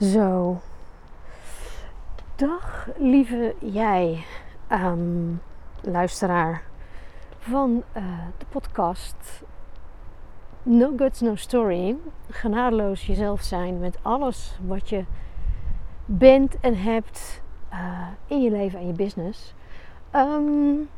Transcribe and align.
Zo. 0.00 0.60
Dag 2.36 2.88
lieve 2.98 3.54
jij, 3.58 4.24
ehm, 4.68 5.34
luisteraar 5.80 6.62
van 7.38 7.82
uh, 7.96 8.02
de 8.38 8.44
podcast 8.48 9.42
No 10.62 10.92
Guts, 10.96 11.20
No 11.20 11.34
Story. 11.34 11.96
Genadeloos 12.28 13.06
jezelf 13.06 13.42
zijn 13.42 13.78
met 13.78 13.98
alles 14.02 14.58
wat 14.66 14.88
je 14.88 15.04
bent 16.04 16.60
en 16.60 16.76
hebt 16.76 17.42
uh, 17.72 18.08
in 18.26 18.42
je 18.42 18.50
leven 18.50 18.78
en 18.78 18.86
je 18.86 18.92
business. 18.92 19.54
Um, 20.14 20.88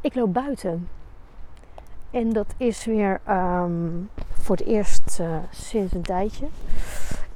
ik 0.00 0.14
loop 0.14 0.32
buiten. 0.32 0.88
En 2.10 2.32
dat 2.32 2.54
is 2.56 2.84
weer 2.84 3.20
um, 3.28 4.10
voor 4.44 4.56
het 4.56 4.66
eerst 4.66 5.18
uh, 5.20 5.36
sinds 5.50 5.94
een 5.94 6.02
tijdje. 6.02 6.46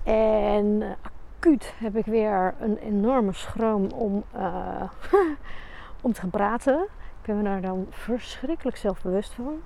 En 0.04 0.64
uh, 0.64 0.88
acuut 1.36 1.74
heb 1.78 1.96
ik 1.96 2.04
weer 2.04 2.54
een 2.60 2.76
enorme 2.76 3.32
schroom 3.32 3.86
om, 3.90 4.24
uh, 4.36 4.82
om 6.02 6.12
te 6.12 6.20
gaan 6.20 6.30
praten. 6.30 6.86
Ik 7.20 7.26
ben 7.26 7.36
me 7.36 7.42
daar 7.42 7.60
dan 7.60 7.86
verschrikkelijk 7.90 8.76
zelfbewust 8.76 9.32
van. 9.32 9.60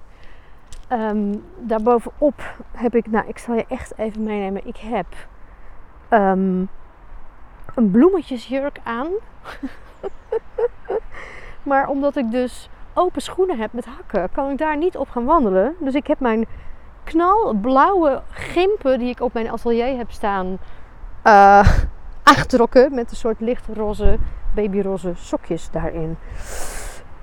Um, 0.99 1.45
daarbovenop 1.59 2.43
heb 2.73 2.95
ik, 2.95 3.11
nou 3.11 3.29
ik 3.29 3.39
zal 3.39 3.55
je 3.55 3.65
echt 3.69 3.99
even 3.99 4.23
meenemen. 4.23 4.67
Ik 4.67 4.77
heb 4.77 5.07
um, 6.11 6.69
een 7.75 7.91
bloemetjesjurk 7.91 8.79
aan. 8.85 9.11
maar 11.63 11.89
omdat 11.89 12.17
ik 12.17 12.31
dus 12.31 12.71
open 12.95 13.23
schoenen 13.23 13.59
heb 13.59 13.73
met 13.73 13.85
hakken, 13.85 14.31
kan 14.33 14.51
ik 14.51 14.59
daar 14.59 14.77
niet 14.77 14.97
op 14.97 15.09
gaan 15.09 15.25
wandelen. 15.25 15.75
Dus 15.81 15.95
ik 15.95 16.07
heb 16.07 16.21
mijn 16.21 16.47
knalblauwe 17.05 18.23
gimpen 18.31 18.99
die 18.99 19.09
ik 19.09 19.21
op 19.21 19.33
mijn 19.33 19.51
atelier 19.51 19.97
heb 19.97 20.11
staan 20.11 20.59
uh, 21.25 21.79
aangetrokken 22.23 22.95
met 22.95 23.11
een 23.11 23.17
soort 23.17 23.41
lichtroze, 23.41 24.19
babyroze 24.55 25.13
sokjes 25.15 25.71
daarin. 25.71 26.17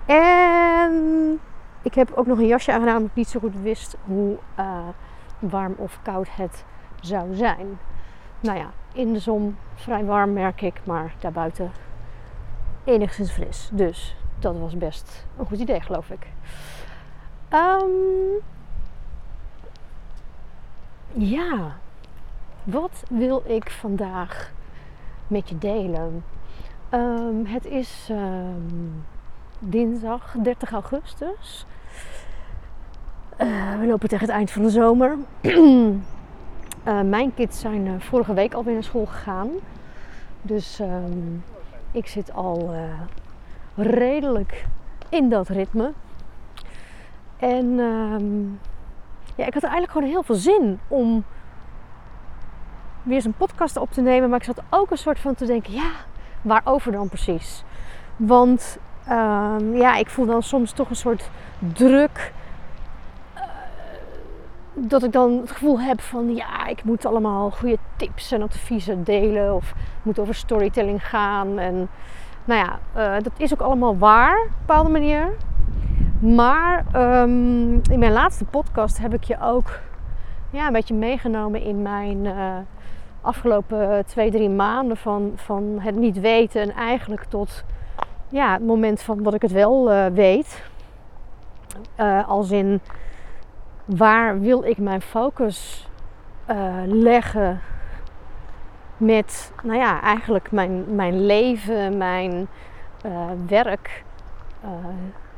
En 0.06 1.40
ik 1.82 1.94
heb 1.94 2.12
ook 2.16 2.26
nog 2.26 2.38
een 2.38 2.48
jasje 2.48 2.72
aangedaan 2.72 2.96
omdat 2.96 3.10
ik 3.10 3.18
niet 3.18 3.30
zo 3.30 3.40
goed 3.40 3.62
wist 3.62 3.98
hoe 4.06 4.38
uh, 4.60 4.88
warm 5.40 5.74
of 5.78 6.00
koud 6.02 6.28
het 6.32 6.66
zou 7.02 7.36
zijn. 7.36 7.80
Nou 8.40 8.58
ja, 8.58 8.70
in 8.94 9.14
de 9.14 9.20
zon 9.20 9.58
vrij 9.76 10.06
warm 10.06 10.34
merk 10.34 10.62
ik, 10.62 10.82
maar 10.84 11.14
daarbuiten 11.20 11.72
enigszins 12.84 13.32
fris. 13.32 13.70
Dus 13.72 14.16
dat 14.40 14.60
was 14.60 14.78
best 14.78 15.26
een 15.38 15.46
goed 15.46 15.60
idee, 15.60 15.82
geloof 15.82 16.10
ik. 16.10 16.28
Um, 17.54 18.42
ja, 21.14 21.76
wat 22.64 23.04
wil 23.10 23.44
ik 23.46 23.72
vandaag 23.72 24.52
met 25.28 25.50
je 25.50 25.58
delen? 25.58 26.24
Um, 26.94 27.46
het 27.46 27.66
is 27.66 28.08
um, 28.12 29.04
dinsdag 29.60 30.36
30 30.42 30.72
augustus. 30.72 31.66
Uh, 33.42 33.80
we 33.80 33.86
lopen 33.86 34.10
tegen 34.10 34.26
het 34.26 34.36
eind 34.36 34.52
van 34.52 34.62
de 34.62 34.70
zomer. 34.70 35.18
uh, 35.42 35.96
mijn 37.16 37.34
kids 37.34 37.60
zijn 37.60 37.86
uh, 37.86 37.94
vorige 38.00 38.34
week 38.34 38.54
alweer 38.54 38.74
naar 38.74 38.84
school 38.84 39.06
gegaan. 39.06 39.50
Dus 40.42 40.80
um, 40.80 41.44
ik 41.92 42.08
zit 42.08 42.34
al 42.34 42.74
redelijk 43.76 44.66
in 45.10 45.30
dat 45.30 45.48
ritme. 45.48 45.92
En 47.38 47.80
ja, 49.40 49.46
ik 49.46 49.54
had 49.54 49.64
eigenlijk 49.64 49.92
gewoon 49.92 50.10
heel 50.10 50.24
veel 50.24 50.36
zin 50.36 50.80
om 50.88 51.24
weer 53.04 53.16
eens 53.16 53.26
een 53.26 53.34
podcast 53.34 53.78
op 53.78 53.92
te 53.92 54.02
nemen. 54.02 54.30
Maar 54.30 54.40
ik 54.40 54.46
zat 54.46 54.62
ook 54.70 54.92
een 54.92 54.98
soort 54.98 55.20
van 55.20 55.36
te 55.36 55.46
denken, 55.46 55.74
ja, 55.74 55.92
waarover 56.42 56.92
dan 56.92 57.10
precies? 57.10 57.64
Want 58.16 58.78
um, 59.10 59.76
ja, 59.76 59.96
ik 59.96 60.10
voel 60.10 60.26
dan 60.26 60.44
soms 60.44 60.72
toch 60.72 60.90
een 60.90 60.96
soort 60.96 61.30
druk. 61.74 62.34
Uh, 63.36 63.42
dat 64.74 65.04
ik 65.04 65.12
dan 65.12 65.38
het 65.42 65.52
gevoel 65.52 65.80
heb 65.80 66.02
van, 66.02 66.36
ja, 66.36 66.68
ik 66.68 66.84
moet 66.84 67.06
allemaal 67.06 67.52
goede 67.52 67.78
tips 67.96 68.32
en 68.32 68.42
adviezen 68.42 69.04
delen. 69.04 69.56
Of 69.56 69.74
moet 70.04 70.20
over 70.20 70.36
storytelling 70.36 71.08
gaan. 71.08 71.60
En 71.60 71.90
nou 72.46 72.66
ja, 72.66 72.80
uh, 72.98 73.24
dat 73.24 73.34
is 73.38 73.54
ook 73.54 73.62
allemaal 73.62 73.98
waar 73.98 74.40
op 74.40 74.46
een 74.46 74.54
bepaalde 74.60 74.90
manier. 74.90 75.36
Maar 76.20 76.86
um, 77.22 77.82
in 77.92 78.00
mijn 78.00 78.12
laatste 78.12 78.46
podcast 78.46 78.98
heb 78.98 79.14
ik 79.14 79.24
je 79.24 79.38
ook 79.42 79.80
ja, 80.52 80.68
een 80.68 80.74
beetje 80.74 80.94
meegenomen 80.94 81.62
in 81.62 81.82
mijn 81.82 82.26
uh, 82.26 82.56
afgelopen 83.22 84.06
twee, 84.06 84.32
drie 84.32 84.50
maanden 84.50 84.98
van, 84.98 85.32
van 85.36 85.78
het 85.80 85.96
niet 85.96 86.20
weten 86.20 86.62
en 86.62 86.72
eigenlijk 86.72 87.24
tot 87.24 87.64
ja, 88.28 88.54
het 88.54 88.66
moment 88.66 89.02
van 89.02 89.24
dat 89.24 89.34
ik 89.34 89.42
het 89.42 89.52
wel 89.52 89.92
uh, 89.92 90.06
weet. 90.06 90.64
Uh, 92.00 92.30
als 92.30 92.52
in 92.52 92.80
waar 93.86 94.40
wil 94.40 94.64
ik 94.64 94.78
mijn 94.78 95.02
focus 95.02 95.88
leggen 96.86 97.60
met, 98.98 99.54
nou 99.64 99.78
ja, 99.78 100.02
eigenlijk 100.02 100.52
mijn, 100.52 100.96
mijn 100.96 101.26
leven, 101.26 101.98
mijn 101.98 102.48
werk 103.48 104.04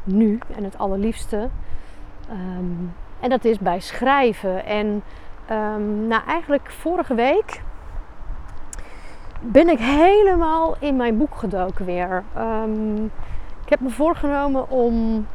nu 0.04 0.40
en 0.56 0.64
het 0.64 0.78
allerliefste. 0.78 1.50
Um, 2.32 2.94
en 3.20 3.30
dat 3.30 3.46
is 3.46 3.60
bij 3.60 3.80
schrijven. 3.80 4.66
En 4.66 5.04
um, 5.52 6.08
nou, 6.08 6.24
eigenlijk 6.28 6.72
vorige 6.72 7.16
week 7.16 7.62
ben 9.42 9.70
ik 9.70 9.80
helemaal 9.80 10.76
in 10.80 10.96
mijn 10.96 11.18
boek 11.18 11.36
gedoken 11.36 11.86
weer. 11.86 12.24
Um, 12.38 13.06
ik 13.64 13.70
heb 13.70 13.80
me 13.80 13.90
voorgenomen 13.90 14.70
om 14.70 15.26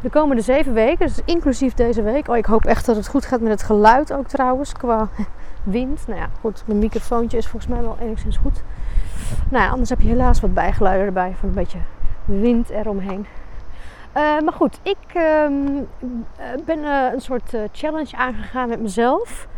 de 0.00 0.10
komende 0.10 0.42
zeven 0.42 0.72
weken, 0.72 1.06
dus 1.06 1.20
inclusief 1.24 1.74
deze 1.74 2.02
week. 2.02 2.28
Oh, 2.28 2.36
ik 2.36 2.46
hoop 2.46 2.64
echt 2.64 2.86
dat 2.86 2.96
het 2.96 3.08
goed 3.08 3.26
gaat 3.26 3.40
met 3.40 3.50
het 3.50 3.62
geluid 3.62 4.12
ook 4.12 4.26
trouwens, 4.26 4.72
qua 4.72 5.08
wind. 5.62 6.06
Nou 6.06 6.20
ja, 6.20 6.28
goed, 6.40 6.62
mijn 6.66 6.78
microfoontje 6.78 7.38
is 7.38 7.48
volgens 7.48 7.72
mij 7.72 7.82
wel 7.82 7.96
enigszins 8.00 8.36
goed. 8.36 8.62
Nou 9.50 9.64
ja, 9.64 9.70
anders 9.70 9.90
heb 9.90 10.00
je 10.00 10.08
helaas 10.08 10.40
wat 10.40 10.54
bijgeluiden 10.54 11.06
erbij 11.06 11.34
van 11.38 11.48
een 11.48 11.54
beetje 11.54 11.78
wind 12.24 12.70
eromheen. 12.70 13.26
Uh, 14.16 14.40
maar 14.40 14.52
goed, 14.52 14.80
ik 14.82 15.14
uh, 15.16 15.46
ben 16.64 16.78
uh, 16.78 17.12
een 17.12 17.20
soort 17.20 17.56
challenge 17.72 18.16
aangegaan 18.16 18.68
met 18.68 18.80
mezelf. 18.80 19.48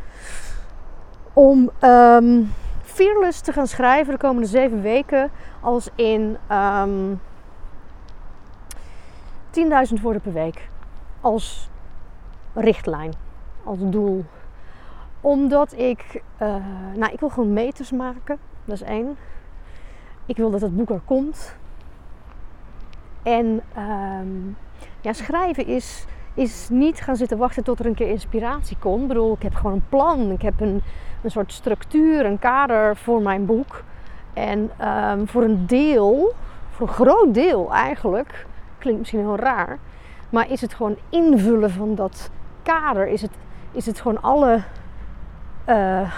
Om 1.32 1.70
um, 1.82 2.52
fearless 2.82 3.40
te 3.40 3.52
gaan 3.52 3.66
schrijven 3.66 4.12
de 4.12 4.18
komende 4.18 4.48
zeven 4.48 4.82
weken. 4.82 5.30
Als 5.60 5.90
in 5.94 6.36
um, 6.50 7.20
ehm, 9.56 9.94
10.000 9.94 10.02
woorden 10.02 10.22
per 10.22 10.32
week. 10.32 10.68
Als 11.20 11.68
richtlijn, 12.54 13.12
als 13.64 13.78
doel. 13.80 14.24
Omdat 15.20 15.72
ik, 15.72 16.22
nou 16.94 17.12
ik 17.12 17.20
wil 17.20 17.28
gewoon 17.28 17.52
meters 17.52 17.90
maken. 17.90 18.38
Dat 18.64 18.74
is 18.74 18.82
één. 18.82 19.16
Ik 20.26 20.36
wil 20.36 20.50
dat 20.50 20.60
het 20.60 20.76
boek 20.76 20.90
er 20.90 21.00
komt. 21.04 21.56
En 23.26 23.60
um, 23.78 24.56
ja, 25.00 25.12
schrijven 25.12 25.66
is, 25.66 26.04
is 26.34 26.68
niet 26.70 27.00
gaan 27.00 27.16
zitten 27.16 27.38
wachten 27.38 27.64
tot 27.64 27.78
er 27.78 27.86
een 27.86 27.94
keer 27.94 28.08
inspiratie 28.08 28.76
komt. 28.80 29.02
Ik 29.02 29.08
bedoel, 29.08 29.32
ik 29.32 29.42
heb 29.42 29.54
gewoon 29.54 29.72
een 29.72 29.88
plan. 29.88 30.30
Ik 30.30 30.42
heb 30.42 30.60
een, 30.60 30.82
een 31.22 31.30
soort 31.30 31.52
structuur, 31.52 32.24
een 32.24 32.38
kader 32.38 32.96
voor 32.96 33.22
mijn 33.22 33.46
boek. 33.46 33.82
En 34.32 34.70
um, 34.88 35.28
voor 35.28 35.42
een 35.42 35.66
deel, 35.66 36.34
voor 36.70 36.88
een 36.88 36.94
groot 36.94 37.34
deel 37.34 37.72
eigenlijk, 37.72 38.46
klinkt 38.78 38.98
misschien 38.98 39.20
heel 39.20 39.36
raar, 39.36 39.78
maar 40.30 40.50
is 40.50 40.60
het 40.60 40.74
gewoon 40.74 40.96
invullen 41.08 41.70
van 41.70 41.94
dat 41.94 42.30
kader. 42.62 43.08
Is 43.08 43.22
het, 43.22 43.30
is 43.72 43.86
het 43.86 44.00
gewoon 44.00 44.22
alle, 44.22 44.62
uh, 45.68 46.12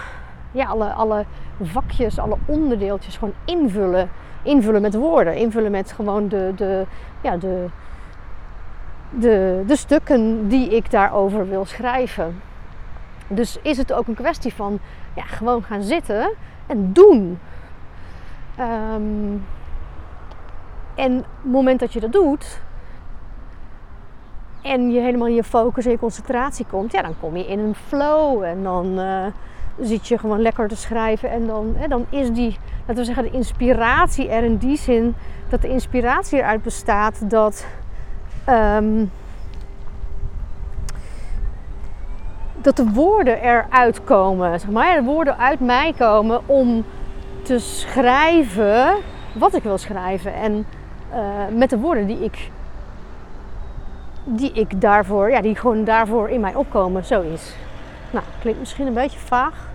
ja, 0.51 0.65
alle, 0.65 0.93
alle 0.93 1.25
vakjes, 1.61 2.19
alle 2.19 2.37
onderdeeltjes 2.45 3.17
gewoon 3.17 3.33
invullen 3.45 4.09
invullen 4.43 4.81
met 4.81 4.95
woorden. 4.95 5.35
Invullen 5.35 5.71
met 5.71 5.91
gewoon 5.91 6.27
de, 6.27 6.51
de, 6.55 6.85
ja, 7.21 7.37
de, 7.37 7.65
de, 9.09 9.63
de 9.67 9.75
stukken 9.75 10.47
die 10.47 10.75
ik 10.75 10.91
daarover 10.91 11.49
wil 11.49 11.65
schrijven. 11.65 12.41
Dus 13.27 13.59
is 13.61 13.77
het 13.77 13.93
ook 13.93 14.07
een 14.07 14.13
kwestie 14.13 14.53
van 14.53 14.79
ja, 15.15 15.23
gewoon 15.23 15.63
gaan 15.63 15.81
zitten 15.81 16.33
en 16.67 16.93
doen. 16.93 17.39
Um, 18.59 19.45
en 20.95 21.15
het 21.15 21.25
moment 21.43 21.79
dat 21.79 21.93
je 21.93 21.99
dat 21.99 22.11
doet 22.11 22.61
en 24.61 24.91
je 24.91 24.99
helemaal 24.99 25.27
in 25.27 25.33
je 25.33 25.43
focus 25.43 25.85
en 25.85 25.91
je 25.91 25.99
concentratie 25.99 26.65
komt, 26.65 26.91
ja, 26.91 27.01
dan 27.01 27.15
kom 27.19 27.37
je 27.37 27.47
in 27.47 27.59
een 27.59 27.75
flow 27.75 28.43
en 28.43 28.63
dan 28.63 28.99
uh, 28.99 29.25
zit 29.81 30.07
je 30.07 30.17
gewoon 30.17 30.41
lekker 30.41 30.67
te 30.67 30.75
schrijven 30.75 31.29
en 31.31 31.47
dan, 31.47 31.73
hè, 31.77 31.87
dan 31.87 32.05
is 32.09 32.31
die, 32.31 32.57
laten 32.79 32.95
we 32.95 33.03
zeggen, 33.03 33.23
de 33.23 33.31
inspiratie 33.31 34.29
er 34.29 34.43
in 34.43 34.57
die 34.57 34.77
zin 34.77 35.15
dat 35.49 35.61
de 35.61 35.67
inspiratie 35.67 36.39
eruit 36.39 36.63
bestaat 36.63 37.29
dat, 37.29 37.65
um, 38.49 39.11
dat 42.61 42.75
de 42.75 42.89
woorden 42.93 43.41
eruit 43.41 44.03
komen, 44.03 44.59
zeg 44.59 44.69
maar. 44.69 44.95
De 44.95 45.03
woorden 45.03 45.37
uit 45.37 45.59
mij 45.59 45.93
komen 45.97 46.41
om 46.45 46.85
te 47.41 47.59
schrijven 47.59 48.95
wat 49.33 49.53
ik 49.53 49.63
wil 49.63 49.77
schrijven. 49.77 50.33
En 50.33 50.65
uh, 51.13 51.57
met 51.57 51.69
de 51.69 51.77
woorden 51.77 52.07
die 52.07 52.23
ik, 52.23 52.51
die 54.23 54.51
ik 54.51 54.81
daarvoor, 54.81 55.31
ja, 55.31 55.41
die 55.41 55.55
gewoon 55.55 55.83
daarvoor 55.83 56.29
in 56.29 56.39
mij 56.39 56.55
opkomen. 56.55 57.05
Zo 57.05 57.21
is. 57.21 57.55
Nou, 58.11 58.25
klinkt 58.39 58.59
misschien 58.59 58.87
een 58.87 58.93
beetje 58.93 59.19
vaag. 59.19 59.68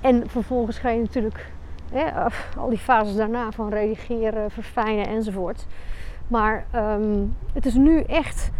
En 0.00 0.28
vervolgens 0.28 0.78
ga 0.78 0.88
je 0.88 1.00
natuurlijk 1.00 1.50
al 2.56 2.68
die 2.68 2.78
fases 2.78 3.16
daarna 3.16 3.50
van 3.50 3.68
redigeren, 3.68 4.50
verfijnen 4.50 5.06
enzovoort. 5.06 5.66
Maar 6.28 6.66
um, 6.74 7.36
het 7.52 7.66
is 7.66 7.74
nu 7.74 8.00
echt 8.00 8.50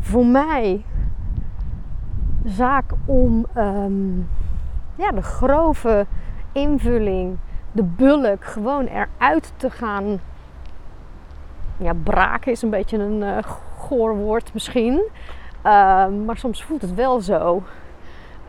voor 0.00 0.26
mij 0.26 0.84
zaak 2.44 2.92
om 3.04 3.46
um, 3.56 4.28
ja, 4.94 5.10
de 5.10 5.22
grove 5.22 6.06
invulling, 6.52 7.36
de 7.72 7.82
bulk 7.82 8.44
gewoon 8.44 8.86
eruit 8.86 9.52
te 9.56 9.70
gaan. 9.70 10.20
Ja, 11.76 11.92
braken 12.02 12.52
is 12.52 12.62
een 12.62 12.70
beetje 12.70 12.98
een 12.98 13.22
uh, 13.22 13.38
goor 13.78 14.16
woord 14.16 14.54
misschien. 14.54 15.02
Uh, 15.66 16.06
maar 16.24 16.36
soms 16.36 16.64
voelt 16.64 16.82
het 16.82 16.94
wel 16.94 17.20
zo. 17.20 17.62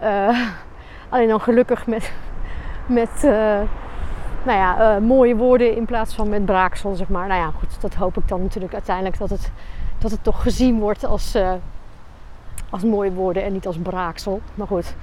Uh, 0.04 0.50
alleen 1.10 1.28
dan 1.28 1.42
gelukkig 1.42 1.88
met, 1.88 2.12
met 2.86 3.10
uh, 3.16 3.32
nou 4.44 4.58
ja, 4.58 5.00
mooie 5.00 5.36
woorden 5.36 5.76
in 5.76 5.86
plaats 5.86 6.16
van 6.16 6.30
met 6.30 6.46
braaksel, 6.46 6.96
zeg 6.96 7.10
maar. 7.10 7.28
Nou 7.28 7.42
ja, 7.42 7.52
goed, 7.58 7.82
dat 7.82 7.94
hoop 7.94 8.18
ik 8.18 8.28
dan 8.28 8.42
natuurlijk 8.42 8.74
uiteindelijk 8.74 9.18
dat 9.18 9.30
het, 9.30 9.52
dat 9.98 10.12
het 10.12 10.24
toch 10.24 10.42
gezien 10.42 10.80
wordt 10.80 11.06
als, 11.06 11.38
als 12.70 12.84
mooie 12.84 13.12
woorden 13.12 13.44
en 13.44 13.54
niet 13.54 13.68
als 13.68 13.78
braaksel. 13.78 14.42
Maar 14.56 14.68
goed, 14.68 14.96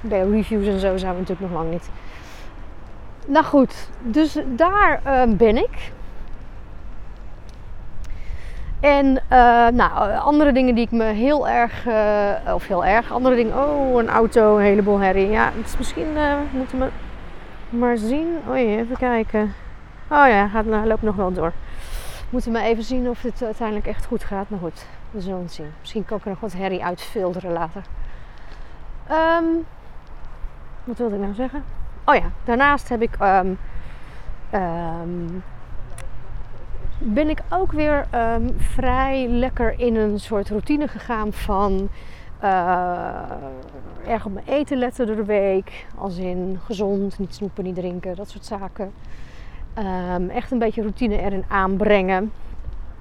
bij 0.00 0.28
reviews 0.30 0.66
en 0.66 0.78
zo 0.78 0.96
zijn 0.96 1.12
we 1.12 1.20
natuurlijk 1.20 1.50
nog 1.50 1.60
lang 1.60 1.70
niet. 1.70 1.90
Nou 3.26 3.44
goed, 3.44 3.88
dus 4.02 4.38
daar 4.46 5.00
ben 5.36 5.56
ik. 5.56 5.92
En 8.80 9.06
uh, 9.06 9.68
nou, 9.68 10.14
andere 10.14 10.52
dingen 10.52 10.74
die 10.74 10.84
ik 10.84 10.90
me 10.90 11.04
heel 11.04 11.48
erg, 11.48 11.86
uh, 11.86 12.54
of 12.54 12.66
heel 12.66 12.84
erg, 12.84 13.12
andere 13.12 13.36
dingen. 13.36 13.54
Oh, 13.56 13.98
een 13.98 14.08
auto, 14.08 14.56
een 14.56 14.64
heleboel 14.64 14.98
herrie. 14.98 15.28
Ja, 15.28 15.50
het 15.56 15.66
is 15.66 15.76
misschien 15.76 16.16
moeten 16.50 16.78
we 16.78 16.88
maar 17.68 17.96
zien. 17.96 18.38
Oh 18.48 18.56
ja, 18.56 18.62
even 18.62 18.96
kijken. 18.96 19.54
Oh 20.10 20.26
ja, 20.28 20.48
gaat, 20.48 20.64
loopt 20.64 21.02
nog 21.02 21.16
wel 21.16 21.32
door. 21.32 21.52
Moeten 22.30 22.52
we 22.52 22.60
even 22.60 22.82
zien 22.82 23.08
of 23.08 23.22
het 23.22 23.42
uiteindelijk 23.42 23.86
echt 23.86 24.06
goed 24.06 24.24
gaat. 24.24 24.48
Maar 24.48 24.58
goed, 24.58 24.86
we 25.10 25.20
zullen 25.20 25.42
het 25.42 25.52
zien. 25.52 25.72
Misschien 25.80 26.04
kan 26.04 26.16
ik 26.16 26.24
er 26.24 26.30
nog 26.30 26.40
wat 26.40 26.52
herrie 26.52 26.84
uitfilteren 26.84 27.52
later. 27.52 27.82
Um, 29.10 29.66
wat 30.84 30.98
wilde 30.98 31.14
ik 31.14 31.20
nou 31.20 31.34
zeggen? 31.34 31.64
Oh 32.04 32.14
ja, 32.14 32.30
daarnaast 32.44 32.88
heb 32.88 33.02
ik. 33.02 33.16
Um, 33.20 33.58
ben 37.14 37.28
ik 37.28 37.40
ook 37.50 37.72
weer 37.72 38.06
um, 38.14 38.54
vrij 38.58 39.28
lekker 39.28 39.78
in 39.78 39.96
een 39.96 40.20
soort 40.20 40.48
routine 40.48 40.88
gegaan 40.88 41.32
van. 41.32 41.88
Uh, 42.42 43.22
erg 44.06 44.26
op 44.26 44.32
mijn 44.32 44.46
eten 44.46 44.78
letten 44.78 45.06
door 45.06 45.16
de 45.16 45.24
week. 45.24 45.86
Als 45.94 46.16
in 46.16 46.58
gezond, 46.64 47.18
niet 47.18 47.34
snoepen, 47.34 47.64
niet 47.64 47.74
drinken, 47.74 48.16
dat 48.16 48.30
soort 48.30 48.44
zaken. 48.44 48.92
echt 50.28 50.50
een 50.50 50.58
beetje 50.58 50.82
routine 50.82 51.20
erin 51.20 51.44
aanbrengen. 51.48 52.32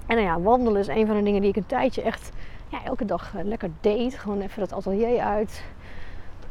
En 0.06 0.16
nou 0.16 0.28
ja, 0.28 0.40
wandelen 0.40 0.82
is 0.82 0.88
een 0.88 1.08
van 1.08 1.16
de 1.16 1.24
dingen 1.24 1.42
die 1.42 1.50
ik 1.50 1.56
een 1.56 1.66
tijdje 1.66 2.02
echt 2.02 2.32
ja, 2.68 2.84
elke 2.84 3.06
dag 3.06 3.34
uh, 3.36 3.44
lekker 3.44 3.70
deed. 3.82 4.20
Gewoon 4.20 4.42
even 4.42 4.60
dat 4.60 4.74
atelier 4.74 5.20
uit. 5.20 5.64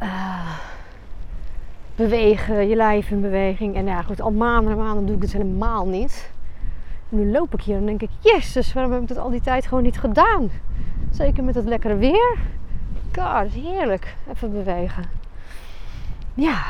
Uh, 0.02 0.56
bewegen, 1.96 2.68
je 2.68 2.76
lijf 2.76 3.10
in 3.10 3.20
beweging. 3.20 3.74
En 3.74 3.86
ja, 3.86 4.02
goed, 4.02 4.20
al 4.20 4.32
maanden 4.32 4.72
en 4.72 4.78
maanden 4.78 5.06
doe 5.06 5.16
ik 5.16 5.22
het 5.22 5.32
helemaal 5.32 5.86
niet. 5.86 6.32
Nu 7.14 7.30
loop 7.30 7.54
ik 7.54 7.62
hier 7.62 7.76
en 7.76 7.86
denk 7.86 8.02
ik, 8.02 8.10
jezus, 8.20 8.72
waarom 8.72 8.92
heb 8.92 9.02
ik 9.02 9.08
dat 9.08 9.18
al 9.18 9.30
die 9.30 9.40
tijd 9.40 9.66
gewoon 9.66 9.82
niet 9.82 9.98
gedaan? 9.98 10.50
Zeker 11.10 11.44
met 11.44 11.54
het 11.54 11.64
lekkere 11.64 11.96
weer. 11.96 12.38
God, 13.12 13.52
heerlijk. 13.52 14.16
Even 14.34 14.52
bewegen. 14.52 15.04
Ja. 16.34 16.62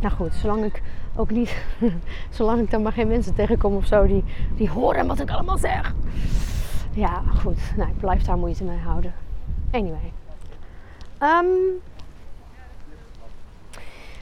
Nou 0.00 0.14
goed, 0.14 0.34
zolang 0.34 0.64
ik 0.64 0.82
ook 1.16 1.30
niet, 1.30 1.56
zolang 2.30 2.60
ik 2.60 2.70
dan 2.70 2.82
maar 2.82 2.92
geen 2.92 3.08
mensen 3.08 3.34
tegenkom 3.34 3.76
of 3.76 3.86
zo 3.86 4.06
die, 4.06 4.24
die 4.56 4.70
horen 4.70 5.06
wat 5.06 5.20
ik 5.20 5.30
allemaal 5.30 5.58
zeg. 5.58 5.94
Ja, 6.92 7.22
goed. 7.38 7.58
Nou, 7.76 7.90
ik 7.90 7.98
blijf 7.98 8.22
daar 8.22 8.38
moeite 8.38 8.64
mee 8.64 8.78
houden. 8.78 9.14
Anyway. 9.70 10.12
Um, 11.20 11.82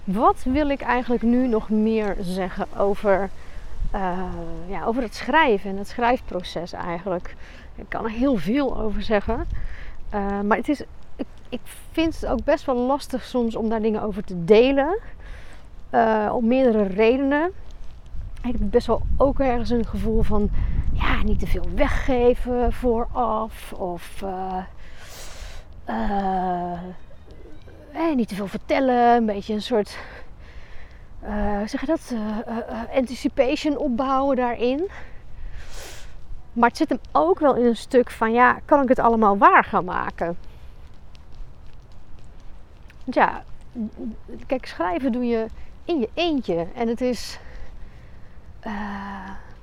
wat 0.05 0.43
wil 0.43 0.69
ik 0.69 0.81
eigenlijk 0.81 1.23
nu 1.23 1.49
nog 1.49 1.69
meer 1.69 2.17
zeggen 2.21 2.67
over, 2.77 3.31
uh, 3.95 4.23
ja, 4.67 4.85
over 4.85 5.03
het 5.03 5.15
schrijven 5.15 5.71
en 5.71 5.77
het 5.77 5.89
schrijfproces 5.89 6.73
eigenlijk? 6.73 7.37
Ik 7.75 7.85
kan 7.89 8.05
er 8.05 8.11
heel 8.11 8.37
veel 8.37 8.81
over 8.81 9.03
zeggen. 9.03 9.47
Uh, 10.15 10.41
maar 10.41 10.57
het 10.57 10.69
is, 10.69 10.81
ik, 11.17 11.27
ik, 11.49 11.61
vind 11.93 12.21
het 12.21 12.31
ook 12.31 12.45
best 12.45 12.65
wel 12.65 12.77
lastig 12.77 13.23
soms 13.25 13.57
om 13.57 13.69
daar 13.69 13.83
dingen 13.83 14.03
over 14.03 14.25
te 14.25 14.45
delen. 14.45 14.99
Uh, 15.91 16.33
om 16.35 16.47
meerdere 16.47 16.83
redenen. 16.83 17.51
Ik 18.43 18.53
heb 18.59 18.71
best 18.71 18.87
wel 18.87 19.03
ook 19.17 19.41
ergens 19.41 19.71
een 19.71 19.87
gevoel 19.87 20.23
van 20.23 20.51
ja, 20.93 21.23
niet 21.23 21.39
te 21.39 21.47
veel 21.47 21.67
weggeven 21.75 22.73
vooraf. 22.73 23.73
Of 23.73 24.25
eh, 27.95 28.15
niet 28.15 28.29
te 28.29 28.35
veel 28.35 28.47
vertellen, 28.47 29.17
een 29.17 29.27
beetje 29.27 29.55
een 29.55 29.63
soort, 29.63 29.99
zeg 31.67 31.81
je 31.81 31.87
dat, 31.87 32.11
uh, 32.13 32.39
anticipation 32.95 33.79
opbouwen 33.79 34.37
daarin. 34.37 34.91
Maar 36.53 36.69
het 36.69 36.79
zit 36.79 36.89
hem 36.89 37.01
ook 37.13 37.39
wel 37.39 37.55
in 37.55 37.65
een 37.65 37.77
stuk 37.77 38.11
van, 38.11 38.33
ja, 38.33 38.59
kan 38.65 38.83
ik 38.83 38.89
het 38.89 38.99
allemaal 38.99 39.39
waar 39.39 39.65
gaan 39.65 39.85
maken? 39.85 40.37
Ja, 43.05 43.43
kijk, 44.47 44.67
schrijven 44.67 45.13
doe 45.13 45.27
je 45.27 45.47
in 45.85 45.99
je 45.99 46.09
eentje. 46.15 46.67
En 46.75 46.89
het 46.89 47.01
is, 47.01 47.39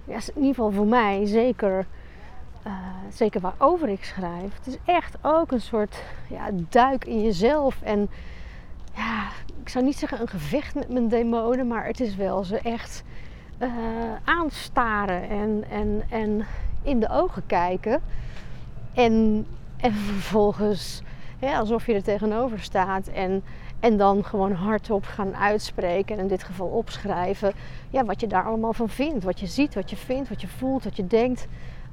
ja, 0.06 0.16
in 0.16 0.22
ieder 0.36 0.56
geval 0.56 0.72
voor 0.72 0.88
mij 0.88 1.26
zeker 1.26 1.86
zeker 3.14 3.42
waarover 3.42 3.90
ik 3.90 4.04
schrijf. 4.04 4.58
Het 4.58 4.68
is 4.68 4.78
echt 4.86 5.18
ook 5.22 5.52
een 5.52 5.62
soort 5.62 6.04
ja, 6.30 6.50
duik 6.70 7.06
in 7.06 7.22
jezelf. 7.22 7.82
En 7.82 8.10
ja, 8.96 9.28
ik 9.62 9.70
zou 9.70 9.86
niet 9.86 9.98
zeggen 9.98 10.22
een 10.22 10.28
gevecht 10.28 10.76
met 10.76 10.90
mijn 10.90 11.08
demonen, 11.08 11.68
maar 11.68 11.86
het 11.86 12.00
is 12.00 12.16
wel 12.16 12.44
ze 12.44 12.60
echt 12.60 13.04
uh, 13.60 13.70
aanstaren 14.24 15.30
en, 15.30 15.64
en, 15.70 16.04
en 16.10 16.46
in 16.82 17.00
de 17.00 17.10
ogen 17.10 17.46
kijken. 17.46 18.02
En, 18.94 19.46
en 19.78 19.94
vervolgens 19.94 21.02
alsof 21.50 21.86
je 21.86 21.94
er 21.94 22.04
tegenover 22.04 22.60
staat 22.60 23.08
en, 23.08 23.44
en 23.80 23.98
dan 23.98 24.26
gewoon 24.26 24.52
hardop 24.52 25.06
gaan 25.06 25.36
uitspreken. 25.36 26.16
En 26.16 26.22
in 26.22 26.28
dit 26.28 26.44
geval 26.44 26.68
opschrijven 26.68 27.54
ja, 27.90 28.06
wat 28.06 28.20
je 28.20 28.28
daar 28.28 28.46
allemaal 28.46 28.74
van 28.74 28.90
vindt. 28.90 29.24
Wat 29.24 29.40
je 29.40 29.48
ziet, 29.48 29.74
wat 29.74 29.90
je 29.90 29.96
vindt, 29.96 30.30
wat 30.30 30.42
je 30.42 30.48
voelt, 30.48 30.84
wat 30.84 30.96
je 30.96 31.08
denkt. 31.08 31.48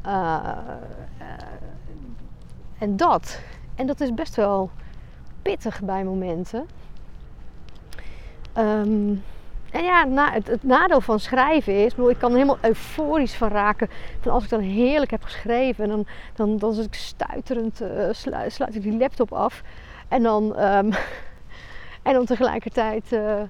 Uh, 0.06 0.56
en 2.78 2.96
dat. 2.96 3.40
En 3.74 3.86
dat 3.86 4.00
is 4.00 4.14
best 4.14 4.34
wel 4.34 4.70
pittig 5.42 5.82
bij 5.82 6.04
momenten. 6.04 6.66
Um, 8.58 9.22
en 9.70 9.84
ja, 9.84 10.30
het, 10.32 10.62
nadeel 10.62 11.00
van 11.00 11.20
schrijven 11.20 11.84
is, 11.84 11.92
ik 11.92 12.18
kan 12.18 12.30
er 12.30 12.36
helemaal 12.36 12.58
euforisch 12.60 13.34
van 13.34 13.48
raken. 13.48 13.88
Van 14.20 14.32
als 14.32 14.44
ik 14.44 14.50
dan 14.50 14.60
heerlijk 14.60 15.10
heb 15.10 15.22
geschreven, 15.22 15.84
en 15.84 15.90
dan, 15.90 16.06
dan, 16.34 16.58
dan 16.58 16.72
zit 16.72 16.84
ik 16.84 16.94
stuiterend, 16.94 17.82
uh, 17.82 18.08
sluit, 18.10 18.74
ik 18.74 18.82
die 18.82 18.96
laptop 18.98 19.32
af. 19.32 19.62
En 20.08 20.22
dan, 20.22 20.62
um, 20.62 20.92
en 22.02 22.12
dan 22.12 22.24
tegelijkertijd 22.24 23.12
uh, 23.12 23.40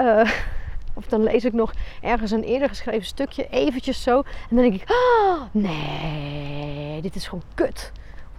uh, 0.00 0.30
of 0.98 1.06
dan 1.06 1.22
lees 1.22 1.44
ik 1.44 1.52
nog 1.52 1.72
ergens 2.00 2.30
een 2.30 2.44
eerder 2.44 2.68
geschreven 2.68 3.06
stukje, 3.06 3.48
eventjes 3.48 4.02
zo. 4.02 4.16
En 4.18 4.56
dan 4.56 4.70
denk 4.70 4.82
ik, 4.82 4.90
oh, 4.90 5.40
nee, 5.50 7.00
dit 7.00 7.14
is 7.14 7.28
gewoon 7.28 7.44
kut. 7.54 7.92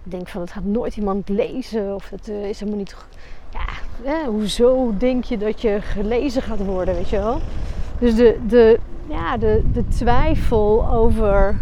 Ik 0.04 0.10
denk 0.10 0.28
van, 0.28 0.40
het 0.40 0.52
gaat 0.52 0.64
nooit 0.64 0.96
iemand 0.96 1.28
lezen. 1.28 1.94
Of 1.94 2.10
het 2.10 2.28
is 2.28 2.60
helemaal 2.60 2.80
niet... 2.80 2.96
Ja, 4.04 4.24
hoezo 4.26 4.94
denk 4.98 5.24
je 5.24 5.38
dat 5.38 5.62
je 5.62 5.78
gelezen 5.80 6.42
gaat 6.42 6.64
worden, 6.64 6.94
weet 6.94 7.08
je 7.08 7.18
wel? 7.18 7.40
Dus 7.98 8.14
de, 8.14 8.38
de, 8.48 8.78
ja, 9.08 9.36
de, 9.36 9.62
de 9.72 9.88
twijfel 9.88 10.90
over 10.90 11.56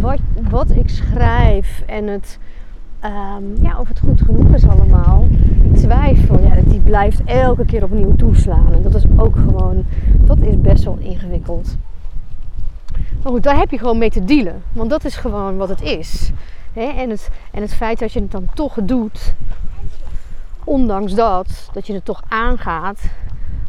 wat, 0.00 0.18
wat 0.50 0.70
ik 0.70 0.88
schrijf 0.88 1.82
en 1.86 2.06
het, 2.06 2.38
um, 3.04 3.62
ja, 3.62 3.78
of 3.78 3.88
het 3.88 4.00
goed 4.00 4.22
genoeg 4.22 4.54
is 4.54 4.64
allemaal 4.68 5.28
twijfel, 5.74 6.40
ja, 6.40 6.54
die 6.64 6.80
blijft 6.80 7.24
elke 7.24 7.64
keer 7.64 7.84
opnieuw 7.84 8.16
toeslaan. 8.16 8.72
En 8.72 8.82
dat 8.82 8.94
is 8.94 9.04
ook 9.16 9.36
gewoon, 9.36 9.84
dat 10.24 10.38
is 10.38 10.60
best 10.60 10.84
wel 10.84 10.98
ingewikkeld. 11.00 11.76
Maar 13.22 13.32
goed, 13.32 13.42
daar 13.42 13.58
heb 13.58 13.70
je 13.70 13.78
gewoon 13.78 13.98
mee 13.98 14.10
te 14.10 14.24
dealen. 14.24 14.62
Want 14.72 14.90
dat 14.90 15.04
is 15.04 15.16
gewoon 15.16 15.56
wat 15.56 15.68
het 15.68 15.82
is. 15.82 16.30
En, 16.72 17.10
het, 17.10 17.28
en 17.50 17.62
het 17.62 17.74
feit 17.74 17.98
dat 17.98 18.12
je 18.12 18.20
het 18.20 18.30
dan 18.30 18.46
toch 18.54 18.78
doet, 18.82 19.34
ondanks 20.64 21.14
dat, 21.14 21.70
dat 21.72 21.86
je 21.86 21.92
het 21.92 22.04
toch 22.04 22.22
aangaat, 22.28 23.00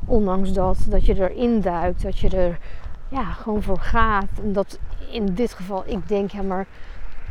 ondanks 0.06 0.52
dat, 0.52 0.78
dat 0.90 1.06
je 1.06 1.30
erin 1.30 1.62
duikt, 1.62 2.04
dat 2.04 2.20
je 2.20 2.30
er 2.30 2.60
ja, 3.08 3.24
gewoon 3.24 3.62
voor 3.62 3.80
gaat. 3.80 4.30
En 4.44 4.54
dat 4.54 4.80
in 5.12 5.34
dit 5.34 5.54
geval 5.54 5.84
ik 5.86 6.08
denk, 6.08 6.32
ja 6.32 6.42
maar 6.42 6.68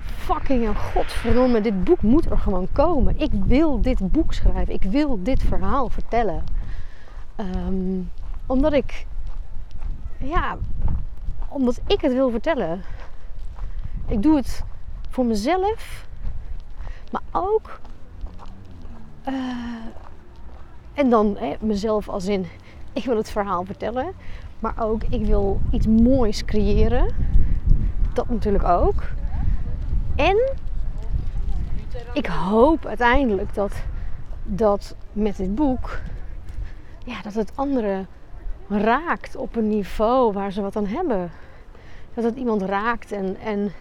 fucking 0.04 0.66
en 0.66 0.76
godverdomme, 0.76 1.60
dit 1.60 1.84
boek 1.84 2.02
moet 2.02 2.30
er 2.30 2.38
gewoon 2.38 2.68
komen. 2.72 3.18
Ik 3.18 3.30
wil 3.32 3.80
dit 3.80 4.12
boek 4.12 4.32
schrijven, 4.32 4.74
ik 4.74 4.82
wil 4.82 5.22
dit 5.22 5.42
verhaal 5.42 5.88
vertellen. 5.88 6.44
Ehm, 7.36 8.00
omdat 8.46 8.72
ik, 8.72 9.06
ja, 10.18 10.56
omdat 11.48 11.80
ik 11.86 12.00
het 12.00 12.12
wil 12.12 12.30
vertellen. 12.30 12.82
Ik 14.06 14.22
doe 14.22 14.36
het 14.36 14.64
voor 15.08 15.24
mezelf, 15.24 16.06
maar 17.10 17.22
ook. 17.30 17.80
Uh, 19.28 19.34
en 20.94 21.10
dan 21.10 21.36
hè, 21.38 21.54
mezelf 21.60 22.08
als 22.08 22.26
in, 22.26 22.46
ik 22.92 23.04
wil 23.04 23.16
het 23.16 23.30
verhaal 23.30 23.64
vertellen, 23.64 24.12
maar 24.58 24.74
ook 24.78 25.02
ik 25.08 25.24
wil 25.24 25.60
iets 25.70 25.86
moois 25.86 26.44
creëren. 26.44 27.14
Dat 28.12 28.28
natuurlijk 28.28 28.64
ook. 28.64 29.02
En 30.16 30.52
ik 32.12 32.26
hoop 32.26 32.86
uiteindelijk 32.86 33.54
dat, 33.54 33.72
dat 34.44 34.96
met 35.12 35.36
dit 35.36 35.54
boek, 35.54 36.00
ja, 37.04 37.22
dat 37.22 37.34
het 37.34 37.52
anderen 37.54 38.06
raakt 38.68 39.36
op 39.36 39.56
een 39.56 39.68
niveau 39.68 40.32
waar 40.32 40.52
ze 40.52 40.62
wat 40.62 40.76
aan 40.76 40.86
hebben. 40.86 41.30
Dat 42.14 42.24
het 42.24 42.36
iemand 42.36 42.62
raakt 42.62 43.12
en, 43.12 43.36
en 43.36 43.72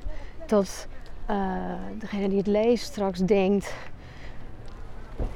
dat 0.46 0.88
uh, 1.30 1.74
degene 2.00 2.30
die 2.30 2.38
het 2.38 2.48
leest 2.48 2.84
straks 2.84 3.20
denkt: 3.20 3.74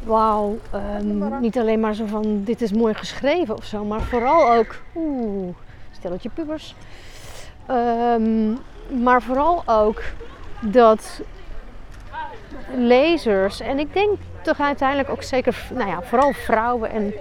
Wauw, 0.03 0.57
um, 0.99 1.39
niet 1.41 1.57
alleen 1.57 1.79
maar 1.79 1.93
zo 1.93 2.05
van 2.05 2.43
dit 2.43 2.61
is 2.61 2.71
mooi 2.71 2.93
geschreven 2.93 3.55
of 3.55 3.65
zo, 3.65 3.85
maar 3.85 4.01
vooral 4.01 4.53
ook, 4.53 4.75
oeh, 4.95 5.55
stelletje 5.91 6.29
pubers. 6.29 6.75
Um, 7.71 8.57
maar 9.03 9.21
vooral 9.21 9.63
ook 9.65 10.01
dat 10.61 11.21
lezers, 12.75 13.59
en 13.59 13.79
ik 13.79 13.93
denk 13.93 14.17
toch 14.41 14.59
uiteindelijk 14.59 15.09
ook 15.09 15.23
zeker, 15.23 15.67
nou 15.73 15.89
ja, 15.89 16.01
vooral 16.01 16.33
vrouwen 16.33 16.89
en 16.89 17.13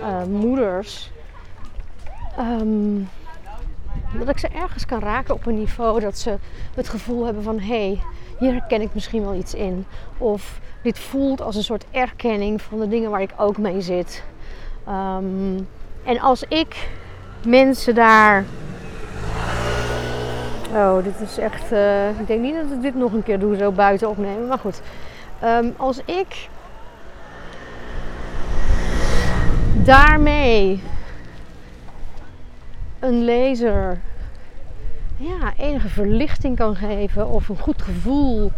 uh, 0.00 0.22
moeders, 0.24 1.10
um, 2.38 3.08
dat 4.18 4.28
ik 4.28 4.38
ze 4.38 4.48
ergens 4.48 4.86
kan 4.86 5.00
raken 5.00 5.34
op 5.34 5.46
een 5.46 5.58
niveau 5.58 6.00
dat 6.00 6.18
ze 6.18 6.38
het 6.74 6.88
gevoel 6.88 7.24
hebben 7.24 7.42
van 7.42 7.58
hé, 7.58 7.86
hey, 7.86 8.00
hier 8.38 8.52
herken 8.52 8.80
ik 8.80 8.94
misschien 8.94 9.22
wel 9.22 9.34
iets 9.34 9.54
in. 9.54 9.86
Of 10.18 10.60
dit 10.82 10.98
voelt 10.98 11.40
als 11.40 11.56
een 11.56 11.62
soort 11.62 11.84
erkenning 11.90 12.62
van 12.62 12.80
de 12.80 12.88
dingen 12.88 13.10
waar 13.10 13.22
ik 13.22 13.32
ook 13.36 13.58
mee 13.58 13.80
zit. 13.80 14.24
Um, 14.88 15.68
en 16.04 16.20
als 16.20 16.42
ik 16.42 16.88
mensen 17.46 17.94
daar. 17.94 18.44
Oh, 20.72 21.04
dit 21.04 21.20
is 21.20 21.38
echt. 21.38 21.72
Uh, 21.72 22.08
ik 22.08 22.26
denk 22.26 22.40
niet 22.40 22.54
dat 22.54 22.70
ik 22.72 22.82
dit 22.82 22.94
nog 22.94 23.12
een 23.12 23.22
keer 23.22 23.38
doe, 23.38 23.56
zo 23.56 23.72
buiten 23.72 24.08
opnemen. 24.08 24.46
Maar 24.46 24.58
goed. 24.58 24.80
Um, 25.44 25.74
als 25.76 26.00
ik 26.04 26.48
daarmee 29.72 30.82
een 32.98 33.24
lezer 33.24 34.00
ja, 35.16 35.52
enige 35.56 35.88
verlichting 35.88 36.56
kan 36.56 36.76
geven, 36.76 37.28
of 37.28 37.48
een 37.48 37.58
goed 37.58 37.82
gevoel, 37.82 38.52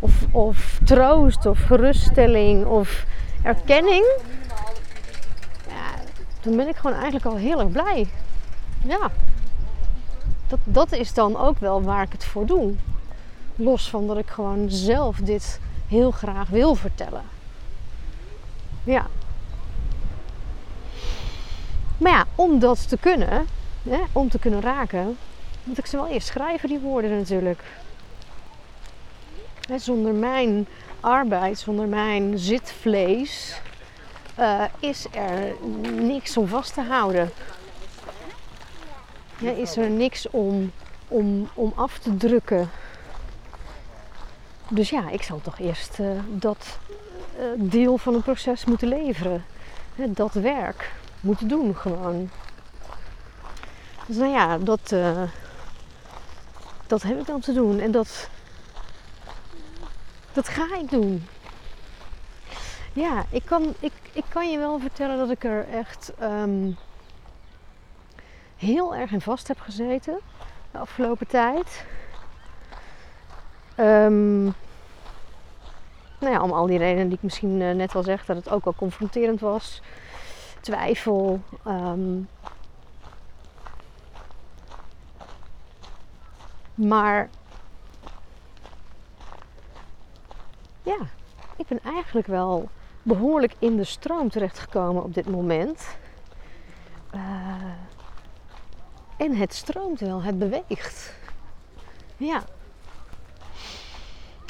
of, 0.00 0.26
of 0.30 0.78
troost, 0.84 1.46
of 1.46 1.58
geruststelling, 1.58 2.64
of 2.64 3.04
erkenning, 3.42 4.04
ja, 5.68 5.94
dan 6.40 6.56
ben 6.56 6.68
ik 6.68 6.76
gewoon 6.76 6.96
eigenlijk 6.96 7.24
al 7.24 7.36
heel 7.36 7.60
erg 7.60 7.70
blij. 7.70 8.06
Ja, 8.84 9.10
dat, 10.46 10.58
dat 10.64 10.92
is 10.92 11.14
dan 11.14 11.36
ook 11.36 11.58
wel 11.58 11.82
waar 11.82 12.02
ik 12.02 12.12
het 12.12 12.24
voor 12.24 12.46
doe. 12.46 12.74
Los 13.56 13.90
van 13.90 14.06
dat 14.06 14.18
ik 14.18 14.28
gewoon 14.28 14.70
zelf 14.70 15.16
dit 15.16 15.60
heel 15.88 16.10
graag 16.10 16.48
wil 16.48 16.74
vertellen. 16.74 17.22
Ja. 18.84 19.06
Maar 21.98 22.12
ja, 22.12 22.24
om 22.34 22.58
dat 22.58 22.88
te 22.88 22.96
kunnen, 22.96 23.46
hè, 23.82 24.00
om 24.12 24.28
te 24.28 24.38
kunnen 24.38 24.60
raken, 24.60 25.16
moet 25.66 25.78
ik 25.78 25.86
ze 25.86 25.96
wel 25.96 26.08
eerst 26.08 26.26
schrijven, 26.26 26.68
die 26.68 26.78
woorden 26.78 27.16
natuurlijk. 27.16 27.62
zonder 29.76 30.14
mijn 30.14 30.66
arbeid, 31.00 31.58
zonder 31.58 31.86
mijn 31.86 32.38
zitvlees, 32.38 33.60
uh, 34.38 34.64
is 34.78 35.06
er 35.10 35.54
niks 35.90 36.36
om 36.36 36.48
vast 36.48 36.74
te 36.74 36.80
houden. 36.80 37.30
Is 39.38 39.76
er 39.76 39.90
niks 39.90 40.30
om, 40.30 40.72
om, 41.08 41.48
om 41.54 41.72
af 41.76 41.98
te 41.98 42.16
drukken. 42.16 42.70
Dus 44.68 44.90
ja, 44.90 45.10
ik 45.10 45.22
zal 45.22 45.40
toch 45.40 45.58
eerst 45.58 45.98
uh, 45.98 46.10
dat 46.28 46.78
uh, 47.38 47.44
deel 47.56 47.98
van 47.98 48.14
het 48.14 48.22
proces 48.22 48.64
moeten 48.64 48.88
leveren. 48.88 49.44
dat 49.94 50.32
werk 50.32 50.92
moeten 51.20 51.48
doen 51.48 51.76
gewoon. 51.76 52.30
Dus 54.06 54.16
nou 54.16 54.32
ja, 54.32 54.58
dat, 54.58 54.94
dat 56.86 57.02
heb 57.02 57.18
ik 57.18 57.26
dan 57.26 57.40
te 57.40 57.52
doen. 57.52 57.80
En 57.80 57.90
dat, 57.90 58.28
dat 60.32 60.48
ga 60.48 60.76
ik 60.76 60.90
doen. 60.90 61.26
Ja, 62.92 63.24
ik 63.30 63.42
kan, 63.44 63.74
ik, 63.80 63.92
ik 64.12 64.24
kan 64.28 64.50
je 64.50 64.58
wel 64.58 64.78
vertellen 64.78 65.18
dat 65.18 65.30
ik 65.30 65.44
er 65.44 65.68
echt 65.68 66.12
um, 66.22 66.76
heel 68.56 68.94
erg 68.94 69.10
in 69.10 69.20
vast 69.20 69.48
heb 69.48 69.60
gezeten 69.60 70.18
de 70.70 70.78
afgelopen 70.78 71.26
tijd. 71.26 71.84
Um, 73.80 74.44
nou 76.18 76.32
ja, 76.32 76.42
om 76.42 76.52
al 76.52 76.66
die 76.66 76.78
redenen 76.78 77.08
die 77.08 77.16
ik 77.16 77.22
misschien 77.22 77.60
uh, 77.60 77.74
net 77.74 77.94
al 77.94 78.02
zeg, 78.02 78.24
dat 78.24 78.36
het 78.36 78.50
ook 78.50 78.64
wel 78.64 78.74
confronterend 78.74 79.40
was. 79.40 79.82
Twijfel, 80.60 81.40
um, 81.66 82.28
Maar 86.76 87.28
ja, 90.82 90.98
ik 91.56 91.66
ben 91.66 91.80
eigenlijk 91.82 92.26
wel 92.26 92.68
behoorlijk 93.02 93.54
in 93.58 93.76
de 93.76 93.84
stroom 93.84 94.30
terechtgekomen 94.30 95.02
op 95.02 95.14
dit 95.14 95.30
moment. 95.30 95.86
Uh, 97.14 97.20
en 99.16 99.36
het 99.36 99.54
stroomt 99.54 100.00
wel, 100.00 100.22
het 100.22 100.38
beweegt. 100.38 101.14
Ja. 102.16 102.44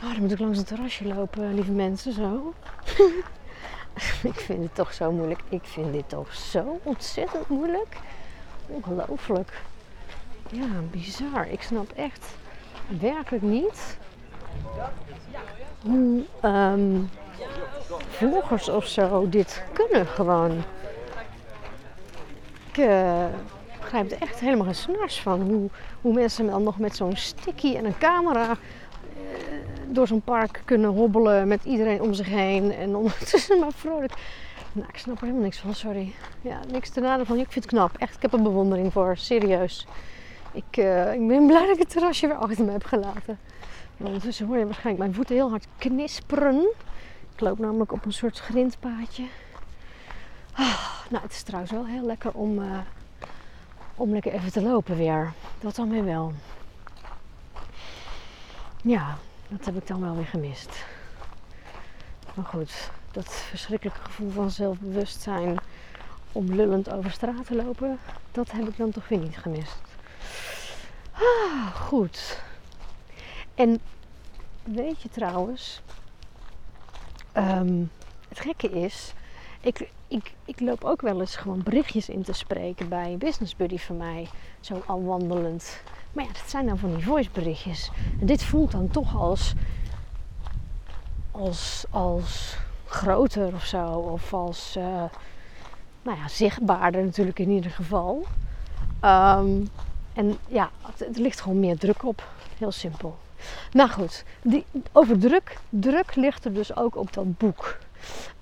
Oh, 0.04 0.12
dan 0.12 0.20
moet 0.20 0.32
ik 0.32 0.38
langs 0.38 0.58
het 0.58 0.66
terrasje 0.66 1.04
lopen, 1.04 1.54
lieve 1.54 1.72
mensen, 1.72 2.12
zo. 2.12 2.54
ik 4.30 4.34
vind 4.34 4.62
het 4.62 4.74
toch 4.74 4.92
zo 4.92 5.12
moeilijk. 5.12 5.40
Ik 5.48 5.64
vind 5.64 5.92
dit 5.92 6.08
toch 6.08 6.34
zo 6.34 6.80
ontzettend 6.82 7.48
moeilijk. 7.48 7.96
Ongelooflijk 8.66 9.62
ja, 10.50 10.66
bizar. 10.90 11.48
Ik 11.48 11.62
snap 11.62 11.92
echt 11.92 12.36
werkelijk 13.00 13.42
niet 13.42 13.98
hoe 15.86 16.24
um, 16.42 17.08
vloggers 18.08 18.68
of 18.68 18.86
zo 18.86 19.28
dit 19.28 19.64
kunnen 19.72 20.06
gewoon. 20.06 20.62
Ik 22.70 22.78
uh, 22.78 23.24
begrijp 23.80 24.10
er 24.10 24.20
echt 24.20 24.40
helemaal 24.40 24.64
geen 24.64 24.74
snars 24.74 25.20
van. 25.20 25.40
Hoe, 25.40 25.70
hoe 26.00 26.12
mensen 26.12 26.46
dan 26.46 26.62
nog 26.62 26.78
met 26.78 26.96
zo'n 26.96 27.16
sticky 27.16 27.76
en 27.76 27.84
een 27.84 27.98
camera 27.98 28.50
uh, 28.50 28.56
door 29.88 30.06
zo'n 30.06 30.20
park 30.20 30.62
kunnen 30.64 30.90
hobbelen 30.90 31.48
met 31.48 31.64
iedereen 31.64 32.02
om 32.02 32.14
zich 32.14 32.26
heen. 32.28 32.72
En 32.72 32.96
ondertussen 32.96 33.58
maar 33.60 33.72
vrolijk. 33.72 34.12
Nou, 34.72 34.88
ik 34.88 34.98
snap 34.98 35.16
er 35.16 35.22
helemaal 35.22 35.42
niks 35.42 35.58
van, 35.58 35.74
sorry. 35.74 36.14
Ja, 36.40 36.60
niks 36.70 36.90
te 36.90 37.00
nadeel 37.00 37.24
van. 37.24 37.38
Ik 37.38 37.52
vind 37.52 37.64
het 37.64 37.74
knap. 37.74 37.96
Echt, 37.98 38.16
ik 38.16 38.22
heb 38.22 38.32
er 38.32 38.42
bewondering 38.42 38.92
voor. 38.92 39.16
Serieus. 39.16 39.86
Ik, 40.56 40.76
uh, 40.76 41.12
ik 41.12 41.28
ben 41.28 41.46
blij 41.46 41.66
dat 41.66 41.74
ik 41.74 41.78
het 41.78 41.90
terrasje 41.90 42.26
weer 42.26 42.36
achter 42.36 42.64
me 42.64 42.72
heb 42.72 42.84
gelaten. 42.84 43.38
Want 43.96 44.10
ondertussen 44.10 44.46
hoor 44.46 44.58
je 44.58 44.64
waarschijnlijk 44.64 44.98
mijn 44.98 45.14
voeten 45.14 45.34
heel 45.34 45.50
hard 45.50 45.66
knisperen. 45.78 46.68
Ik 47.34 47.40
loop 47.40 47.58
namelijk 47.58 47.92
op 47.92 48.04
een 48.04 48.12
soort 48.12 48.38
grindpaadje. 48.38 49.24
Ah, 50.52 50.90
nou, 51.10 51.22
het 51.22 51.32
is 51.32 51.42
trouwens 51.42 51.72
wel 51.72 51.86
heel 51.86 52.06
lekker 52.06 52.32
om, 52.32 52.58
uh, 52.58 52.78
om 53.94 54.12
lekker 54.12 54.32
even 54.32 54.52
te 54.52 54.62
lopen 54.62 54.96
weer. 54.96 55.32
Dat 55.60 55.74
dan 55.74 55.90
weer 55.90 56.04
wel. 56.04 56.32
Ja, 58.82 59.16
dat 59.48 59.64
heb 59.64 59.76
ik 59.76 59.86
dan 59.86 60.00
wel 60.00 60.16
weer 60.16 60.26
gemist. 60.26 60.84
Maar 62.34 62.44
goed, 62.44 62.90
dat 63.12 63.32
verschrikkelijke 63.32 64.00
gevoel 64.00 64.30
van 64.30 64.50
zelfbewustzijn 64.50 65.56
om 66.32 66.54
lullend 66.54 66.90
over 66.90 67.10
straat 67.10 67.46
te 67.46 67.54
lopen, 67.54 67.98
dat 68.32 68.50
heb 68.50 68.68
ik 68.68 68.76
dan 68.76 68.90
toch 68.90 69.08
weer 69.08 69.18
niet 69.18 69.38
gemist. 69.38 69.85
Ah, 71.18 71.74
goed. 71.74 72.42
En 73.54 73.80
weet 74.64 75.02
je 75.02 75.08
trouwens, 75.08 75.80
ehm, 77.32 77.84
het 78.28 78.40
gekke 78.40 78.70
is, 78.70 79.12
ik, 79.60 79.90
ik, 80.08 80.32
ik 80.44 80.60
loop 80.60 80.84
ook 80.84 81.00
wel 81.00 81.20
eens 81.20 81.36
gewoon 81.36 81.62
berichtjes 81.62 82.08
in 82.08 82.22
te 82.22 82.32
spreken 82.32 82.88
bij 82.88 83.12
een 83.12 83.18
business 83.18 83.56
buddy 83.56 83.78
van 83.78 83.96
mij, 83.96 84.28
zo 84.60 84.82
al 84.86 85.04
wandelend. 85.04 85.80
Maar 86.12 86.24
ja, 86.24 86.32
dat 86.32 86.50
zijn 86.50 86.66
dan 86.66 86.78
van 86.78 86.94
die 86.94 87.04
voice 87.04 87.30
berichtjes. 87.32 87.90
En 88.20 88.26
dit 88.26 88.42
voelt 88.42 88.70
dan 88.70 88.88
toch 88.88 89.16
als, 89.16 89.54
als, 91.30 91.84
als 91.90 92.56
groter 92.86 93.54
of 93.54 93.64
zo, 93.64 93.86
of 93.86 94.32
als, 94.32 94.74
uh, 94.78 95.04
nou 96.02 96.18
ja, 96.18 96.28
zichtbaarder 96.28 97.04
natuurlijk 97.04 97.38
in 97.38 97.50
ieder 97.50 97.70
geval. 97.70 98.26
Ehm, 99.00 99.64
en 100.16 100.38
ja, 100.48 100.70
het 100.98 101.18
ligt 101.18 101.40
gewoon 101.40 101.60
meer 101.60 101.78
druk 101.78 102.04
op. 102.04 102.28
Heel 102.58 102.72
simpel. 102.72 103.18
Nou 103.72 103.90
goed, 103.90 104.24
die, 104.42 104.64
over 104.92 105.18
druk. 105.18 105.58
Druk 105.68 106.14
ligt 106.14 106.44
er 106.44 106.54
dus 106.54 106.76
ook 106.76 106.96
op 106.96 107.12
dat 107.12 107.38
boek. 107.38 107.78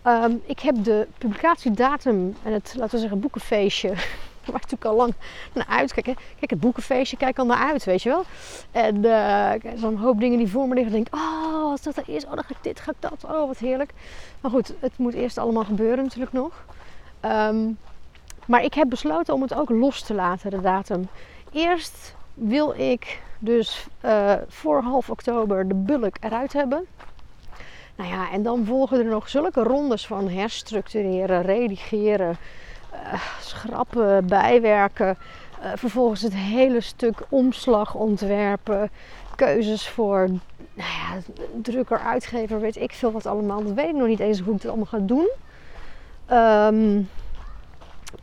Ehm, 0.03 0.33
ik 0.45 0.61
heb 0.61 0.85
de 0.85 1.07
publicatiedatum 1.19 2.37
en 2.43 2.53
het, 2.53 2.75
laten 2.77 2.95
we 2.95 3.01
zeggen, 3.01 3.21
boekenfeestje. 3.21 3.89
Waar 4.45 4.57
ik 4.57 4.71
natuurlijk 4.71 4.85
al 4.85 4.97
lang 4.97 5.15
naar 5.53 5.67
uitkijk. 5.69 6.05
Kijk, 6.39 6.51
het 6.51 6.61
boekenfeestje, 6.61 7.17
kijk 7.17 7.39
al 7.39 7.47
naar 7.47 7.71
uit, 7.71 7.85
weet 7.85 8.03
je 8.03 8.09
wel. 8.09 8.25
En 8.71 8.97
uh, 9.05 9.51
zo'n 9.77 9.97
hoop 9.97 10.21
dingen 10.21 10.39
die 10.39 10.49
voor 10.49 10.69
me 10.69 10.75
liggen. 10.75 10.93
denk 10.93 11.07
oh, 11.11 11.71
als 11.71 11.83
dat 11.83 11.97
er 11.97 12.09
is, 12.09 12.25
oh, 12.25 12.35
dan 12.35 12.45
ga 12.45 12.51
ik 12.51 12.63
dit, 12.63 12.81
ga 12.81 12.91
ik 12.91 12.97
dat. 13.01 13.25
Oh, 13.25 13.47
wat 13.47 13.59
heerlijk. 13.59 13.93
Maar 14.41 14.51
goed, 14.51 14.75
het 14.81 14.99
moet 14.99 15.15
eerst 15.15 15.39
allemaal 15.39 15.65
gebeuren 15.65 16.05
natuurlijk 16.05 16.33
nog. 16.33 16.65
Ehm, 17.21 17.71
maar 18.47 18.65
ik 18.65 18.75
heb 18.75 18.89
besloten 18.89 19.35
om 19.35 19.43
het 19.43 19.55
ook 19.55 19.69
los 19.69 20.03
te 20.03 20.15
laten, 20.15 20.51
de 20.51 20.61
datum. 20.61 21.09
Eerst 21.55 22.15
wil 22.35 22.75
ik 22.77 23.23
dus 23.39 23.87
uh, 24.05 24.33
voor 24.49 24.83
half 24.83 25.11
oktober 25.11 25.69
de 25.69 25.75
bulk 25.75 26.17
eruit 26.21 26.53
hebben. 26.53 26.87
Nou 27.97 28.11
ja, 28.11 28.31
en 28.31 28.43
dan 28.43 28.65
volgen 28.65 28.99
er 28.99 29.05
nog 29.05 29.29
zulke 29.29 29.63
rondes 29.63 30.07
van 30.07 30.29
herstructureren, 30.29 31.43
redigeren, 31.43 32.37
uh, 32.93 33.23
schrappen, 33.41 34.27
bijwerken. 34.27 35.17
Uh, 35.63 35.73
vervolgens 35.75 36.23
het 36.23 36.35
hele 36.35 36.81
stuk 36.81 37.19
omslag 37.29 37.95
ontwerpen. 37.95 38.91
Keuzes 39.37 39.89
voor 39.89 40.29
nou 40.75 40.91
ja, 40.91 41.19
drukker, 41.63 41.99
uitgever, 41.99 42.61
weet 42.61 42.77
ik 42.77 42.93
veel 42.93 43.13
wat 43.13 43.27
allemaal. 43.27 43.63
Dat 43.63 43.73
weet 43.73 43.89
ik 43.89 43.95
nog 43.95 44.07
niet 44.07 44.21
eens 44.21 44.41
hoe 44.41 44.55
ik 44.55 44.63
het 44.63 44.71
allemaal 44.71 44.87
ga 44.87 44.99
doen. 44.99 45.31
Um, 46.31 47.09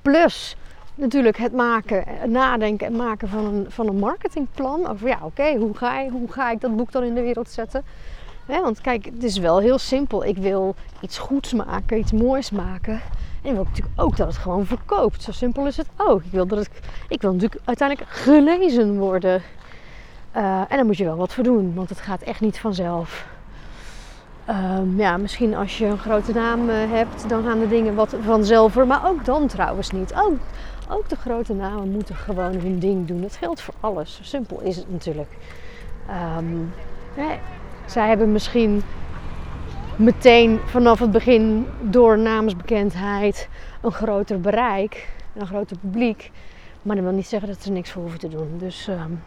plus 0.01 0.55
natuurlijk 1.01 1.37
het 1.37 1.53
maken, 1.53 2.03
nadenken 2.25 2.87
en 2.87 2.95
maken 2.95 3.29
van 3.29 3.45
een, 3.45 3.65
van 3.69 3.87
een 3.87 3.99
marketingplan. 3.99 4.87
Over 4.87 5.07
ja, 5.07 5.19
oké, 5.21 5.55
hoe, 5.55 5.77
ga 5.77 6.09
hoe 6.09 6.31
ga 6.31 6.51
ik 6.51 6.61
dat 6.61 6.75
boek 6.75 6.91
dan 6.91 7.03
in 7.03 7.13
de 7.13 7.21
wereld 7.21 7.49
zetten? 7.49 7.83
want 8.45 8.81
kijk, 8.81 9.05
het 9.05 9.23
is 9.23 9.37
wel 9.37 9.59
heel 9.59 9.77
simpel. 9.77 10.25
Ik 10.25 10.37
wil 10.37 10.75
iets 11.01 11.17
goeds 11.17 11.53
maken, 11.53 11.97
iets 11.97 12.11
moois 12.11 12.51
maken. 12.51 12.93
En 13.41 13.49
ik 13.49 13.53
wil 13.53 13.63
natuurlijk 13.63 14.01
ook 14.01 14.17
dat 14.17 14.27
het 14.27 14.37
gewoon 14.37 14.65
verkoopt. 14.65 15.23
Zo 15.23 15.31
simpel 15.31 15.67
is 15.67 15.77
het 15.77 15.87
ook. 15.97 16.23
Ik 16.23 16.31
wil, 16.31 16.47
dat 16.47 16.57
het, 16.57 16.69
ik 17.07 17.21
wil 17.21 17.33
natuurlijk 17.33 17.61
uiteindelijk 17.65 18.09
gelezen 18.09 18.97
worden. 18.97 19.41
Uh, 20.35 20.59
en 20.59 20.75
daar 20.75 20.85
moet 20.85 20.97
je 20.97 21.03
wel 21.03 21.15
wat 21.15 21.33
voor 21.33 21.43
doen, 21.43 21.73
want 21.75 21.89
het 21.89 21.99
gaat 21.99 22.21
echt 22.21 22.41
niet 22.41 22.59
vanzelf. 22.59 23.25
Um, 24.49 24.97
ja, 24.97 25.17
misschien 25.17 25.55
als 25.55 25.77
je 25.77 25.85
een 25.85 25.97
grote 25.97 26.33
naam 26.33 26.69
uh, 26.69 26.75
hebt, 26.91 27.29
dan 27.29 27.43
gaan 27.43 27.59
de 27.59 27.67
dingen 27.67 27.95
wat 27.95 28.15
vanzelf. 28.23 28.85
Maar 28.85 29.07
ook 29.07 29.25
dan 29.25 29.47
trouwens 29.47 29.91
niet. 29.91 30.13
Ook, 30.13 30.37
ook 30.91 31.09
de 31.09 31.15
grote 31.15 31.53
namen 31.53 31.91
moeten 31.91 32.15
gewoon 32.15 32.55
hun 32.55 32.79
ding 32.79 33.07
doen. 33.07 33.21
Dat 33.21 33.35
geldt 33.35 33.61
voor 33.61 33.73
alles. 33.79 34.19
Simpel 34.21 34.59
is 34.59 34.75
het 34.75 34.91
natuurlijk. 34.91 35.37
Um, 36.37 36.73
zij 37.85 38.07
hebben 38.07 38.31
misschien 38.31 38.81
meteen 39.95 40.59
vanaf 40.65 40.99
het 40.99 41.11
begin 41.11 41.67
door 41.81 42.17
namensbekendheid 42.17 43.49
een 43.81 43.91
groter 43.91 44.39
bereik, 44.39 45.09
een 45.33 45.47
groter 45.47 45.77
publiek. 45.77 46.31
Maar 46.81 46.95
dat 46.95 47.05
wil 47.05 47.13
niet 47.13 47.27
zeggen 47.27 47.49
dat 47.49 47.63
ze 47.63 47.71
niks 47.71 47.91
voor 47.91 48.01
hoeven 48.01 48.19
te 48.19 48.29
doen. 48.29 48.57
Dus, 48.57 48.87
um, 48.87 49.23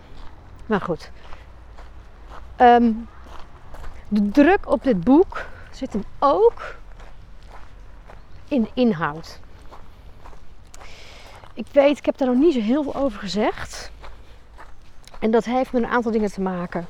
maar 0.67 0.81
goed. 0.81 1.11
Um, 2.61 3.09
de 4.09 4.29
druk 4.29 4.71
op 4.71 4.83
dit 4.83 5.05
boek 5.05 5.45
zit 5.71 5.93
hem 5.93 6.05
ook 6.19 6.77
in 8.49 8.63
de 8.63 8.71
inhoud. 8.75 9.41
Ik 11.55 11.67
weet, 11.73 11.99
ik 11.99 12.05
heb 12.05 12.19
daar 12.19 12.29
nog 12.29 12.37
niet 12.37 12.55
zo 12.55 12.61
heel 12.61 12.83
veel 12.83 12.95
over 12.95 13.19
gezegd. 13.19 13.91
En 15.21 15.31
dat 15.31 15.45
heeft 15.45 15.73
met 15.73 15.83
een 15.83 15.89
aantal 15.89 16.13
dingen 16.13 16.33
te 16.33 16.41
maken. 16.41 16.87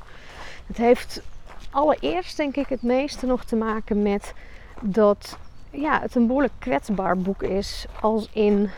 Het 0.67 0.77
heeft 0.77 1.23
allereerst 1.71 2.37
denk 2.37 2.57
ik 2.57 2.69
het 2.69 2.83
meeste 2.83 3.27
nog 3.27 3.45
te 3.45 3.57
maken 3.57 4.03
met 4.03 4.33
dat 4.81 5.39
ja, 5.71 6.01
het 6.01 6.15
een 6.15 6.27
behoorlijk 6.27 6.53
kwetsbaar 6.59 7.19
boek 7.19 7.43
is. 7.43 7.87
Als 8.01 8.29
in. 8.33 8.71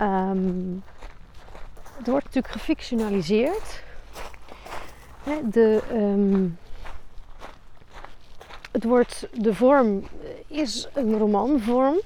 Um, 0.00 0.82
het 1.96 2.06
wordt 2.06 2.24
natuurlijk 2.24 2.54
gefictionaliseerd. 2.54 3.82
De, 5.44 5.82
um, 5.92 6.58
het 8.70 8.84
wordt, 8.84 9.28
de 9.32 9.54
vorm 9.54 10.02
is 10.46 10.88
een 10.94 11.18
romanvorm. 11.18 12.00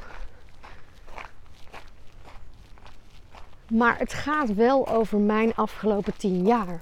Maar 3.74 3.98
het 3.98 4.12
gaat 4.12 4.54
wel 4.54 4.88
over 4.88 5.18
mijn 5.18 5.54
afgelopen 5.54 6.16
tien 6.16 6.46
jaar. 6.46 6.80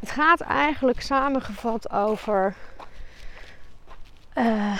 Het 0.00 0.10
gaat 0.10 0.40
eigenlijk 0.40 1.00
samengevat 1.00 1.90
over. 1.90 2.54
Uh, 4.34 4.78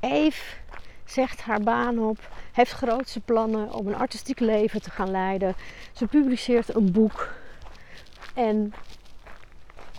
Eve 0.00 0.56
zegt 1.04 1.40
haar 1.40 1.60
baan 1.60 1.98
op, 1.98 2.18
heeft 2.52 2.72
grootse 2.72 3.20
plannen 3.20 3.72
om 3.72 3.86
een 3.86 3.96
artistiek 3.96 4.40
leven 4.40 4.82
te 4.82 4.90
gaan 4.90 5.10
leiden. 5.10 5.54
Ze 5.92 6.06
publiceert 6.06 6.74
een 6.74 6.92
boek. 6.92 7.28
En 8.34 8.72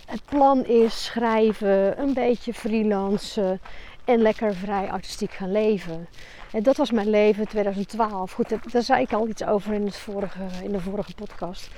het 0.06 0.26
plan 0.26 0.66
is 0.66 1.04
schrijven, 1.04 2.02
een 2.02 2.14
beetje 2.14 2.54
freelancen 2.54 3.60
en 4.06 4.22
lekker 4.22 4.56
vrij 4.56 4.92
artistiek 4.92 5.32
gaan 5.32 5.52
leven. 5.52 6.08
En 6.56 6.64
dat 6.64 6.78
was 6.78 6.92
mijn 6.92 7.10
leven 7.10 7.48
2012. 7.48 8.32
Goed, 8.32 8.50
daar 8.72 8.82
zei 8.82 9.02
ik 9.02 9.14
al 9.14 9.28
iets 9.28 9.44
over 9.44 9.74
in, 9.74 9.86
het 9.86 9.98
vorige, 9.98 10.46
in 10.64 10.72
de 10.72 10.80
vorige 10.80 11.14
podcast. 11.14 11.70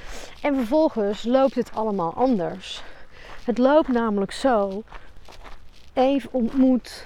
En 0.42 0.56
vervolgens 0.56 1.24
loopt 1.24 1.56
het 1.56 1.72
allemaal 1.74 2.14
anders. 2.14 2.84
Het 3.44 3.58
loopt 3.58 3.88
namelijk 3.88 4.32
zo. 4.32 4.84
Eve 5.94 6.28
ontmoet 6.32 7.06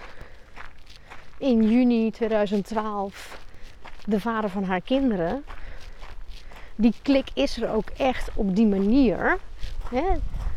in 1.37 1.69
juni 1.69 2.11
2012 2.11 3.39
de 4.05 4.19
vader 4.19 4.49
van 4.49 4.63
haar 4.63 4.81
kinderen. 4.81 5.43
Die 6.75 6.93
klik 7.01 7.27
is 7.33 7.61
er 7.61 7.73
ook 7.73 7.89
echt 7.89 8.29
op 8.35 8.55
die 8.55 8.67
manier. 8.67 9.37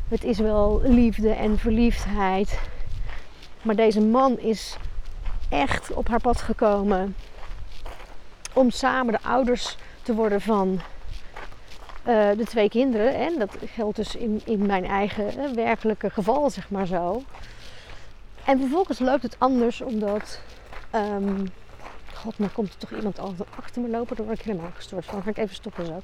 Het 0.09 0.24
is 0.24 0.38
wel 0.38 0.81
liefde 0.83 1.31
en 1.31 1.59
verliefdheid. 1.59 2.61
Maar 3.62 3.77
deze 3.77 4.00
man 4.00 4.38
is 4.38 4.77
echt 5.55 5.93
op 5.93 6.09
haar 6.09 6.21
pad 6.21 6.40
gekomen 6.40 7.17
om 8.53 8.71
samen 8.71 9.12
de 9.12 9.29
ouders 9.29 9.77
te 10.03 10.14
worden 10.14 10.40
van 10.40 10.81
uh, 12.07 12.31
de 12.37 12.45
twee 12.45 12.69
kinderen. 12.69 13.14
En 13.14 13.38
dat 13.38 13.57
geldt 13.75 13.97
dus 13.97 14.17
in, 14.17 14.40
in 14.45 14.67
mijn 14.67 14.85
eigen 14.85 15.38
uh, 15.38 15.51
werkelijke 15.51 16.11
geval, 16.11 16.51
zeg 16.51 16.71
maar 16.71 16.87
zo. 16.87 17.23
En 18.45 18.59
vervolgens 18.59 18.99
loopt 18.99 19.23
het 19.23 19.37
anders 19.38 19.81
omdat. 19.81 20.40
Um, 20.95 21.53
God, 22.14 22.38
maar 22.38 22.49
komt 22.49 22.73
er 22.73 22.79
toch 22.79 22.93
iemand 22.93 23.19
achter 23.59 23.83
me 23.83 23.88
lopen? 23.88 24.17
Daar 24.17 24.27
word 24.27 24.38
ik 24.38 24.45
helemaal 24.45 24.71
gestoord 24.75 25.05
van. 25.05 25.23
ga 25.23 25.31
ik 25.31 25.37
even 25.37 25.55
stoppen 25.55 25.87
zo. 25.87 26.01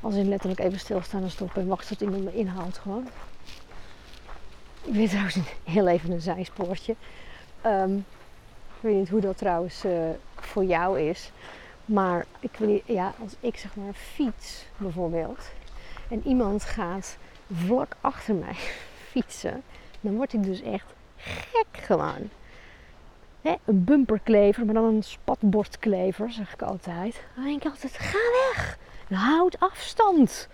Als 0.00 0.14
in 0.14 0.28
letterlijk 0.28 0.60
even 0.60 0.78
stilstaan 0.78 1.22
en 1.22 1.30
stoppen 1.30 1.62
en 1.62 1.68
wachten 1.68 1.88
tot 1.88 2.00
iemand 2.00 2.24
me 2.24 2.34
inhaalt 2.34 2.78
gewoon. 2.78 3.08
Ik 4.82 4.94
weet 4.94 5.08
trouwens 5.08 5.36
heel 5.64 5.88
even 5.88 6.10
een 6.10 6.20
zijspoortje. 6.20 6.94
Ik 7.62 8.02
weet 8.86 8.96
niet 8.96 9.08
hoe 9.08 9.20
dat 9.20 9.38
trouwens 9.38 9.84
uh, 9.84 9.92
voor 10.34 10.64
jou 10.64 11.00
is. 11.00 11.30
Maar 11.84 12.26
ik 12.40 12.50
wil, 12.58 12.80
ja, 12.84 13.14
als 13.22 13.34
ik 13.40 13.56
zeg 13.56 13.76
maar 13.76 13.92
fiets 13.92 14.64
bijvoorbeeld. 14.76 15.50
En 16.08 16.22
iemand 16.24 16.64
gaat 16.64 17.16
vlak 17.52 17.96
achter 18.00 18.34
mij 18.34 18.54
fietsen. 19.10 19.62
Dan 20.00 20.16
word 20.16 20.32
ik 20.32 20.44
dus 20.44 20.62
echt 20.62 20.86
gek 21.16 21.82
gewoon. 21.84 22.30
Hè, 23.42 23.54
een 23.64 23.84
bumperklever, 23.84 24.64
maar 24.64 24.74
dan 24.74 24.84
een 24.84 25.02
spatbordklever, 25.02 26.32
zeg 26.32 26.52
ik 26.52 26.62
altijd. 26.62 27.22
Dan 27.34 27.44
denk 27.44 27.64
ik 27.64 27.70
altijd, 27.70 27.98
ga 27.98 28.18
weg. 28.52 28.78
Houd 29.08 29.60
afstand. 29.60 30.48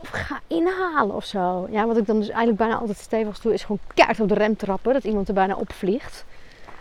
Of 0.00 0.08
ga 0.08 0.40
inhalen 0.46 1.14
of 1.14 1.24
zo. 1.24 1.66
Ja, 1.70 1.86
wat 1.86 1.96
ik 1.96 2.06
dan 2.06 2.18
dus 2.18 2.28
eigenlijk 2.28 2.58
bijna 2.58 2.76
altijd 2.76 2.98
stevig 2.98 3.40
doe, 3.40 3.52
is 3.52 3.62
gewoon 3.62 3.78
keihard 3.94 4.20
op 4.20 4.28
de 4.28 4.34
rem 4.34 4.56
trappen. 4.56 4.92
Dat 4.92 5.04
iemand 5.04 5.28
er 5.28 5.34
bijna 5.34 5.56
opvliegt. 5.56 6.24
En 6.28 6.35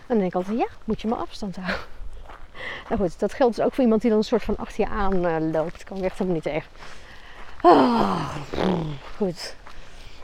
dan 0.07 0.17
denk 0.17 0.29
ik 0.29 0.35
altijd, 0.35 0.57
ja, 0.57 0.67
moet 0.83 1.01
je 1.01 1.07
maar 1.07 1.17
afstand 1.17 1.55
houden. 1.55 1.85
Nou 2.89 3.01
goed, 3.01 3.19
dat 3.19 3.33
geldt 3.33 3.55
dus 3.55 3.65
ook 3.65 3.73
voor 3.73 3.83
iemand 3.83 4.01
die 4.01 4.09
dan 4.09 4.19
een 4.19 4.25
soort 4.25 4.43
van 4.43 4.57
achter 4.57 4.79
je 4.79 4.89
aan 4.89 5.25
uh, 5.25 5.35
loopt. 5.51 5.83
Kan 5.83 5.97
ik 5.97 6.03
echt 6.03 6.17
helemaal 6.17 6.33
niet 6.33 6.43
tegen. 6.43 6.69
Oh, 7.61 8.35
goed. 9.15 9.55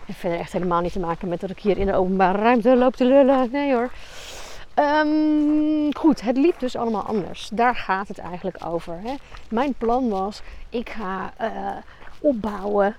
heeft 0.06 0.20
verder 0.20 0.40
echt 0.40 0.52
helemaal 0.52 0.82
niet 0.82 0.92
te 0.92 1.00
maken 1.00 1.28
met 1.28 1.40
dat 1.40 1.50
ik 1.50 1.60
hier 1.60 1.78
in 1.78 1.86
de 1.86 1.94
openbare 1.94 2.38
ruimte 2.38 2.76
loop 2.76 2.96
te 2.96 3.06
lullen. 3.06 3.52
Nee 3.52 3.74
hoor. 3.74 3.90
Ehm, 4.74 5.92
goed, 5.92 6.22
het 6.22 6.38
liep 6.38 6.60
dus 6.60 6.76
allemaal 6.76 7.04
anders. 7.04 7.50
Daar 7.54 7.76
gaat 7.76 8.08
het 8.08 8.18
eigenlijk 8.18 8.58
over. 8.66 9.00
Hè. 9.04 9.16
Mijn 9.50 9.74
plan 9.74 10.10
was, 10.10 10.42
ik 10.70 10.90
ga 10.90 11.34
uh, 11.42 11.48
opbouwen 12.20 12.96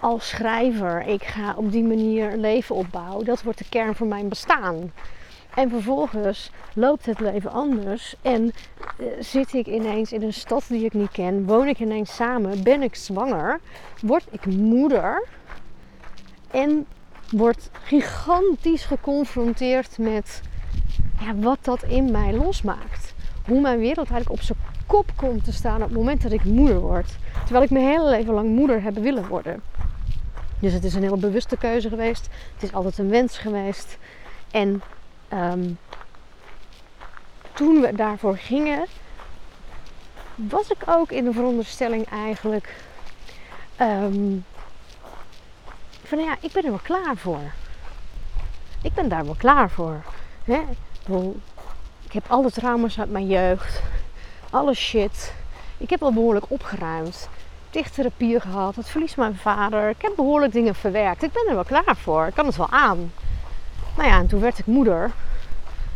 als 0.00 0.28
schrijver. 0.28 1.02
Ik 1.06 1.24
ga 1.24 1.54
op 1.56 1.72
die 1.72 1.84
manier 1.84 2.36
leven 2.36 2.74
opbouwen. 2.74 3.24
Dat 3.24 3.42
wordt 3.42 3.58
de 3.58 3.68
kern 3.68 3.94
van 3.94 4.08
mijn 4.08 4.28
bestaan. 4.28 4.92
En 5.54 5.70
vervolgens 5.70 6.50
loopt 6.74 7.06
het 7.06 7.20
leven 7.20 7.50
anders 7.50 8.14
en 8.22 8.42
uh, 8.42 9.06
zit 9.20 9.52
ik 9.52 9.66
ineens 9.66 10.12
in 10.12 10.22
een 10.22 10.32
stad 10.32 10.64
die 10.68 10.84
ik 10.84 10.92
niet 10.92 11.10
ken, 11.10 11.46
woon 11.46 11.68
ik 11.68 11.78
ineens 11.78 12.14
samen, 12.14 12.62
ben 12.62 12.82
ik 12.82 12.94
zwanger, 12.94 13.60
word 14.02 14.24
ik 14.30 14.46
moeder 14.46 15.26
en 16.50 16.86
word 17.30 17.70
gigantisch 17.72 18.84
geconfronteerd 18.84 19.98
met 19.98 20.40
ja, 21.20 21.34
wat 21.34 21.58
dat 21.60 21.82
in 21.82 22.10
mij 22.10 22.32
losmaakt. 22.32 23.14
Hoe 23.46 23.60
mijn 23.60 23.78
wereld 23.78 24.10
eigenlijk 24.10 24.40
op 24.40 24.46
zijn 24.46 24.58
kop 24.86 25.10
komt 25.16 25.44
te 25.44 25.52
staan 25.52 25.82
op 25.82 25.88
het 25.88 25.98
moment 25.98 26.22
dat 26.22 26.32
ik 26.32 26.44
moeder 26.44 26.80
word. 26.80 27.16
Terwijl 27.42 27.64
ik 27.64 27.70
mijn 27.70 27.86
hele 27.86 28.10
leven 28.10 28.34
lang 28.34 28.48
moeder 28.48 28.82
heb 28.82 28.94
willen 28.94 29.28
worden. 29.28 29.62
Dus 30.58 30.72
het 30.72 30.84
is 30.84 30.94
een 30.94 31.02
hele 31.02 31.16
bewuste 31.16 31.56
keuze 31.56 31.88
geweest. 31.88 32.28
Het 32.54 32.62
is 32.62 32.72
altijd 32.72 32.98
een 32.98 33.08
wens 33.08 33.38
geweest. 33.38 33.98
En 34.50 34.82
um, 35.32 35.78
toen 37.52 37.80
we 37.80 37.94
daarvoor 37.94 38.36
gingen, 38.36 38.86
was 40.34 40.70
ik 40.70 40.82
ook 40.86 41.10
in 41.10 41.24
de 41.24 41.32
veronderstelling 41.32 42.06
eigenlijk 42.10 42.74
um, 43.80 44.44
van 46.04 46.18
ja, 46.18 46.36
ik 46.40 46.52
ben 46.52 46.64
er 46.64 46.70
wel 46.70 46.80
klaar 46.82 47.16
voor. 47.16 47.52
Ik 48.82 48.94
ben 48.94 49.08
daar 49.08 49.24
wel 49.24 49.34
klaar 49.38 49.70
voor. 49.70 50.02
Hè? 50.44 50.60
Ik 52.04 52.12
heb 52.12 52.24
alle 52.28 52.50
trauma's 52.50 52.98
uit 52.98 53.10
mijn 53.10 53.26
jeugd, 53.26 53.82
alle 54.50 54.74
shit. 54.74 55.34
Ik 55.76 55.90
heb 55.90 56.02
al 56.02 56.12
behoorlijk 56.12 56.44
opgeruimd. 56.48 57.28
Dichttherapie 57.70 58.40
gehad, 58.40 58.76
het 58.76 58.88
verlies 58.88 59.12
van 59.12 59.24
mijn 59.24 59.36
vader. 59.36 59.88
Ik 59.88 60.02
heb 60.02 60.12
behoorlijk 60.16 60.52
dingen 60.52 60.74
verwerkt. 60.74 61.22
Ik 61.22 61.32
ben 61.32 61.46
er 61.48 61.54
wel 61.54 61.64
klaar 61.64 61.96
voor. 61.96 62.26
Ik 62.26 62.34
kan 62.34 62.46
het 62.46 62.56
wel 62.56 62.70
aan. 62.70 63.12
Nou 64.00 64.12
ja, 64.12 64.18
en 64.18 64.26
toen 64.26 64.40
werd 64.40 64.58
ik 64.58 64.66
moeder. 64.66 65.10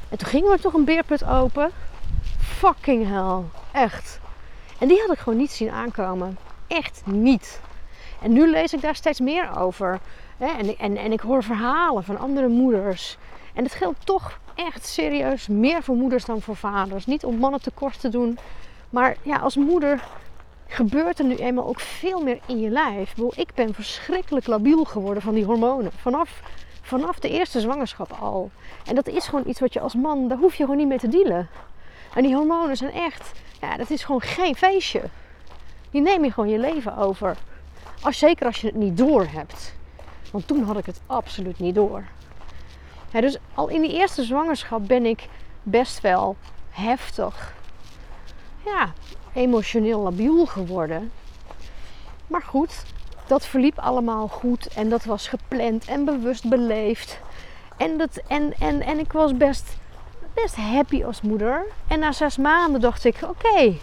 En 0.09 0.19
toen 0.19 0.29
ging 0.29 0.49
er 0.49 0.61
toch 0.61 0.73
een 0.73 0.85
beerput 0.85 1.25
open. 1.25 1.71
Fucking 2.39 3.09
hell. 3.09 3.43
Echt. 3.73 4.21
En 4.79 4.89
die 4.89 5.01
had 5.01 5.13
ik 5.13 5.19
gewoon 5.19 5.39
niet 5.39 5.51
zien 5.51 5.71
aankomen. 5.71 6.39
Echt 6.67 7.03
niet. 7.05 7.61
En 8.23 8.33
nu 8.33 8.51
lees 8.51 8.73
ik 8.73 8.81
daar 8.81 8.95
steeds 8.95 9.21
meer 9.21 9.59
over. 9.59 10.01
En, 10.39 10.79
en, 10.79 10.97
en 10.97 11.13
ik 11.13 11.21
hoor 11.21 11.43
verhalen 11.43 12.05
van 12.05 12.19
andere 12.19 12.49
moeders. 12.49 13.19
En 13.55 13.65
het 13.65 13.75
geldt 13.75 14.07
toch 14.07 14.39
echt 14.55 14.87
serieus 14.87 15.49
meer 15.49 15.83
voor 15.83 15.97
moeders 15.97 16.25
dan 16.25 16.41
voor 16.41 16.57
vaders. 16.57 17.07
Niet 17.07 17.25
om 17.25 17.37
mannen 17.37 17.63
tekort 17.63 18.01
te 18.01 18.09
doen. 18.09 18.39
Maar 18.91 19.17
ja, 19.23 19.37
als 19.37 19.57
moeder 19.57 20.05
gebeurt 20.67 21.19
er 21.19 21.25
nu 21.25 21.35
eenmaal 21.35 21.67
ook 21.67 21.81
veel 21.81 22.23
meer 22.23 22.39
in 22.47 22.61
je 22.61 22.71
lijf. 22.71 23.15
Ik 23.35 23.55
ben 23.55 23.75
verschrikkelijk 23.75 24.47
labiel 24.47 24.85
geworden 24.85 25.23
van 25.23 25.35
die 25.35 25.45
hormonen. 25.45 25.93
Vanaf 25.97 26.41
Vanaf 26.85 27.19
de 27.19 27.31
eerste 27.31 27.61
zwangerschap 27.61 28.13
al. 28.13 28.51
En 28.87 28.95
dat 28.95 29.09
is 29.09 29.27
gewoon 29.27 29.49
iets 29.49 29.61
wat 29.61 29.73
je 29.73 29.81
als 29.81 29.95
man, 29.95 30.29
daar 30.29 30.39
hoef 30.39 30.55
je 30.55 30.63
gewoon 30.63 30.79
niet 30.79 30.89
mee 30.89 30.99
te 30.99 31.09
dealen. 31.09 31.49
En 32.15 32.23
die 32.23 32.35
hormonen 32.35 32.77
zijn 32.77 32.93
echt, 32.93 33.33
ja, 33.61 33.77
dat 33.77 33.91
is 33.91 34.05
gewoon 34.05 34.21
geen 34.21 34.57
feestje. 34.57 35.03
Die 35.91 36.01
neem 36.01 36.25
je 36.25 36.33
gewoon 36.33 36.49
je 36.49 36.59
leven 36.59 36.97
over. 36.97 37.37
Als, 38.03 38.19
zeker 38.19 38.47
als 38.47 38.61
je 38.61 38.67
het 38.67 38.77
niet 38.77 38.97
door 38.97 39.27
hebt. 39.27 39.75
Want 40.33 40.47
toen 40.47 40.63
had 40.63 40.79
ik 40.79 40.87
het 40.87 41.01
absoluut 41.07 41.59
niet 41.59 41.75
door. 41.75 42.05
Ja, 43.13 43.21
dus 43.21 43.39
al 43.55 43.69
in 43.69 43.81
die 43.81 43.93
eerste 43.93 44.23
zwangerschap 44.25 44.87
ben 44.87 45.07
ik 45.07 45.29
best 45.63 46.01
wel 46.01 46.37
heftig. 46.71 47.55
Ja, 48.65 48.93
emotioneel 49.33 50.01
labiel 50.01 50.47
geworden. 50.47 51.11
Maar 52.27 52.43
goed, 52.43 52.85
dat 53.27 53.47
verliep 53.47 53.79
allemaal 53.79 54.29
goed 54.29 54.69
en 54.75 54.89
dat 54.89 55.05
was 55.05 55.29
gepland 55.29 55.85
en 55.85 56.05
bewust 56.05 56.49
beleefd. 56.49 57.21
En, 57.77 57.99
dat, 57.99 58.21
en, 58.29 58.55
en, 58.59 58.81
en 58.81 58.99
ik 58.99 59.13
was 59.13 59.37
best, 59.37 59.77
best 60.35 60.57
happy 60.57 61.05
als 61.05 61.21
moeder. 61.21 61.65
En 61.89 61.99
na 61.99 62.13
zes 62.13 62.37
maanden 62.37 62.81
dacht 62.81 63.05
ik: 63.05 63.19
oké, 63.29 63.75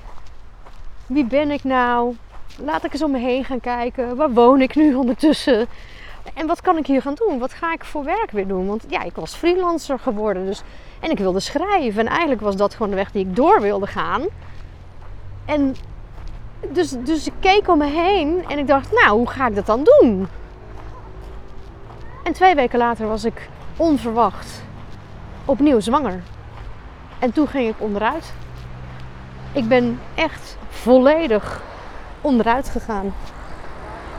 wie 1.06 1.26
ben 1.26 1.52
ik 1.52 1.64
nou? 1.64 2.16
Laat 2.58 2.84
ik 2.84 2.94
eens 2.94 3.04
om 3.04 3.12
me 3.12 3.20
heen 3.20 3.46
gaan 3.46 3.60
kijken. 3.60 4.16
Waar 4.16 4.32
woon 4.32 4.62
ik 4.62 4.76
nu 4.76 4.94
ondertussen? 4.96 5.68
En 6.34 6.48
wat 6.48 6.62
kan 6.62 6.78
ik 6.78 6.88
hier 6.88 7.02
gaan 7.02 7.14
doen? 7.14 7.40
Wat 7.40 7.54
ga 7.54 7.74
ik 7.74 7.84
voor 7.84 8.04
werk 8.04 8.32
weer 8.32 8.48
doen? 8.48 8.68
Want 8.68 8.86
ja, 8.88 9.02
ik 9.02 9.16
was 9.16 9.36
freelancer 9.36 10.00
geworden. 10.00 10.46
Dus, 10.46 10.62
en 11.00 11.12
ik 11.12 11.18
wilde 11.18 11.40
schrijven. 11.40 12.00
En 12.00 12.08
eigenlijk 12.08 12.42
was 12.42 12.56
dat 12.56 12.74
gewoon 12.74 12.90
de 12.90 12.96
weg 12.96 13.12
die 13.12 13.26
ik 13.26 13.36
door 13.36 13.62
wilde 13.62 13.88
gaan. 13.88 14.26
En 15.46 15.76
dus, 16.69 16.89
dus 16.89 17.28
ik 17.28 17.34
keek 17.39 17.67
om 17.67 17.78
me 17.78 17.86
heen 17.86 18.45
en 18.47 18.58
ik 18.58 18.67
dacht, 18.67 18.91
nou, 18.91 19.17
hoe 19.17 19.30
ga 19.30 19.47
ik 19.47 19.56
dat 19.56 19.65
dan 19.65 19.84
doen? 19.84 20.28
En 22.24 22.34
twee 22.34 22.56
weken 22.56 22.80
later 22.80 23.08
was 23.08 23.24
ik 23.24 23.50
onverwacht 23.78 24.62
opnieuw 25.45 25.80
zwanger. 25.80 26.19
En 27.19 27.32
toen 27.32 27.47
ging 27.47 27.69
ik 27.69 27.76
onderuit. 27.78 28.34
Ik 29.52 29.67
ben 29.67 30.00
echt 30.15 30.58
volledig 30.69 31.62
onderuit 32.21 32.69
gegaan. 32.69 33.13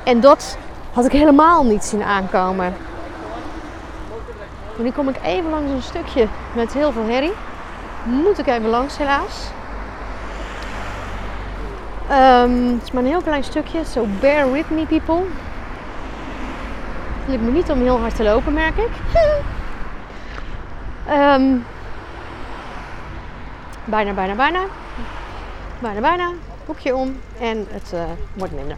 En 0.05 0.21
dat 0.21 0.59
had 0.93 1.05
ik 1.05 1.13
helemaal 1.13 1.65
niet 1.65 1.85
zien 1.85 2.03
aankomen. 2.03 2.75
En 4.77 4.85
nu 4.85 4.91
kom 4.91 5.09
ik 5.09 5.17
even 5.23 5.51
langs 5.51 5.71
een 5.71 5.83
stukje 5.83 6.29
met 6.55 6.73
heel 6.73 6.93
veel 6.93 7.05
herrie. 7.07 7.33
Moet 8.05 8.39
ik 8.39 8.47
even 8.47 8.69
langs 8.69 8.99
helaas. 8.99 9.51
Um, 12.13 12.73
het 12.73 12.83
is 12.83 12.91
maar 12.91 13.03
een 13.03 13.09
heel 13.09 13.23
klein 13.23 13.45
stukje, 13.45 13.85
so 13.85 14.07
bear 14.21 14.53
with 14.53 14.71
me 14.71 14.87
people. 14.87 15.23
Het 17.19 17.29
lukt 17.29 17.43
me 17.43 17.51
niet 17.51 17.71
om 17.71 17.81
heel 17.81 17.99
hard 17.99 18.17
te 18.17 18.23
lopen, 18.23 18.53
merk 18.53 18.77
ik. 18.77 18.91
um, 21.09 21.65
bijna, 23.95 24.13
bijna, 24.13 24.35
bijna. 24.35 24.65
Bijna, 25.79 26.01
bijna. 26.01 26.31
Boekje 26.67 26.97
om 26.97 27.21
en 27.41 27.67
het 27.71 27.91
uh, 27.95 28.03
wordt 28.35 28.55
minder. 28.55 28.77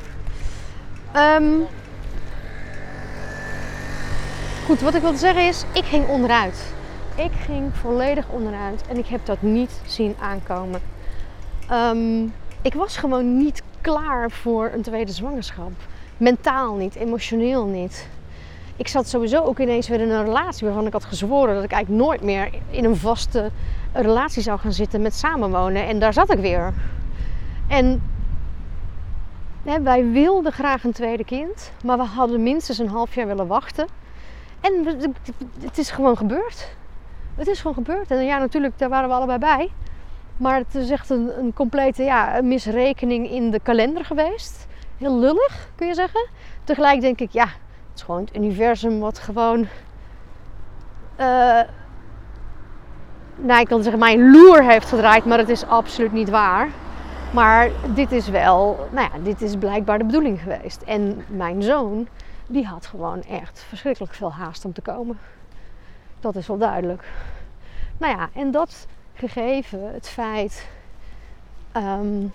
Um, 1.16 1.66
goed, 4.66 4.80
wat 4.80 4.94
ik 4.94 5.02
wilde 5.02 5.18
zeggen 5.18 5.46
is, 5.46 5.64
ik 5.72 5.84
ging 5.84 6.06
onderuit. 6.06 6.74
Ik 7.14 7.32
ging 7.44 7.76
volledig 7.76 8.28
onderuit 8.28 8.82
en 8.88 8.98
ik 8.98 9.06
heb 9.06 9.26
dat 9.26 9.42
niet 9.42 9.80
zien 9.86 10.16
aankomen. 10.20 10.80
Um, 11.72 12.32
ik 12.64 12.74
was 12.74 12.96
gewoon 12.96 13.36
niet 13.36 13.62
klaar 13.80 14.30
voor 14.30 14.70
een 14.74 14.82
tweede 14.82 15.12
zwangerschap. 15.12 15.70
Mentaal 16.16 16.74
niet, 16.74 16.94
emotioneel 16.94 17.66
niet. 17.66 18.08
Ik 18.76 18.88
zat 18.88 19.08
sowieso 19.08 19.42
ook 19.42 19.58
ineens 19.58 19.88
weer 19.88 20.00
in 20.00 20.10
een 20.10 20.24
relatie 20.24 20.66
waarvan 20.66 20.86
ik 20.86 20.92
had 20.92 21.04
gezworen 21.04 21.54
dat 21.54 21.64
ik 21.64 21.72
eigenlijk 21.72 22.04
nooit 22.04 22.22
meer 22.22 22.50
in 22.70 22.84
een 22.84 22.96
vaste 22.96 23.50
relatie 23.92 24.42
zou 24.42 24.58
gaan 24.58 24.72
zitten 24.72 25.02
met 25.02 25.14
samenwonen. 25.14 25.86
En 25.86 25.98
daar 25.98 26.12
zat 26.12 26.32
ik 26.32 26.38
weer. 26.38 26.72
En 27.68 28.02
hè, 29.62 29.80
wij 29.82 30.10
wilden 30.10 30.52
graag 30.52 30.84
een 30.84 30.92
tweede 30.92 31.24
kind, 31.24 31.72
maar 31.84 31.96
we 31.96 32.04
hadden 32.04 32.42
minstens 32.42 32.78
een 32.78 32.88
half 32.88 33.14
jaar 33.14 33.26
willen 33.26 33.46
wachten. 33.46 33.86
En 34.60 35.02
het 35.60 35.78
is 35.78 35.90
gewoon 35.90 36.16
gebeurd. 36.16 36.76
Het 37.34 37.46
is 37.46 37.60
gewoon 37.60 37.74
gebeurd. 37.74 38.10
En 38.10 38.24
ja, 38.24 38.38
natuurlijk, 38.38 38.78
daar 38.78 38.88
waren 38.88 39.08
we 39.08 39.14
allebei 39.14 39.38
bij. 39.38 39.70
Maar 40.36 40.56
het 40.56 40.74
is 40.74 40.90
echt 40.90 41.10
een, 41.10 41.38
een 41.38 41.52
complete 41.52 42.02
ja, 42.02 42.40
misrekening 42.42 43.30
in 43.30 43.50
de 43.50 43.60
kalender 43.60 44.04
geweest. 44.04 44.66
Heel 44.98 45.18
lullig, 45.18 45.68
kun 45.74 45.86
je 45.86 45.94
zeggen. 45.94 46.28
Tegelijk 46.64 47.00
denk 47.00 47.20
ik, 47.20 47.30
ja, 47.30 47.44
het 47.44 47.94
is 47.94 48.02
gewoon 48.02 48.20
het 48.20 48.36
universum 48.36 49.00
wat 49.00 49.18
gewoon... 49.18 49.66
Uh, 51.20 51.60
nou, 53.36 53.60
ik 53.60 53.68
wil 53.68 53.82
zeggen, 53.82 54.00
mijn 54.00 54.30
loer 54.30 54.64
heeft 54.64 54.88
gedraaid, 54.88 55.24
maar 55.24 55.38
het 55.38 55.48
is 55.48 55.66
absoluut 55.66 56.12
niet 56.12 56.30
waar. 56.30 56.68
Maar 57.32 57.70
dit 57.94 58.12
is 58.12 58.28
wel, 58.28 58.88
nou 58.90 59.08
ja, 59.12 59.18
dit 59.22 59.42
is 59.42 59.56
blijkbaar 59.56 59.98
de 59.98 60.04
bedoeling 60.04 60.40
geweest. 60.40 60.82
En 60.82 61.24
mijn 61.28 61.62
zoon, 61.62 62.08
die 62.46 62.66
had 62.66 62.86
gewoon 62.86 63.22
echt 63.22 63.64
verschrikkelijk 63.68 64.14
veel 64.14 64.32
haast 64.32 64.64
om 64.64 64.72
te 64.72 64.80
komen. 64.80 65.18
Dat 66.20 66.36
is 66.36 66.46
wel 66.46 66.58
duidelijk. 66.58 67.04
Nou 67.98 68.16
ja, 68.16 68.28
en 68.34 68.50
dat 68.50 68.86
gegeven 69.14 69.92
het 69.92 70.08
feit 70.08 70.68
um, 71.76 72.32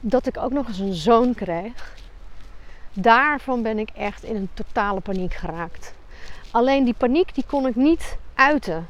dat 0.00 0.26
ik 0.26 0.36
ook 0.36 0.52
nog 0.52 0.68
eens 0.68 0.78
een 0.78 0.94
zoon 0.94 1.34
kreeg, 1.34 1.94
daarvan 2.92 3.62
ben 3.62 3.78
ik 3.78 3.90
echt 3.90 4.22
in 4.22 4.36
een 4.36 4.48
totale 4.54 5.00
paniek 5.00 5.34
geraakt. 5.34 5.94
Alleen 6.50 6.84
die 6.84 6.94
paniek 6.94 7.34
die 7.34 7.44
kon 7.46 7.66
ik 7.66 7.76
niet 7.76 8.16
uiten. 8.34 8.86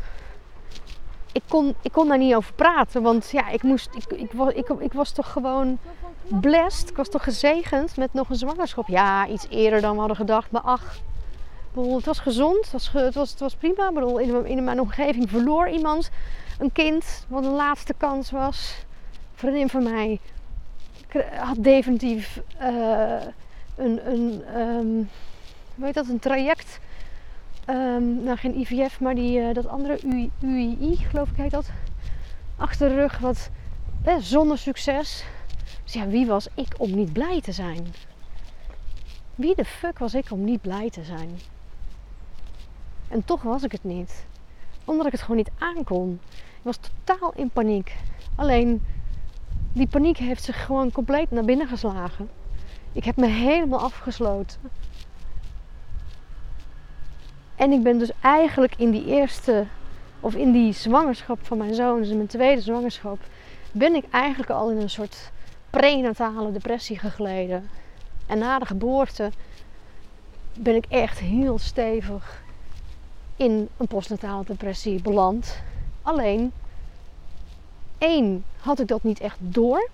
ik 1.32 1.42
kon, 1.48 1.74
ik 1.82 1.92
kon 1.92 2.08
daar 2.08 2.18
niet 2.18 2.34
over 2.34 2.52
praten. 2.52 3.02
Want 3.02 3.30
ja, 3.30 3.48
ik, 3.48 3.62
moest, 3.62 3.88
ik, 3.94 4.18
ik, 4.18 4.32
was, 4.32 4.52
ik, 4.52 4.68
ik 4.68 4.92
was 4.92 5.10
toch 5.10 5.32
gewoon 5.32 5.78
blessed. 6.40 6.90
Ik 6.90 6.96
was 6.96 7.08
toch 7.08 7.24
gezegend 7.24 7.96
met 7.96 8.12
nog 8.12 8.30
een 8.30 8.36
zwangerschap. 8.36 8.88
Ja, 8.88 9.26
iets 9.26 9.46
eerder 9.48 9.80
dan 9.80 9.92
we 9.92 9.98
hadden 9.98 10.16
gedacht. 10.16 10.50
Maar 10.50 10.62
ach, 10.62 10.98
het 11.74 12.04
was 12.04 12.18
gezond. 12.18 12.56
Het 12.56 12.72
was, 12.72 12.92
het 12.92 13.14
was, 13.14 13.30
het 13.30 13.40
was 13.40 13.54
prima. 13.54 13.88
Ik 13.88 13.94
bedoel, 13.94 14.18
in, 14.18 14.46
in 14.46 14.64
mijn 14.64 14.80
omgeving 14.80 15.30
verloor 15.30 15.68
iemand 15.68 16.10
een 16.58 16.72
kind. 16.72 17.26
Wat 17.28 17.44
een 17.44 17.50
laatste 17.50 17.94
kans 17.96 18.30
was. 18.30 18.76
Een 19.10 19.38
vriendin 19.38 19.68
van 19.68 19.82
mij 19.82 20.20
had 21.38 21.56
definitief 21.64 22.40
uh, 22.62 23.22
een, 23.76 24.10
een 24.10 24.60
um, 24.60 25.08
hoe 25.74 25.84
heet 25.84 25.94
dat, 25.94 26.08
een 26.08 26.18
traject 26.18 26.80
Um, 27.70 28.22
nou, 28.22 28.36
geen 28.36 28.58
IVF, 28.58 29.00
maar 29.00 29.14
die, 29.14 29.38
uh, 29.38 29.54
dat 29.54 29.66
andere 29.66 29.98
UII, 30.40 30.96
geloof 30.96 31.30
ik 31.30 31.36
heet 31.36 31.50
dat. 31.50 31.70
Achter 32.56 32.88
de 32.88 32.94
rug, 32.94 33.18
wat 33.18 33.50
eh, 34.04 34.16
zonder 34.18 34.58
succes. 34.58 35.24
Dus 35.84 35.92
ja, 35.92 36.06
wie 36.06 36.26
was 36.26 36.48
ik 36.54 36.74
om 36.76 36.94
niet 36.94 37.12
blij 37.12 37.40
te 37.40 37.52
zijn? 37.52 37.94
Wie 39.34 39.54
de 39.54 39.64
fuck 39.64 39.98
was 39.98 40.14
ik 40.14 40.30
om 40.30 40.44
niet 40.44 40.60
blij 40.60 40.90
te 40.90 41.04
zijn? 41.04 41.38
En 43.08 43.24
toch 43.24 43.42
was 43.42 43.62
ik 43.62 43.72
het 43.72 43.84
niet. 43.84 44.26
Omdat 44.86 45.06
ik 45.06 45.12
het 45.12 45.20
gewoon 45.20 45.36
niet 45.36 45.50
aankon. 45.58 46.20
Ik 46.32 46.62
was 46.62 46.78
totaal 47.04 47.32
in 47.34 47.50
paniek. 47.50 47.96
Alleen, 48.36 48.84
die 49.72 49.86
paniek 49.86 50.16
heeft 50.16 50.44
zich 50.44 50.64
gewoon 50.64 50.92
compleet 50.92 51.30
naar 51.30 51.44
binnen 51.44 51.68
geslagen. 51.68 52.28
Ik 52.92 53.04
heb 53.04 53.16
me 53.16 53.26
helemaal 53.26 53.80
afgesloten. 53.80 54.60
En 57.56 57.72
ik 57.72 57.82
ben 57.82 57.98
dus 57.98 58.10
eigenlijk 58.20 58.74
in 58.76 58.90
die 58.90 59.06
eerste, 59.06 59.66
of 60.20 60.34
in 60.34 60.52
die 60.52 60.72
zwangerschap 60.72 61.46
van 61.46 61.58
mijn 61.58 61.74
zoon, 61.74 62.00
dus 62.00 62.12
mijn 62.12 62.26
tweede 62.26 62.60
zwangerschap, 62.60 63.18
ben 63.72 63.94
ik 63.94 64.04
eigenlijk 64.10 64.50
al 64.50 64.70
in 64.70 64.76
een 64.76 64.90
soort 64.90 65.30
prenatale 65.70 66.52
depressie 66.52 66.98
gegleden. 66.98 67.68
En 68.26 68.38
na 68.38 68.58
de 68.58 68.66
geboorte 68.66 69.30
ben 70.58 70.74
ik 70.74 70.86
echt 70.88 71.18
heel 71.18 71.58
stevig 71.58 72.44
in 73.36 73.68
een 73.76 73.86
postnatale 73.86 74.44
depressie 74.44 75.02
beland. 75.02 75.58
Alleen, 76.02 76.52
één, 77.98 78.44
had 78.60 78.80
ik 78.80 78.86
dat 78.88 79.02
niet 79.02 79.20
echt 79.20 79.36
door. 79.40 79.88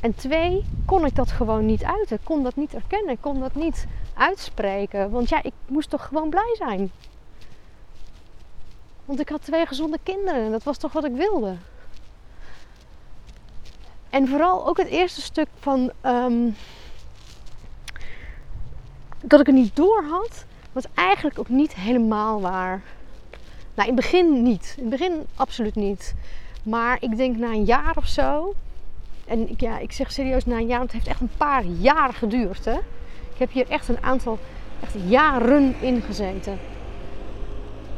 En 0.00 0.14
twee, 0.14 0.64
kon 0.86 1.04
ik 1.04 1.14
dat 1.14 1.30
gewoon 1.30 1.66
niet 1.66 1.84
uiten. 1.84 2.18
Kon 2.22 2.42
dat 2.42 2.56
niet 2.56 2.74
erkennen. 2.74 3.20
Kon 3.20 3.40
dat 3.40 3.54
niet 3.54 3.86
uitspreken. 4.14 5.10
Want 5.10 5.28
ja, 5.28 5.42
ik 5.42 5.52
moest 5.66 5.90
toch 5.90 6.06
gewoon 6.06 6.30
blij 6.30 6.54
zijn. 6.58 6.90
Want 9.04 9.20
ik 9.20 9.28
had 9.28 9.42
twee 9.42 9.66
gezonde 9.66 9.98
kinderen 10.02 10.44
en 10.44 10.50
dat 10.50 10.62
was 10.62 10.78
toch 10.78 10.92
wat 10.92 11.04
ik 11.04 11.12
wilde. 11.12 11.56
En 14.10 14.28
vooral 14.28 14.66
ook 14.66 14.76
het 14.76 14.86
eerste 14.86 15.20
stuk 15.20 15.48
van 15.58 15.92
um, 16.02 16.56
dat 19.20 19.40
ik 19.40 19.46
het 19.46 19.54
niet 19.54 19.76
door 19.76 20.04
had, 20.10 20.44
was 20.72 20.84
eigenlijk 20.94 21.38
ook 21.38 21.48
niet 21.48 21.74
helemaal 21.74 22.40
waar. 22.40 22.82
Nou, 23.74 23.88
in 23.88 23.96
het 23.96 24.04
begin 24.04 24.42
niet. 24.42 24.74
In 24.76 24.90
het 24.90 25.00
begin 25.00 25.26
absoluut 25.34 25.74
niet. 25.74 26.14
Maar 26.62 26.96
ik 27.00 27.16
denk 27.16 27.36
na 27.36 27.50
een 27.50 27.64
jaar 27.64 27.96
of 27.96 28.06
zo. 28.06 28.54
En 29.26 29.50
ik, 29.50 29.60
ja, 29.60 29.78
ik 29.78 29.92
zeg 29.92 30.12
serieus 30.12 30.44
na 30.44 30.56
een 30.56 30.66
jaar, 30.66 30.78
want 30.78 30.92
het 30.92 31.02
heeft 31.02 31.12
echt 31.12 31.20
een 31.20 31.36
paar 31.36 31.64
jaar 31.64 32.12
geduurd. 32.14 32.64
Hè? 32.64 32.76
Ik 33.32 33.38
heb 33.38 33.52
hier 33.52 33.68
echt 33.68 33.88
een 33.88 34.02
aantal 34.02 34.38
echt 34.82 34.94
jaren 35.06 35.74
in 35.80 36.02
gezeten. 36.02 36.58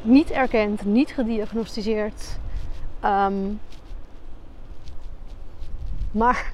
Niet 0.03 0.31
erkend, 0.31 0.85
niet 0.85 1.11
gediagnosticeerd. 1.11 2.39
Um, 3.05 3.61
maar 6.11 6.53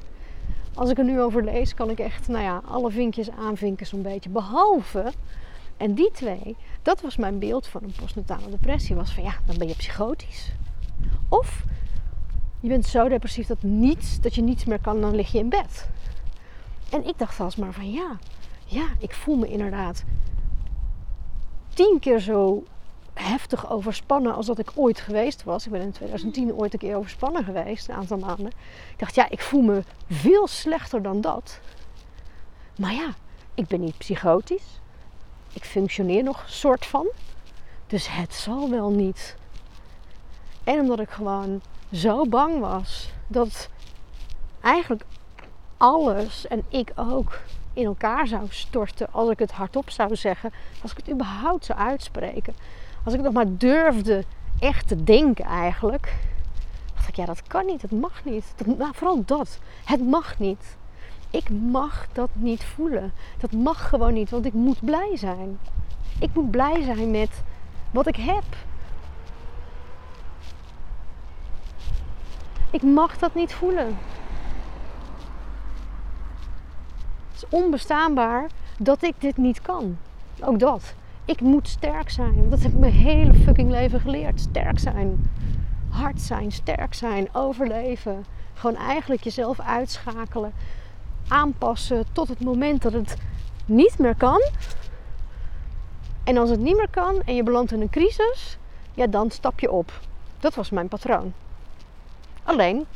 als 0.76 0.90
ik 0.90 0.98
er 0.98 1.04
nu 1.04 1.20
over 1.20 1.44
lees, 1.44 1.74
kan 1.74 1.90
ik 1.90 1.98
echt 1.98 2.28
nou 2.28 2.42
ja, 2.42 2.62
alle 2.64 2.90
vinkjes 2.90 3.30
aanvinken 3.30 3.86
zo'n 3.86 4.02
beetje. 4.02 4.30
Behalve, 4.30 5.12
en 5.76 5.94
die 5.94 6.10
twee, 6.10 6.56
dat 6.82 7.00
was 7.00 7.16
mijn 7.16 7.38
beeld 7.38 7.66
van 7.66 7.82
een 7.82 7.94
postnatale 8.00 8.50
depressie. 8.50 8.96
Was 8.96 9.14
van 9.14 9.22
ja, 9.22 9.34
dan 9.46 9.58
ben 9.58 9.68
je 9.68 9.76
psychotisch. 9.76 10.52
Of 11.28 11.64
je 12.60 12.68
bent 12.68 12.86
zo 12.86 13.08
depressief 13.08 13.46
dat, 13.46 13.62
niets, 13.62 14.20
dat 14.20 14.34
je 14.34 14.42
niets 14.42 14.64
meer 14.64 14.80
kan, 14.80 15.00
dan 15.00 15.14
lig 15.14 15.32
je 15.32 15.38
in 15.38 15.48
bed. 15.48 15.88
En 16.90 17.06
ik 17.06 17.18
dacht 17.18 17.40
alsmaar 17.40 17.72
van 17.72 17.90
ja, 17.90 18.18
ja, 18.64 18.86
ik 18.98 19.14
voel 19.14 19.36
me 19.36 19.48
inderdaad 19.48 20.04
tien 21.74 21.98
keer 22.00 22.20
zo 22.20 22.64
heftig 23.18 23.70
overspannen 23.70 24.34
als 24.34 24.46
dat 24.46 24.58
ik 24.58 24.70
ooit 24.74 25.00
geweest 25.00 25.44
was. 25.44 25.66
Ik 25.66 25.72
ben 25.72 25.80
in 25.80 25.92
2010 25.92 26.54
ooit 26.54 26.72
een 26.72 26.78
keer 26.78 26.96
overspannen 26.96 27.44
geweest, 27.44 27.88
een 27.88 27.94
aantal 27.94 28.18
maanden. 28.18 28.46
Ik 28.90 28.98
dacht, 28.98 29.14
ja, 29.14 29.30
ik 29.30 29.40
voel 29.40 29.62
me 29.62 29.82
veel 30.10 30.46
slechter 30.46 31.02
dan 31.02 31.20
dat. 31.20 31.60
Maar 32.78 32.92
ja, 32.92 33.14
ik 33.54 33.66
ben 33.66 33.80
niet 33.80 33.98
psychotisch. 33.98 34.80
Ik 35.52 35.64
functioneer 35.64 36.22
nog 36.22 36.44
soort 36.46 36.86
van. 36.86 37.06
Dus 37.86 38.08
het 38.10 38.34
zal 38.34 38.70
wel 38.70 38.90
niet. 38.90 39.36
En 40.64 40.80
omdat 40.80 41.00
ik 41.00 41.10
gewoon 41.10 41.60
zo 41.92 42.26
bang 42.28 42.60
was 42.60 43.10
dat 43.26 43.68
eigenlijk 44.60 45.04
alles 45.76 46.46
en 46.46 46.64
ik 46.68 46.92
ook 46.96 47.40
in 47.72 47.84
elkaar 47.84 48.26
zou 48.26 48.46
storten 48.48 49.12
als 49.12 49.30
ik 49.30 49.38
het 49.38 49.52
hardop 49.52 49.90
zou 49.90 50.16
zeggen, 50.16 50.52
als 50.82 50.90
ik 50.90 50.96
het 50.96 51.10
überhaupt 51.10 51.64
zou 51.64 51.78
uitspreken. 51.78 52.54
Als 53.06 53.14
ik 53.14 53.20
nog 53.20 53.32
maar 53.32 53.56
durfde 53.56 54.24
echt 54.58 54.88
te 54.88 55.04
denken 55.04 55.44
eigenlijk, 55.44 56.14
dacht 56.94 57.08
ik 57.08 57.16
ja 57.16 57.24
dat 57.24 57.42
kan 57.42 57.66
niet, 57.66 57.80
dat 57.80 57.90
mag 57.90 58.24
niet. 58.24 58.54
Nou, 58.64 58.94
vooral 58.94 59.22
dat, 59.24 59.58
het 59.84 60.08
mag 60.08 60.38
niet. 60.38 60.76
Ik 61.30 61.50
mag 61.50 62.06
dat 62.12 62.28
niet 62.32 62.64
voelen. 62.64 63.12
Dat 63.38 63.52
mag 63.52 63.88
gewoon 63.88 64.12
niet, 64.12 64.30
want 64.30 64.46
ik 64.46 64.52
moet 64.52 64.84
blij 64.84 65.16
zijn. 65.16 65.58
Ik 66.20 66.34
moet 66.34 66.50
blij 66.50 66.82
zijn 66.82 67.10
met 67.10 67.42
wat 67.90 68.06
ik 68.06 68.16
heb. 68.16 68.44
Ik 72.70 72.82
mag 72.82 73.18
dat 73.18 73.34
niet 73.34 73.52
voelen. 73.52 73.98
Het 77.32 77.36
is 77.36 77.44
onbestaanbaar 77.48 78.46
dat 78.78 79.02
ik 79.02 79.14
dit 79.18 79.36
niet 79.36 79.62
kan. 79.62 79.98
Ook 80.40 80.58
dat. 80.58 80.94
Ik 81.26 81.40
moet 81.40 81.68
sterk 81.68 82.10
zijn. 82.10 82.50
Dat 82.50 82.62
heb 82.62 82.72
ik 82.72 82.78
mijn 82.78 82.92
hele 82.92 83.34
fucking 83.34 83.70
leven 83.70 84.00
geleerd. 84.00 84.40
Sterk 84.40 84.78
zijn. 84.78 85.30
Hard 85.88 86.20
zijn, 86.20 86.52
sterk 86.52 86.94
zijn, 86.94 87.28
overleven. 87.32 88.24
Gewoon 88.54 88.76
eigenlijk 88.76 89.24
jezelf 89.24 89.60
uitschakelen. 89.60 90.52
Aanpassen 91.28 92.04
tot 92.12 92.28
het 92.28 92.40
moment 92.40 92.82
dat 92.82 92.92
het 92.92 93.16
niet 93.64 93.98
meer 93.98 94.16
kan. 94.16 94.40
En 96.24 96.36
als 96.36 96.50
het 96.50 96.60
niet 96.60 96.76
meer 96.76 96.90
kan 96.90 97.22
en 97.24 97.34
je 97.34 97.42
belandt 97.42 97.72
in 97.72 97.80
een 97.80 97.90
crisis, 97.90 98.58
ja, 98.94 99.06
dan 99.06 99.30
stap 99.30 99.60
je 99.60 99.70
op. 99.70 100.00
Dat 100.38 100.54
was 100.54 100.70
mijn 100.70 100.88
patroon. 100.88 101.32
Alleen, 102.42 102.86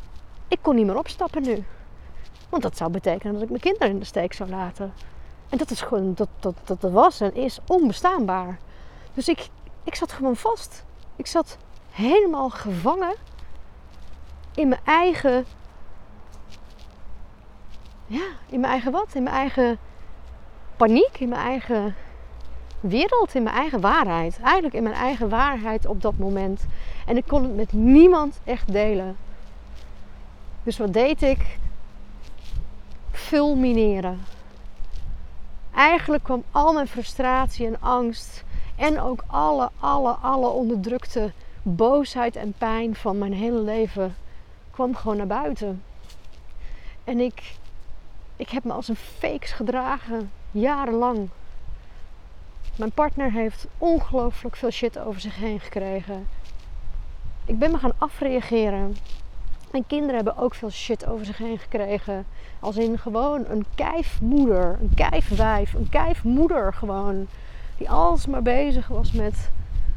ik 0.48 0.58
kon 0.62 0.74
niet 0.74 0.86
meer 0.86 0.98
opstappen 0.98 1.42
nu. 1.42 1.64
Want 2.48 2.62
dat 2.62 2.76
zou 2.76 2.90
betekenen 2.90 3.32
dat 3.32 3.42
ik 3.42 3.48
mijn 3.48 3.60
kinderen 3.60 3.90
in 3.90 3.98
de 3.98 4.04
steek 4.04 4.32
zou 4.32 4.50
laten. 4.50 4.92
En 5.50 5.58
dat 5.58 5.70
is 5.70 5.80
gewoon, 5.80 6.14
dat, 6.14 6.28
dat, 6.40 6.54
dat, 6.64 6.80
dat 6.80 6.92
was 6.92 7.20
en 7.20 7.34
is 7.34 7.58
onbestaanbaar. 7.66 8.58
Dus 9.14 9.28
ik, 9.28 9.48
ik 9.84 9.94
zat 9.94 10.12
gewoon 10.12 10.36
vast. 10.36 10.84
Ik 11.16 11.26
zat 11.26 11.56
helemaal 11.90 12.50
gevangen 12.50 13.14
in 14.54 14.68
mijn 14.68 14.80
eigen. 14.84 15.44
Ja, 18.06 18.26
in 18.46 18.60
mijn 18.60 18.72
eigen 18.72 18.92
wat? 18.92 19.14
In 19.14 19.22
mijn 19.22 19.36
eigen 19.36 19.78
paniek, 20.76 21.20
in 21.20 21.28
mijn 21.28 21.40
eigen 21.40 21.94
wereld, 22.80 23.34
in 23.34 23.42
mijn 23.42 23.56
eigen 23.56 23.80
waarheid. 23.80 24.38
Eigenlijk 24.42 24.74
in 24.74 24.82
mijn 24.82 24.94
eigen 24.94 25.28
waarheid 25.28 25.86
op 25.86 26.02
dat 26.02 26.18
moment. 26.18 26.66
En 27.06 27.16
ik 27.16 27.26
kon 27.26 27.42
het 27.42 27.56
met 27.56 27.72
niemand 27.72 28.40
echt 28.44 28.72
delen. 28.72 29.16
Dus 30.62 30.78
wat 30.78 30.92
deed 30.92 31.22
ik? 31.22 31.58
Fulmineren. 33.10 34.20
Eigenlijk 35.74 36.22
kwam 36.22 36.44
al 36.50 36.72
mijn 36.72 36.88
frustratie 36.88 37.66
en 37.66 37.80
angst 37.80 38.44
en 38.76 39.00
ook 39.00 39.24
alle, 39.26 39.70
alle, 39.78 40.11
alle 40.12 40.48
onderdrukte 40.48 41.33
boosheid 41.62 42.37
en 42.37 42.54
pijn 42.59 42.94
van 42.94 43.18
mijn 43.18 43.33
hele 43.33 43.61
leven 43.61 44.16
kwam 44.70 44.94
gewoon 44.94 45.16
naar 45.16 45.26
buiten. 45.26 45.83
En 47.04 47.20
ik, 47.20 47.54
ik 48.37 48.48
heb 48.48 48.64
me 48.64 48.72
als 48.72 48.88
een 48.88 48.96
fakes 48.96 49.52
gedragen, 49.52 50.30
jarenlang. 50.50 51.28
Mijn 52.76 52.92
partner 52.92 53.33
heeft 53.33 53.66
ongelooflijk 53.78 54.56
veel 54.56 54.70
shit 54.70 54.98
over 54.98 55.20
zich 55.20 55.37
heen 55.37 55.61
gekregen. 55.61 56.28
Ik 57.44 57.59
ben 57.59 57.70
me 57.70 57.78
gaan 57.78 57.92
afreageren. 57.98 58.96
Mijn 59.70 59.87
kinderen 59.87 60.14
hebben 60.14 60.37
ook 60.37 60.54
veel 60.54 60.70
shit 60.70 61.06
over 61.06 61.26
zich 61.26 61.38
heen 61.38 61.59
gekregen. 61.59 62.26
Als 62.61 62.76
in 62.76 62.98
gewoon 62.98 63.44
een 63.48 63.66
kijfmoeder, 63.74 64.78
een 64.80 64.92
kijfwijf, 64.94 65.74
een 65.74 65.88
kijfmoeder 65.88 66.72
gewoon. 66.72 67.26
Die 67.76 67.90
alles 67.90 68.26
maar 68.26 68.42
bezig 68.42 68.88
was 68.88 69.12
met 69.12 69.50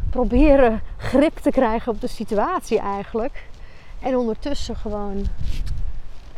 proberen 0.10 0.82
grip 0.98 1.38
te 1.38 1.52
krijgen 1.52 1.92
op 1.92 2.02
de 2.02 2.08
situatie 2.08 2.80
eigenlijk. 2.80 3.48
En 4.00 4.18
ondertussen 4.18 4.76
gewoon, 4.76 5.26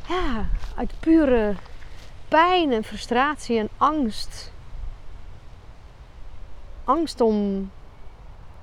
ja, 0.08 0.46
uit 0.76 0.94
pure 1.00 1.56
pijn 2.28 2.72
en 2.72 2.84
frustratie 2.84 3.60
en 3.60 3.70
angst. 3.78 4.52
Angst 6.84 7.22
om 7.22 7.70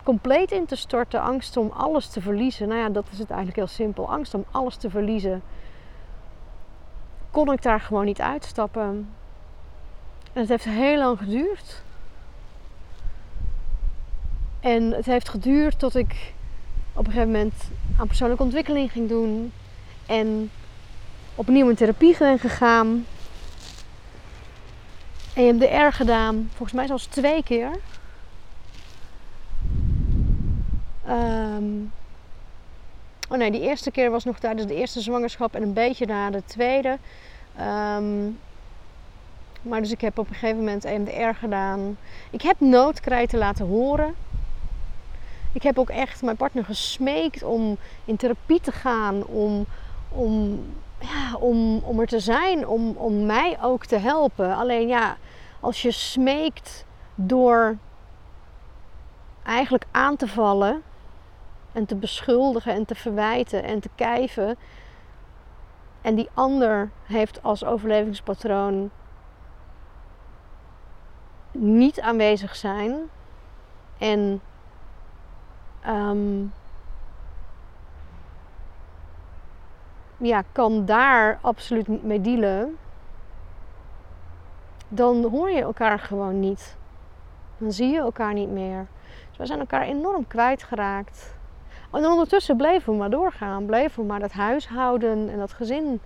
compleet 0.03 0.51
in 0.51 0.67
te 0.67 0.77
storten, 0.77 1.23
angst 1.23 1.57
om 1.57 1.71
alles 1.71 2.09
te 2.09 2.21
verliezen. 2.21 2.69
Nou 2.69 2.81
ja, 2.81 2.89
dat 2.89 3.07
is 3.11 3.19
het 3.19 3.29
eigenlijk 3.29 3.59
heel 3.59 3.67
simpel. 3.67 4.11
Angst 4.11 4.35
om 4.35 4.45
alles 4.51 4.77
te 4.77 4.91
verliezen. 4.91 5.43
Kon 7.31 7.53
ik 7.53 7.63
daar 7.63 7.81
gewoon 7.81 8.05
niet 8.05 8.21
uitstappen. 8.21 9.09
En 10.33 10.41
het 10.41 10.49
heeft 10.49 10.65
heel 10.65 10.99
lang 10.99 11.19
geduurd. 11.19 11.83
En 14.61 14.91
het 14.93 15.07
heeft 15.07 15.29
geduurd 15.29 15.79
tot 15.79 15.95
ik 15.95 16.33
op 16.93 17.07
een 17.07 17.13
gegeven 17.13 17.33
moment 17.33 17.55
aan 17.99 18.07
persoonlijke 18.07 18.43
ontwikkeling 18.43 18.93
ging 18.93 19.09
doen. 19.09 19.53
En 20.07 20.51
opnieuw 21.35 21.69
in 21.69 21.75
therapie 21.75 22.17
ben 22.19 22.39
gegaan. 22.39 23.07
EMDR 25.35 25.93
gedaan. 25.93 26.49
Volgens 26.49 26.73
mij 26.73 26.87
zelfs 26.87 27.07
twee 27.07 27.43
keer. 27.43 27.71
Um, 31.09 31.93
oh 33.31 33.39
nee, 33.39 33.51
die 33.51 33.61
eerste 33.61 33.91
keer 33.91 34.11
was 34.11 34.25
nog 34.25 34.39
tijdens 34.39 34.67
de 34.67 34.75
eerste 34.75 35.01
zwangerschap 35.01 35.55
en 35.55 35.63
een 35.63 35.73
beetje 35.73 36.07
na 36.07 36.31
de 36.31 36.43
tweede. 36.45 36.99
Um, 37.61 38.39
maar 39.63 39.81
dus 39.81 39.91
ik 39.91 40.01
heb 40.01 40.19
op 40.19 40.29
een 40.29 40.35
gegeven 40.35 40.59
moment 40.59 40.85
EMDR 40.85 41.39
gedaan. 41.39 41.97
Ik 42.31 42.43
heb 42.43 42.61
noodkrijten 42.61 43.39
laten 43.39 43.67
horen. 43.67 44.15
Ik 45.53 45.63
heb 45.63 45.79
ook 45.79 45.91
echt 45.91 46.23
mijn 46.23 46.37
partner 46.37 46.65
gesmeekt 46.65 47.43
om 47.43 47.77
in 48.05 48.17
therapie 48.17 48.61
te 48.61 48.73
gaan, 48.73 49.25
om, 49.27 49.67
om, 50.09 50.65
ja, 50.99 51.37
om, 51.37 51.79
om 51.79 52.01
er 52.01 52.07
te 52.07 52.21
zijn, 52.21 52.67
om, 52.67 52.97
om 52.97 53.27
mij 53.27 53.59
ook 53.63 53.87
te 53.87 53.97
helpen. 53.97 54.57
Alleen 54.57 54.89
ja, 54.89 55.17
als 55.61 55.83
je 55.83 55.91
smeekt 55.91 56.87
door 57.15 57.77
eigenlijk 59.43 59.85
aan 59.91 60.17
te 60.17 60.29
vallen 60.29 60.83
en 61.73 61.87
te 61.87 61.97
beschuldigen 61.97 62.75
en 62.75 62.85
te 62.85 62.95
verwijten 62.95 63.63
en 63.63 63.81
te 63.81 63.91
kijven. 63.95 64.57
En 66.01 66.15
die 66.15 66.29
ander 66.35 66.91
heeft 67.07 67.43
als 67.43 67.65
overlevingspatroon 67.65 68.91
niet 71.53 72.01
aanwezig 72.01 72.57
zijn. 72.57 72.97
En 73.99 74.41
um, 75.89 76.53
ja, 80.17 80.43
kan 80.53 80.85
daar 80.85 81.39
absoluut 81.41 81.89
niet 81.89 82.03
mee 82.03 82.21
dealen. 82.21 82.79
Dan 84.89 85.25
hoor 85.25 85.51
je 85.51 85.63
elkaar 85.63 85.99
gewoon 85.99 86.41
niet. 86.41 86.77
Dan 87.59 87.73
zie 87.73 87.93
je 87.93 87.99
elkaar 87.99 88.33
niet 88.33 88.51
meer. 88.51 88.87
Dus 89.29 89.39
we 89.39 89.47
zijn 89.47 89.59
elkaar 89.59 89.83
enorm 89.83 90.27
kwijtgeraakt. 90.27 91.41
En 91.93 92.07
ondertussen 92.07 92.57
bleven 92.57 92.93
we 92.93 92.99
maar 92.99 93.11
doorgaan. 93.11 93.67
Bleven 93.67 94.03
we 94.03 94.09
maar 94.09 94.21
dat 94.21 94.33
huishouden 94.33 95.31
en 95.31 95.39
dat 95.39 95.53
gezin 95.53 96.01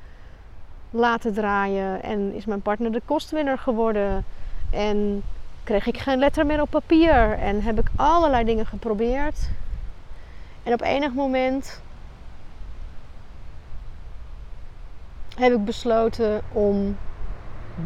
laten 0.91 1.33
draaien. 1.33 2.03
En 2.03 2.33
is 2.35 2.47
mijn 2.47 2.63
partner 2.63 2.93
de 2.93 3.03
kostwinner 3.05 3.59
geworden. 3.59 4.25
En 4.71 5.23
kreeg 5.65 5.87
ik 5.87 5.99
geen 5.99 6.19
letter 6.19 6.47
meer 6.47 6.61
op 6.61 6.71
papier. 6.71 7.39
En 7.39 7.63
heb 7.63 7.79
ik 7.79 7.89
allerlei 7.97 8.45
dingen 8.45 8.67
geprobeerd. 8.67 9.49
En 10.63 10.73
op 10.73 10.81
enig 10.81 11.13
moment 11.13 11.83
heb 15.37 15.53
ik 15.53 15.65
besloten 15.65 16.43
om 16.53 16.97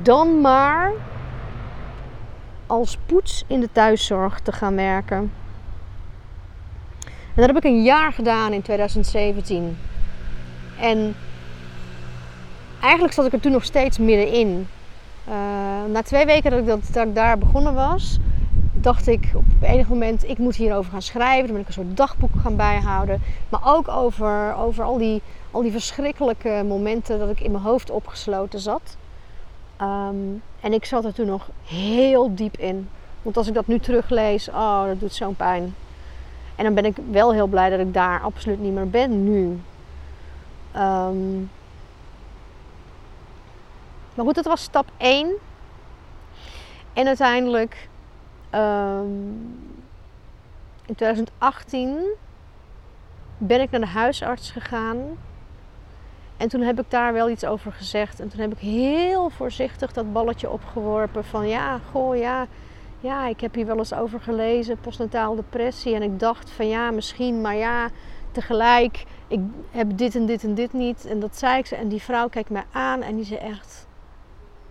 dan 0.03 0.41
maar 0.41 0.93
als 2.67 2.99
poets 3.07 3.45
in 3.47 3.61
de 3.61 3.73
thuiszorg 3.73 4.41
te 4.41 4.53
gaan 4.53 4.77
werken. 4.77 5.33
Dat 7.41 7.49
heb 7.49 7.65
ik 7.65 7.71
een 7.71 7.83
jaar 7.83 8.13
gedaan 8.13 8.53
in 8.53 8.63
2017. 8.63 9.79
En 10.81 11.15
eigenlijk 12.81 13.15
zat 13.15 13.27
ik 13.27 13.33
er 13.33 13.41
toen 13.41 13.53
nog 13.53 13.65
steeds 13.65 13.99
middenin. 13.99 14.69
Uh, 15.29 15.35
na 15.93 16.03
twee 16.03 16.27
weken 16.27 16.51
dat 16.51 16.79
ik, 16.79 16.93
dat, 16.93 17.15
daar 17.15 17.39
begonnen 17.39 17.75
was, 17.75 18.19
dacht 18.73 19.07
ik 19.07 19.31
op 19.35 19.45
enig 19.63 19.89
moment, 19.89 20.29
ik 20.29 20.39
moet 20.39 20.57
hierover 20.57 20.91
gaan 20.91 21.03
schrijven. 21.03 21.45
Dan 21.45 21.53
ben 21.53 21.61
ik 21.61 21.67
een 21.67 21.73
soort 21.73 21.97
dagboek 21.97 22.31
gaan 22.43 22.57
bijhouden. 22.57 23.23
Maar 23.49 23.61
ook 23.65 23.89
over, 23.89 24.55
over 24.55 24.85
al, 24.85 24.99
die, 24.99 25.23
al 25.51 25.63
die 25.63 25.73
verschrikkelijke 25.73 26.65
momenten 26.67 27.19
dat 27.19 27.31
ik 27.31 27.41
in 27.41 27.51
mijn 27.51 27.65
hoofd 27.65 27.91
opgesloten 27.91 28.61
zat. 28.61 28.97
Ehm, 29.77 30.17
en 30.61 30.73
ik 30.73 30.85
zat 30.85 31.05
er 31.05 31.15
toen 31.15 31.27
nog 31.27 31.49
heel 31.65 32.35
diep 32.35 32.57
in. 32.57 32.89
Want 33.23 33.37
als 33.37 33.49
ik 33.49 33.55
dat 33.55 33.67
nu 33.67 33.79
teruglees, 33.79 34.49
oh, 34.49 34.85
dat 34.85 35.01
doet 35.01 35.15
zo'n 35.15 35.37
pijn. 35.37 35.75
En 36.61 36.67
dan 36.67 36.75
ben 36.75 36.85
ik 36.85 36.97
wel 37.11 37.33
heel 37.33 37.47
blij 37.47 37.71
dat 37.71 37.81
ik 37.81 37.95
daar 37.95 38.21
absoluut 38.21 38.61
niet 38.61 38.73
meer 38.73 38.91
ben 38.91 39.25
nu. 39.25 39.61
Ehm, 40.73 41.39
maar 44.15 44.25
goed, 44.25 44.35
dat 44.35 44.45
was 44.45 44.63
stap 44.63 44.91
1. 44.97 45.33
En 46.93 47.07
uiteindelijk 47.07 47.89
um, 48.55 49.59
in 50.87 50.95
2018 50.95 51.99
ben 53.39 53.61
ik 53.61 53.71
naar 53.71 53.81
de 53.81 53.87
huisarts 53.87 54.51
gegaan. 54.51 54.99
En 56.37 56.49
toen 56.49 56.61
heb 56.61 56.81
ik 56.81 56.91
daar 56.91 57.13
wel 57.13 57.31
iets 57.31 57.45
over 57.45 57.73
gezegd. 57.73 58.21
En 58.21 58.29
toen 58.29 58.41
heb 58.41 58.53
ik 58.53 58.59
heel 58.59 59.31
voorzichtig 59.31 59.93
dat 59.93 60.13
balletje 60.13 60.51
opgeworpen 60.51 61.25
van 61.25 61.49
ja, 61.49 61.81
goh 61.91 62.17
ja 62.17 62.47
ja, 63.01 63.27
ik 63.27 63.41
heb 63.41 63.55
hier 63.55 63.67
wel 63.67 63.79
eens 63.79 63.95
over 63.95 64.21
gelezen, 64.21 64.81
postnataal 64.81 65.35
depressie. 65.35 65.95
En 65.95 66.03
ik 66.03 66.19
dacht 66.19 66.51
van 66.51 66.69
ja, 66.69 66.91
misschien, 66.91 67.41
maar 67.41 67.57
ja, 67.57 67.89
tegelijk, 68.33 69.05
ik 69.29 69.41
heb 69.71 69.97
dit 69.97 70.15
en 70.15 70.27
dit 70.27 70.45
en 70.45 70.55
dit 70.55 70.73
niet. 70.73 71.05
En 71.05 71.21
dat 71.21 71.37
zei 71.37 71.59
ik 71.59 71.67
ze. 71.67 71.77
En 71.77 71.89
die 71.89 72.03
vrouw 72.03 72.29
kijkt 72.29 72.51
mij 72.51 72.65
aan 72.73 73.03
en 73.03 73.17
die 73.17 73.25
zei 73.25 73.41
echt, 73.41 73.87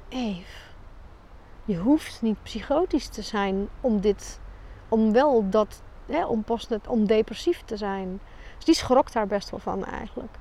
Eve, 0.10 0.58
je 1.65 1.78
hoeft 1.78 2.22
niet 2.22 2.44
psychotisch 2.44 3.08
te 3.08 3.22
zijn 3.22 3.70
om 3.82 4.02
dit, 4.02 4.39
om 4.89 5.12
wel 5.12 5.50
dat, 5.50 5.82
hè, 6.06 6.26
om, 6.26 6.44
postnet, 6.44 6.88
om 6.88 7.08
depressief 7.08 7.62
te 7.65 7.78
zijn. 7.78 8.20
Dus 8.56 8.65
die 8.65 8.76
schrok 8.76 9.12
daar 9.12 9.28
best 9.28 9.50
wel 9.50 9.60
van 9.60 9.86
eigenlijk. 9.86 10.36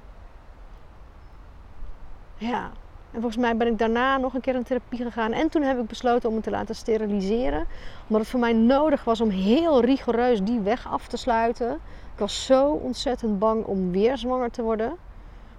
Ja, 2.36 2.70
en 3.18 3.24
volgens 3.24 3.44
mij 3.44 3.56
ben 3.56 3.66
ik 3.66 3.78
daarna 3.78 4.16
nog 4.16 4.34
een 4.34 4.40
keer 4.40 4.54
in 4.54 4.62
therapie 4.62 5.02
gegaan. 5.02 5.32
En 5.32 5.48
toen 5.48 5.62
heb 5.62 5.78
ik 5.78 5.86
besloten 5.86 6.28
om 6.28 6.34
me 6.34 6.40
te 6.40 6.50
laten 6.50 6.74
steriliseren. 6.74 7.66
Omdat 8.02 8.20
het 8.20 8.30
voor 8.30 8.40
mij 8.40 8.52
nodig 8.52 9.04
was 9.04 9.20
om 9.20 9.28
heel 9.28 9.80
rigoureus 9.80 10.42
die 10.42 10.60
weg 10.60 10.88
af 10.88 11.08
te 11.08 11.16
sluiten. 11.16 11.72
Ik 12.12 12.18
was 12.18 12.46
zo 12.46 12.70
ontzettend 12.70 13.38
bang 13.38 13.64
om 13.64 13.90
weer 13.90 14.18
zwanger 14.18 14.50
te 14.50 14.62
worden. 14.62 14.96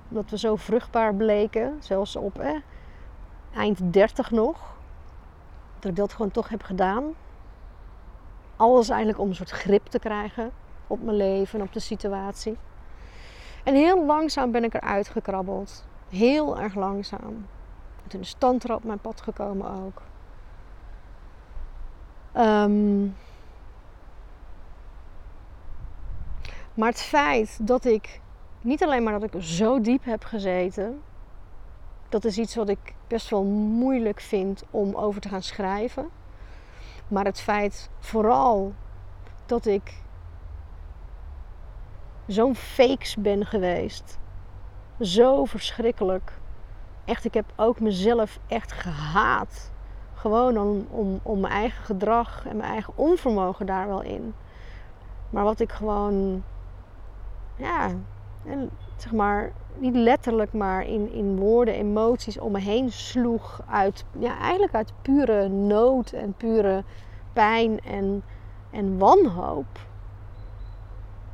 Omdat 0.10 0.30
we 0.30 0.38
zo 0.38 0.56
vruchtbaar 0.56 1.16
bleken. 1.16 1.78
Zelfs 1.80 2.16
op 2.16 2.42
eind 3.54 3.94
30 3.94 4.32
nog. 4.32 4.76
Dat 5.80 5.92
ik 5.92 5.98
dat 5.98 6.14
gewoon 6.14 6.32
toch 6.32 6.50
heb 6.50 6.64
gedaan. 6.64 7.04
Alles 8.56 8.90
eigenlijk 8.90 9.20
om 9.20 9.30
een 9.30 9.36
soort 9.36 9.50
grip 9.50 9.86
te 9.86 10.00
krijgen 10.00 10.52
op 10.88 11.04
mijn 11.04 11.18
leven 11.18 11.60
en 11.60 11.66
op 11.66 11.74
de 11.74 11.80
situatie. 11.80 12.58
En 13.64 13.76
heel 13.76 14.06
langzaam 14.06 14.52
ben 14.52 14.64
ik 14.64 14.74
eruit 14.74 15.10
gekrabbeld. 15.10 15.88
Heel 16.10 16.60
erg 16.60 16.76
langzaam. 16.76 17.48
En 18.04 18.08
toen 18.08 18.22
is 18.22 18.36
tantra 18.38 18.76
op 18.76 18.84
mijn 18.84 19.00
pad 19.00 19.22
gekomen 19.22 19.72
ook. 19.72 20.02
Ehm, 22.32 23.04
maar 26.74 26.90
het 26.90 27.02
feit 27.02 27.68
dat 27.68 27.86
ik 27.86 28.22
niet 28.62 28.84
alleen 28.84 29.04
maar 29.04 29.20
dat 29.20 29.34
ik 29.34 29.42
zo 29.42 29.82
diep 29.82 30.04
heb 30.04 30.24
gezeten, 30.24 31.02
dat 32.10 32.26
is 32.26 32.38
iets 32.38 32.56
wat 32.56 32.70
ik 32.70 32.94
best 33.08 33.30
wel 33.30 33.44
moeilijk 33.44 34.22
vind 34.22 34.64
om 34.72 34.96
over 34.96 35.22
te 35.22 35.30
gaan 35.30 35.42
schrijven. 35.42 36.10
Maar 37.08 37.26
het 37.26 37.42
feit 37.42 37.90
vooral 38.00 38.74
dat 39.46 39.66
ik 39.66 40.04
zo'n 42.28 42.56
fakes 42.56 43.16
ben 43.16 43.46
geweest 43.46 44.20
zo 45.02 45.46
verschrikkelijk. 45.46 46.32
Echt, 47.06 47.26
ik 47.26 47.34
heb 47.34 47.46
ook 47.56 47.80
mezelf 47.80 48.40
echt 48.48 48.72
gehaat. 48.72 49.72
Gewoon 50.14 50.58
om, 50.58 50.88
om, 50.90 51.20
om 51.24 51.40
mijn 51.40 51.54
eigen 51.54 51.84
gedrag 51.84 52.46
en 52.46 52.58
mijn 52.58 52.72
eigen 52.72 52.94
onvermogen 52.96 53.66
daar 53.66 53.88
wel 53.88 54.02
in. 54.02 54.34
Maar 55.30 55.44
wat 55.44 55.60
ik 55.60 55.72
gewoon, 55.72 56.44
ja, 57.56 57.90
zeg 58.96 59.12
maar, 59.12 59.52
niet 59.78 59.96
letterlijk, 59.96 60.54
maar 60.54 60.86
in, 60.86 61.12
in 61.12 61.38
woorden, 61.38 61.74
emoties 61.74 62.40
om 62.40 62.52
me 62.52 62.60
heen 62.60 62.92
sloeg. 62.92 63.62
Uit, 63.70 64.06
ja, 64.20 64.38
eigenlijk 64.40 64.74
uit 64.74 64.94
pure 65.02 65.48
nood 65.48 66.12
en 66.12 66.34
pure 66.34 66.84
pijn 67.34 67.80
en, 67.82 68.24
en 68.72 68.98
wanhoop. 68.98 69.88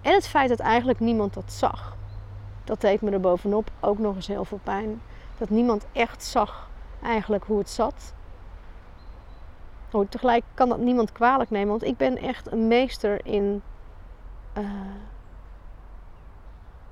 En 0.01 0.13
het 0.13 0.27
feit 0.27 0.49
dat 0.49 0.59
eigenlijk 0.59 0.99
niemand 0.99 1.33
dat 1.33 1.51
zag. 1.51 1.94
Dat 2.65 2.81
deed 2.81 3.01
me 3.01 3.11
er 3.11 3.19
bovenop 3.19 3.69
ook 3.79 3.97
nog 3.97 4.15
eens 4.15 4.27
heel 4.27 4.45
veel 4.45 4.59
pijn. 4.63 5.01
Dat 5.37 5.49
niemand 5.49 5.85
echt 5.91 6.23
zag 6.23 6.69
eigenlijk 7.03 7.43
hoe 7.43 7.57
het 7.57 7.69
zat. 7.69 8.13
Oh, 9.91 10.09
tegelijk 10.09 10.43
kan 10.53 10.69
dat 10.69 10.77
niemand 10.77 11.11
kwalijk 11.11 11.49
nemen, 11.49 11.69
want 11.69 11.83
ik 11.83 11.97
ben 11.97 12.17
echt 12.17 12.51
een 12.51 12.67
meester 12.67 13.25
in, 13.25 13.61
uh, 14.57 14.69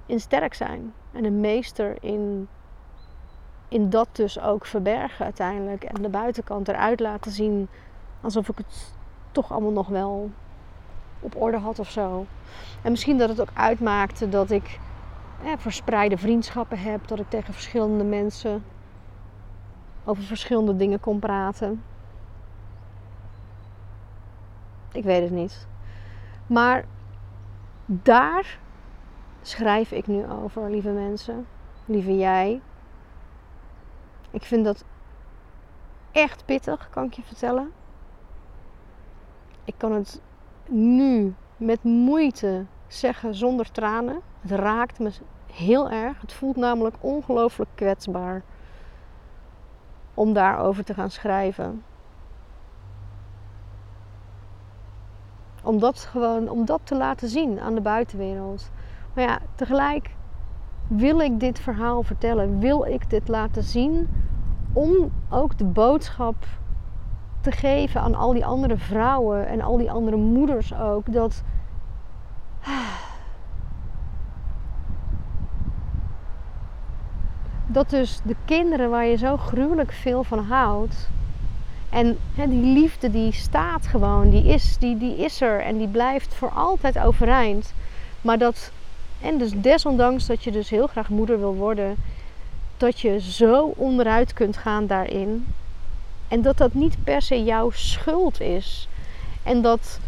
in 0.05 0.19
sterk 0.19 0.53
zijn. 0.53 0.93
En 1.11 1.25
een 1.25 1.39
meester 1.39 1.97
in, 1.99 2.47
in 3.67 3.89
dat 3.89 4.07
dus 4.11 4.39
ook 4.39 4.65
verbergen 4.65 5.25
uiteindelijk. 5.25 5.83
En 5.83 6.01
de 6.01 6.09
buitenkant 6.09 6.67
eruit 6.67 6.99
laten 6.99 7.31
zien 7.31 7.67
alsof 8.21 8.49
ik 8.49 8.57
het 8.57 8.93
toch 9.31 9.51
allemaal 9.51 9.71
nog 9.71 9.87
wel 9.87 10.31
op 11.19 11.41
orde 11.41 11.57
had 11.57 11.79
of 11.79 11.89
zo. 11.89 12.25
En 12.81 12.91
misschien 12.91 13.17
dat 13.17 13.29
het 13.29 13.41
ook 13.41 13.51
uitmaakte 13.53 14.29
dat 14.29 14.51
ik 14.51 14.79
verspreide 15.57 16.17
vriendschappen 16.17 16.79
heb, 16.79 17.07
dat 17.07 17.19
ik 17.19 17.29
tegen 17.29 17.53
verschillende 17.53 18.03
mensen 18.03 18.63
over 20.03 20.23
verschillende 20.23 20.75
dingen 20.75 20.99
kon 20.99 21.19
praten. 21.19 21.83
Ik 24.91 25.03
weet 25.03 25.23
het 25.23 25.31
niet. 25.31 25.67
Maar 26.47 26.85
daar 27.85 28.59
schrijf 29.41 29.91
ik 29.91 30.07
nu 30.07 30.27
over, 30.27 30.69
lieve 30.69 30.89
mensen, 30.89 31.47
lieve 31.85 32.17
jij. 32.17 32.61
Ik 34.31 34.43
vind 34.43 34.65
dat 34.65 34.83
echt 36.11 36.45
pittig, 36.45 36.89
kan 36.89 37.03
ik 37.03 37.13
je 37.13 37.23
vertellen. 37.23 37.71
Ik 39.63 39.73
kan 39.77 39.91
het 39.91 40.21
nu 40.69 41.33
met 41.57 41.83
moeite 41.83 42.65
zeggen 42.87 43.35
zonder 43.35 43.71
tranen. 43.71 44.21
Het 44.39 44.51
raakt 44.51 44.99
me 44.99 45.11
heel 45.53 45.89
erg. 45.89 46.21
Het 46.21 46.33
voelt 46.33 46.55
namelijk 46.55 46.95
ongelooflijk 46.99 47.69
kwetsbaar 47.75 48.41
om 50.13 50.33
daarover 50.33 50.83
te 50.83 50.93
gaan 50.93 51.09
schrijven. 51.09 51.83
Om 55.63 55.79
dat 55.79 55.99
gewoon, 55.99 56.49
om 56.49 56.65
dat 56.65 56.79
te 56.83 56.95
laten 56.95 57.29
zien 57.29 57.59
aan 57.59 57.75
de 57.75 57.81
buitenwereld. 57.81 58.71
Maar 59.13 59.23
ja, 59.23 59.39
tegelijk 59.55 60.15
wil 60.87 61.19
ik 61.19 61.39
dit 61.39 61.59
verhaal 61.59 62.03
vertellen, 62.03 62.59
wil 62.59 62.85
ik 62.85 63.09
dit 63.09 63.27
laten 63.27 63.63
zien 63.63 64.09
om 64.73 65.11
ook 65.29 65.57
de 65.57 65.65
boodschap 65.65 66.35
te 67.41 67.51
geven 67.51 68.01
aan 68.01 68.15
al 68.15 68.33
die 68.33 68.45
andere 68.45 68.77
vrouwen 68.77 69.47
en 69.47 69.61
al 69.61 69.77
die 69.77 69.91
andere 69.91 70.17
moeders 70.17 70.75
ook 70.75 71.13
dat 71.13 71.43
dat 77.73 77.89
dus 77.89 78.19
de 78.23 78.35
kinderen 78.45 78.89
waar 78.89 79.05
je 79.05 79.17
zo 79.17 79.37
gruwelijk 79.37 79.91
veel 79.91 80.23
van 80.23 80.39
houdt. 80.39 81.09
En 81.89 82.17
hè, 82.35 82.47
die 82.47 82.73
liefde 82.73 83.11
die 83.11 83.31
staat 83.31 83.87
gewoon, 83.87 84.29
die 84.29 84.43
is, 84.43 84.77
die, 84.77 84.97
die 84.97 85.17
is 85.17 85.41
er 85.41 85.61
en 85.61 85.77
die 85.77 85.87
blijft 85.87 86.33
voor 86.33 86.49
altijd 86.49 86.99
overeind. 86.99 87.73
Maar 88.21 88.37
dat, 88.37 88.71
en 89.21 89.37
dus 89.37 89.51
desondanks 89.55 90.25
dat 90.25 90.43
je 90.43 90.51
dus 90.51 90.69
heel 90.69 90.87
graag 90.87 91.09
moeder 91.09 91.39
wil 91.39 91.55
worden, 91.55 91.95
dat 92.77 92.99
je 92.99 93.21
zo 93.21 93.73
onderuit 93.75 94.33
kunt 94.33 94.57
gaan 94.57 94.87
daarin. 94.87 95.47
En 96.27 96.41
dat 96.41 96.57
dat 96.57 96.73
niet 96.73 97.03
per 97.03 97.21
se 97.21 97.43
jouw 97.43 97.69
schuld 97.71 98.41
is. 98.41 98.87
En 99.43 99.61
dat. 99.61 99.99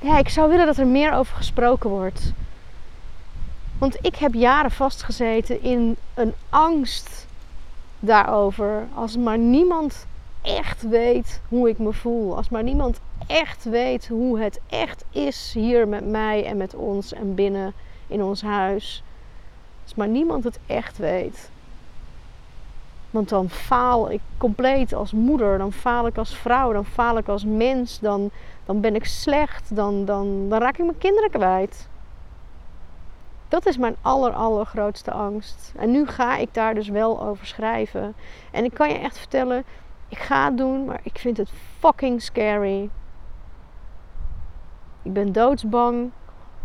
Ja, 0.00 0.18
ik 0.18 0.28
zou 0.28 0.50
willen 0.50 0.66
dat 0.66 0.76
er 0.76 0.86
meer 0.86 1.12
over 1.12 1.36
gesproken 1.36 1.90
wordt. 1.90 2.32
Want 3.80 3.98
ik 4.00 4.16
heb 4.16 4.34
jaren 4.34 4.70
vastgezeten 4.70 5.62
in 5.62 5.96
een 6.14 6.34
angst 6.48 7.26
daarover. 8.00 8.86
Als 8.94 9.16
maar 9.16 9.38
niemand 9.38 10.06
echt 10.42 10.88
weet 10.88 11.40
hoe 11.48 11.68
ik 11.68 11.78
me 11.78 11.92
voel. 11.92 12.36
Als 12.36 12.48
maar 12.48 12.62
niemand 12.62 13.00
echt 13.26 13.64
weet 13.64 14.08
hoe 14.08 14.40
het 14.40 14.60
echt 14.68 15.04
is 15.10 15.52
hier 15.54 15.88
met 15.88 16.06
mij 16.06 16.44
en 16.44 16.56
met 16.56 16.74
ons 16.74 17.12
en 17.12 17.34
binnen 17.34 17.72
in 18.06 18.22
ons 18.22 18.42
huis. 18.42 19.02
Als 19.82 19.94
maar 19.94 20.08
niemand 20.08 20.44
het 20.44 20.58
echt 20.66 20.98
weet. 20.98 21.50
Want 23.10 23.28
dan 23.28 23.50
faal 23.50 24.10
ik 24.10 24.20
compleet 24.36 24.94
als 24.94 25.12
moeder, 25.12 25.58
dan 25.58 25.72
faal 25.72 26.06
ik 26.06 26.18
als 26.18 26.36
vrouw, 26.36 26.72
dan 26.72 26.84
faal 26.84 27.18
ik 27.18 27.28
als 27.28 27.44
mens, 27.44 27.98
dan, 27.98 28.30
dan 28.64 28.80
ben 28.80 28.94
ik 28.94 29.04
slecht, 29.04 29.76
dan, 29.76 30.04
dan, 30.04 30.48
dan 30.48 30.58
raak 30.58 30.78
ik 30.78 30.84
mijn 30.84 30.98
kinderen 30.98 31.30
kwijt. 31.30 31.88
Dat 33.50 33.66
is 33.66 33.76
mijn 33.76 33.96
aller, 34.02 34.32
allergrootste 34.32 35.10
angst. 35.10 35.72
En 35.76 35.90
nu 35.90 36.06
ga 36.06 36.36
ik 36.36 36.54
daar 36.54 36.74
dus 36.74 36.88
wel 36.88 37.22
over 37.22 37.46
schrijven. 37.46 38.14
En 38.50 38.64
ik 38.64 38.74
kan 38.74 38.88
je 38.88 38.98
echt 38.98 39.18
vertellen, 39.18 39.64
ik 40.08 40.18
ga 40.18 40.44
het 40.44 40.56
doen, 40.56 40.84
maar 40.84 41.00
ik 41.02 41.18
vind 41.18 41.36
het 41.36 41.50
fucking 41.78 42.22
scary. 42.22 42.90
Ik 45.02 45.12
ben 45.12 45.32
doodsbang 45.32 46.10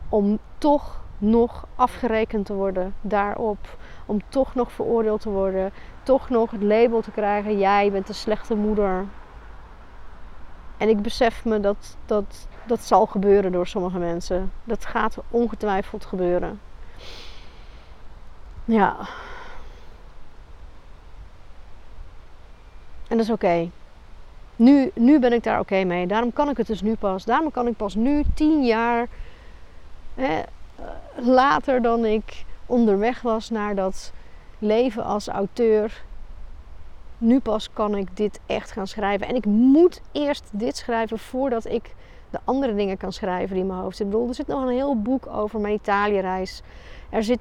om 0.10 0.40
toch 0.58 1.04
nog 1.18 1.68
afgerekend 1.76 2.46
te 2.46 2.54
worden 2.54 2.94
daarop. 3.02 3.78
Om 4.06 4.22
toch 4.30 4.56
nog 4.56 4.72
veroordeeld 4.72 5.22
te 5.22 5.30
worden. 5.30 5.72
Toch 6.04 6.30
nog 6.30 6.52
het 6.52 6.64
label 6.64 7.02
te 7.02 7.12
krijgen: 7.12 7.58
jij 7.58 7.92
bent 7.92 8.10
een 8.10 8.16
slechte 8.16 8.56
moeder. 8.56 9.06
En 10.78 10.90
ik 10.90 11.02
besef 11.02 11.46
me 11.46 11.60
dat 11.60 11.98
dat, 12.06 12.48
dat 12.68 12.80
zal 12.80 13.06
gebeuren 13.06 13.52
door 13.52 13.68
sommige 13.68 13.98
mensen. 13.98 14.52
Dat 14.64 14.86
gaat 14.86 15.18
ongetwijfeld 15.30 16.06
gebeuren. 16.06 16.60
Ja. 18.66 18.96
En 23.08 23.18
dat 23.18 23.26
is 23.26 23.32
oké. 23.32 23.70
Nu, 24.56 24.92
nu 24.94 25.20
ben 25.20 25.34
ik 25.34 25.44
daar 25.44 25.60
oké 25.60 25.84
mee. 25.84 26.08
Daarom 26.08 26.34
kan 26.34 26.50
ik 26.50 26.58
het 26.58 26.68
dus 26.68 26.82
nu 26.82 26.96
pas. 26.96 27.26
Daarom 27.26 27.52
kan 27.52 27.68
ik 27.68 27.78
pas 27.78 27.96
nu, 27.96 28.24
tien 28.34 28.66
jaar 28.66 29.08
hè, 30.14 30.42
later 31.16 31.82
dan 31.82 32.06
ik 32.06 32.46
onderweg 32.66 33.22
was 33.22 33.50
naar 33.50 33.76
dat 33.76 34.14
leven 34.60 35.04
als 35.04 35.28
auteur. 35.28 36.04
Nu 37.18 37.40
pas 37.40 37.74
kan 37.74 37.96
ik 37.96 38.18
dit 38.18 38.40
echt 38.46 38.72
gaan 38.72 38.88
schrijven. 38.88 39.28
En 39.28 39.36
ik 39.36 39.46
moet 39.46 40.02
eerst 40.12 40.50
dit 40.52 40.78
schrijven 40.78 41.20
voordat 41.20 41.66
ik 41.66 41.96
de 42.30 42.40
andere 42.44 42.76
dingen 42.76 42.98
kan 42.98 43.14
schrijven 43.14 43.54
die 43.54 43.64
in 43.64 43.68
mijn 43.68 43.80
hoofd 43.80 43.98
zitten. 43.98 44.06
Ik 44.06 44.12
bedoel, 44.12 44.28
er 44.28 44.36
zit 44.36 44.48
nog 44.48 44.62
een 44.62 44.76
heel 44.76 45.02
boek 45.02 45.28
over 45.28 45.60
mijn 45.60 45.74
Italië-reis. 45.74 46.62
Er 47.10 47.24
zit 47.24 47.40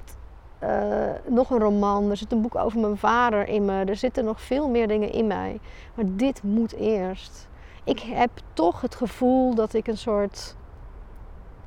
nog 1.27 1.49
een 1.49 1.59
roman, 1.59 2.09
er 2.09 2.17
zit 2.17 2.31
een 2.31 2.41
boek 2.41 2.55
over 2.55 2.79
mijn 2.79 2.97
vader 2.97 3.47
in 3.47 3.65
me, 3.65 3.83
er 3.83 3.95
zitten 3.95 4.25
nog 4.25 4.41
veel 4.41 4.69
meer 4.69 4.87
dingen 4.87 5.11
in 5.11 5.27
mij. 5.27 5.59
Maar 5.93 6.05
dit 6.07 6.43
moet 6.43 6.73
eerst. 6.73 7.47
Ik 7.83 7.99
heb 7.99 8.29
toch 8.53 8.81
het 8.81 8.95
gevoel 8.95 9.55
dat 9.55 9.73
ik 9.73 9.87
een 9.87 9.97
soort 9.97 10.55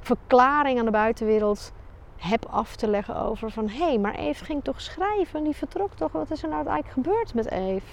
verklaring 0.00 0.78
aan 0.78 0.84
de 0.84 0.90
buitenwereld 0.90 1.72
heb 2.16 2.46
af 2.50 2.76
te 2.76 2.88
leggen 2.88 3.16
over 3.16 3.50
van 3.50 3.68
hé, 3.68 3.84
hey, 3.84 3.98
maar 3.98 4.14
Eve 4.14 4.44
ging 4.44 4.64
toch 4.64 4.80
schrijven, 4.80 5.44
die 5.44 5.56
vertrok 5.56 5.94
toch, 5.94 6.12
wat 6.12 6.30
is 6.30 6.42
er 6.42 6.48
nou 6.48 6.66
eigenlijk 6.66 7.06
gebeurd 7.06 7.34
met 7.34 7.50
Eve? 7.50 7.86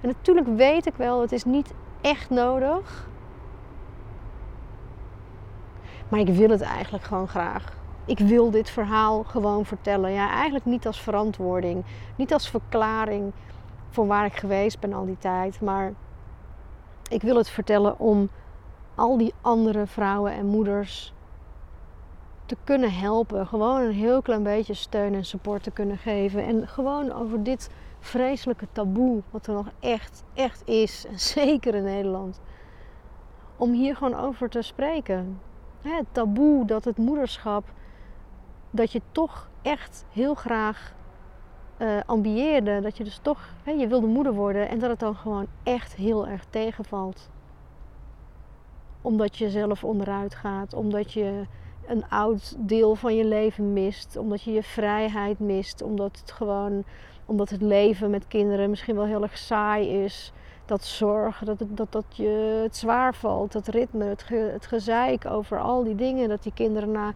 En 0.00 0.08
natuurlijk 0.08 0.46
weet 0.46 0.86
ik 0.86 0.94
wel, 0.96 1.20
het 1.20 1.32
is 1.32 1.44
niet 1.44 1.74
echt 2.00 2.30
nodig. 2.30 3.08
Maar 6.08 6.20
ik 6.20 6.28
wil 6.28 6.48
het 6.48 6.60
eigenlijk 6.60 7.04
gewoon 7.04 7.28
graag 7.28 7.76
ik 8.06 8.18
wil 8.18 8.50
dit 8.50 8.70
verhaal 8.70 9.22
gewoon 9.22 9.64
vertellen. 9.64 10.12
Ja, 10.12 10.30
eigenlijk 10.30 10.64
niet 10.64 10.86
als 10.86 11.00
verantwoording, 11.00 11.84
niet 12.16 12.32
als 12.32 12.50
verklaring 12.50 13.32
voor 13.90 14.06
waar 14.06 14.24
ik 14.24 14.36
geweest 14.36 14.80
ben 14.80 14.92
al 14.92 15.04
die 15.04 15.18
tijd, 15.18 15.60
maar 15.60 15.92
ik 17.08 17.22
wil 17.22 17.36
het 17.36 17.48
vertellen 17.48 17.98
om 17.98 18.28
al 18.94 19.16
die 19.16 19.34
andere 19.40 19.86
vrouwen 19.86 20.32
en 20.32 20.46
moeders 20.46 21.12
te 22.46 22.56
kunnen 22.64 22.92
helpen. 22.92 23.46
Gewoon 23.46 23.80
een 23.80 23.92
heel 23.92 24.22
klein 24.22 24.42
beetje 24.42 24.74
steun 24.74 25.14
en 25.14 25.24
support 25.24 25.62
te 25.62 25.70
kunnen 25.70 25.98
geven. 25.98 26.44
En 26.44 26.68
gewoon 26.68 27.12
over 27.12 27.42
dit 27.42 27.70
vreselijke 27.98 28.66
taboe, 28.72 29.22
wat 29.30 29.46
er 29.46 29.54
nog 29.54 29.70
echt, 29.80 30.24
echt 30.34 30.62
is, 30.68 31.06
zeker 31.34 31.74
in 31.74 31.84
Nederland, 31.84 32.40
om 33.56 33.72
hier 33.72 33.96
gewoon 33.96 34.14
over 34.14 34.48
te 34.48 34.62
spreken. 34.62 35.40
Het 35.80 36.06
taboe 36.12 36.64
dat 36.64 36.84
het 36.84 36.96
moederschap 36.96 37.64
dat 38.76 38.92
je 38.92 39.00
toch 39.12 39.48
echt 39.62 40.04
heel 40.12 40.34
graag 40.34 40.94
uh, 41.78 42.00
ambieerde. 42.06 42.80
Dat 42.80 42.96
je 42.96 43.04
dus 43.04 43.18
toch, 43.22 43.48
hè, 43.62 43.70
je 43.70 43.86
wilde 43.86 44.06
moeder 44.06 44.32
worden 44.32 44.68
en 44.68 44.78
dat 44.78 44.90
het 44.90 44.98
dan 44.98 45.16
gewoon 45.16 45.46
echt 45.62 45.94
heel 45.94 46.26
erg 46.26 46.44
tegenvalt. 46.50 47.30
Omdat 49.02 49.36
je 49.36 49.50
zelf 49.50 49.84
onderuit 49.84 50.34
gaat, 50.34 50.74
omdat 50.74 51.12
je 51.12 51.46
een 51.86 52.08
oud 52.08 52.54
deel 52.58 52.94
van 52.94 53.14
je 53.16 53.24
leven 53.24 53.72
mist, 53.72 54.16
omdat 54.16 54.42
je 54.42 54.52
je 54.52 54.62
vrijheid 54.62 55.38
mist, 55.38 55.82
omdat 55.82 56.18
het 56.20 56.32
gewoon, 56.32 56.84
omdat 57.24 57.50
het 57.50 57.62
leven 57.62 58.10
met 58.10 58.28
kinderen 58.28 58.70
misschien 58.70 58.96
wel 58.96 59.04
heel 59.04 59.22
erg 59.22 59.38
saai 59.38 60.04
is. 60.04 60.32
dat 60.64 60.84
zorgen, 60.84 61.46
dat, 61.46 61.58
dat, 61.68 61.92
dat 61.92 62.04
je 62.10 62.60
het 62.62 62.76
zwaar 62.76 63.14
valt, 63.14 63.52
dat 63.52 63.68
ritme, 63.68 64.04
het, 64.04 64.28
het 64.28 64.66
gezeik 64.66 65.26
over 65.26 65.60
al 65.60 65.84
die 65.84 65.94
dingen. 65.94 66.28
Dat 66.28 66.42
die 66.42 66.52
kinderen 66.54 66.90
na 66.90 67.12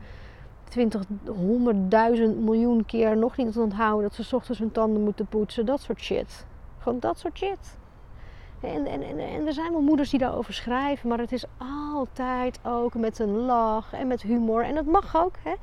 20, 0.71 1.03
100.000 1.05 2.39
miljoen 2.39 2.85
keer 2.85 3.17
nog 3.17 3.37
niet 3.37 3.57
onthouden 3.57 4.11
dat 4.11 4.27
ze 4.27 4.37
ochtends 4.37 4.61
hun 4.61 4.73
tanden 4.73 5.03
moeten 5.03 5.27
poetsen. 5.27 5.67
Dat 5.67 5.81
soort 5.81 6.01
shit. 6.01 6.47
Gewoon 6.79 6.99
dat 6.99 7.19
soort 7.19 7.39
shit. 7.39 7.79
En, 8.61 8.87
en, 8.87 9.03
en, 9.03 9.19
en, 9.19 9.47
er 9.47 9.53
zijn 9.53 9.73
wel 9.73 9.81
moeders 9.81 10.11
die 10.11 10.19
daarover 10.19 10.55
schrijven, 10.55 11.09
maar 11.09 11.19
het 11.19 11.33
is 11.33 11.45
altijd 11.59 12.59
ook 12.63 12.95
met 12.95 13.19
een 13.19 13.37
lach 13.37 13.93
en 13.93 14.07
met 14.07 14.23
humor. 14.23 14.65
En 14.65 14.75
dat 14.75 14.85
mag 14.85 15.17
ook. 15.17 15.35
Hè? 15.43 15.55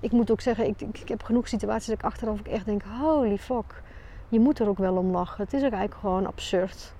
Ik, 0.00 0.12
moet 0.12 0.30
ook 0.30 0.40
zeggen, 0.40 0.66
ik, 0.66 0.80
ik, 0.80 1.08
heb 1.08 1.22
genoeg 1.22 1.48
situaties 1.48 1.86
dat 1.86 1.98
ik 1.98 2.04
achteraf 2.04 2.42
echt 2.42 2.64
denk: 2.64 2.82
holy 2.82 3.38
fuck, 3.38 3.82
je 4.28 4.40
moet 4.40 4.58
er 4.58 4.68
ook 4.68 4.78
wel 4.78 4.96
om 4.96 5.10
lachen. 5.10 5.44
Het 5.44 5.52
is 5.52 5.64
ook 5.64 5.72
eigenlijk 5.72 6.00
gewoon 6.00 6.26
absurd. 6.26 6.94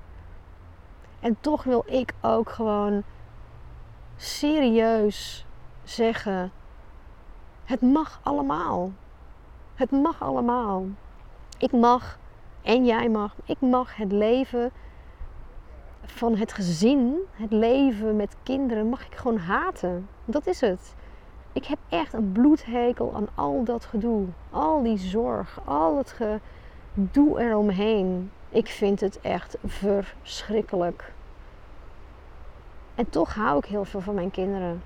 En 1.21 1.37
toch 1.41 1.65
wil 1.65 1.85
ik 1.87 2.13
ook 2.21 2.51
gewoon 2.51 3.03
serieus 4.17 5.47
zeggen: 5.85 6.53
het 7.69 7.81
mag 7.81 8.21
allemaal. 8.23 8.93
Het 9.75 9.91
mag 9.91 10.23
allemaal. 10.23 10.87
Ik 11.59 11.73
mag 11.73 12.19
en 12.63 12.85
jij 12.85 13.09
mag, 13.09 13.35
ik 13.45 13.61
mag 13.61 13.97
het 13.97 14.13
leven 14.13 14.71
van 16.03 16.37
het 16.37 16.53
gezin, 16.53 17.17
het 17.31 17.53
leven 17.53 18.17
met 18.17 18.37
kinderen, 18.43 18.89
mag 18.89 19.07
ik 19.07 19.15
gewoon 19.15 19.39
haten. 19.39 20.09
Dat 20.25 20.47
is 20.47 20.61
het. 20.61 20.95
Ik 21.53 21.65
heb 21.65 21.79
echt 21.89 22.13
een 22.13 22.33
bloedhekel 22.33 23.13
aan 23.15 23.29
al 23.35 23.65
dat 23.65 23.85
gedoe. 23.85 24.27
Al 24.51 24.83
die 24.83 24.99
zorg, 24.99 25.61
al 25.65 25.97
het 25.97 26.15
gedoe 26.95 27.41
eromheen. 27.41 28.31
Ik 28.49 28.67
vind 28.69 29.01
het 29.01 29.21
echt 29.21 29.57
verschrikkelijk. 29.65 31.13
En 32.95 33.09
toch 33.11 33.35
hou 33.35 33.59
ik 33.59 33.65
heel 33.65 33.85
veel 33.85 34.01
van 34.01 34.15
mijn 34.15 34.31
kinderen. 34.31 34.83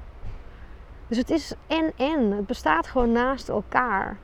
Dus 1.07 1.17
het 1.17 1.31
is 1.31 1.55
en 1.67 1.93
en. 1.97 2.31
Het 2.31 2.47
bestaat 2.47 2.87
gewoon 2.87 3.13
naast 3.13 3.49
elkaar. 3.49 4.17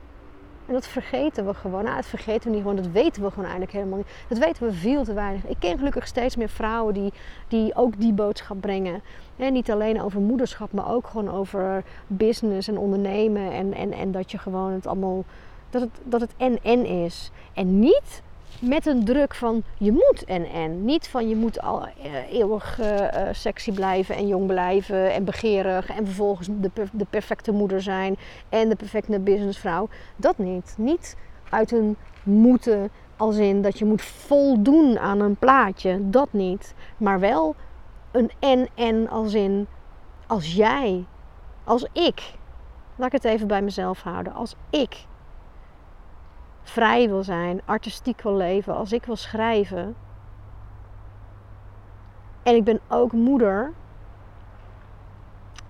En 0.65 0.73
dat 0.73 0.87
vergeten 0.87 1.45
we 1.45 1.53
gewoon. 1.53 1.83
Nou, 1.83 1.95
dat 1.95 2.05
vergeten 2.05 2.43
we 2.43 2.49
niet 2.49 2.61
gewoon. 2.61 2.75
Dat 2.75 2.91
weten 2.91 3.21
we 3.21 3.29
gewoon 3.29 3.43
eigenlijk 3.43 3.73
helemaal 3.73 3.97
niet. 3.97 4.07
Dat 4.27 4.37
weten 4.37 4.67
we 4.67 4.73
veel 4.73 5.03
te 5.03 5.13
weinig. 5.13 5.45
Ik 5.45 5.55
ken 5.59 5.77
gelukkig 5.77 6.07
steeds 6.07 6.35
meer 6.35 6.49
vrouwen 6.49 6.93
die, 6.93 7.13
die 7.47 7.75
ook 7.75 7.99
die 7.99 8.13
boodschap 8.13 8.61
brengen. 8.61 9.01
En 9.35 9.53
niet 9.53 9.71
alleen 9.71 10.01
over 10.01 10.21
moederschap, 10.21 10.71
maar 10.71 10.91
ook 10.91 11.07
gewoon 11.07 11.29
over 11.29 11.83
business 12.07 12.67
en 12.67 12.77
ondernemen. 12.77 13.51
En, 13.51 13.73
en, 13.73 13.93
en 13.93 14.11
dat 14.11 14.31
je 14.31 14.37
gewoon 14.37 14.71
het 14.71 14.87
allemaal. 14.87 15.23
Dat 15.69 15.81
het, 15.81 15.99
dat 16.03 16.21
het 16.21 16.33
en-en 16.37 16.85
is. 16.85 17.31
En 17.53 17.79
niet 17.79 18.21
met 18.61 18.85
een 18.85 19.05
druk 19.05 19.35
van 19.35 19.63
je 19.77 19.91
moet 19.91 20.23
en 20.25 20.45
en. 20.45 20.85
Niet 20.85 21.07
van 21.07 21.29
je 21.29 21.35
moet 21.35 21.61
al 21.61 21.81
uh, 22.05 22.31
eeuwig 22.31 22.79
uh, 22.79 23.07
sexy 23.31 23.71
blijven 23.71 24.15
en 24.15 24.27
jong 24.27 24.47
blijven 24.47 25.13
en 25.13 25.23
begeerig 25.23 25.89
en 25.89 26.05
vervolgens 26.05 26.47
de, 26.51 26.71
de 26.91 27.05
perfecte 27.09 27.51
moeder 27.51 27.81
zijn 27.81 28.15
en 28.49 28.69
de 28.69 28.75
perfecte 28.75 29.19
businessvrouw. 29.19 29.89
Dat 30.15 30.37
niet. 30.37 30.75
Niet 30.77 31.17
uit 31.49 31.71
een 31.71 31.97
moeten 32.23 32.89
als 33.17 33.37
in 33.37 33.61
dat 33.61 33.79
je 33.79 33.85
moet 33.85 34.01
voldoen 34.01 34.99
aan 34.99 35.19
een 35.19 35.35
plaatje. 35.35 36.09
Dat 36.09 36.27
niet. 36.31 36.73
Maar 36.97 37.19
wel 37.19 37.55
een 38.11 38.31
en 38.39 38.67
en 38.75 39.09
als 39.09 39.33
in 39.33 39.67
als 40.29 40.53
jij, 40.53 41.05
als 41.63 41.87
ik. 41.93 42.33
Laat 42.95 43.07
ik 43.07 43.21
het 43.21 43.23
even 43.23 43.47
bij 43.47 43.61
mezelf 43.61 44.01
houden. 44.01 44.33
Als 44.33 44.55
ik 44.69 45.05
vrij 46.69 47.07
wil 47.07 47.23
zijn, 47.23 47.61
artistiek 47.65 48.21
wil 48.21 48.35
leven, 48.35 48.75
als 48.75 48.91
ik 48.91 49.05
wil 49.05 49.15
schrijven. 49.15 49.95
En 52.43 52.55
ik 52.55 52.63
ben 52.63 52.79
ook 52.87 53.11
moeder. 53.11 53.73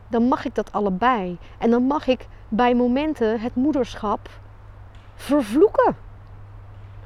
Dan 0.08 0.24
mag 0.24 0.46
ik 0.46 0.56
dat 0.56 0.72
allebei. 0.72 1.38
En 1.58 1.70
dan 1.70 1.84
mag 1.84 2.08
ik 2.08 2.28
bij 2.48 2.76
momenten 2.76 3.40
het 3.40 3.56
moederschap 3.56 4.30
vervloeken. 5.16 5.96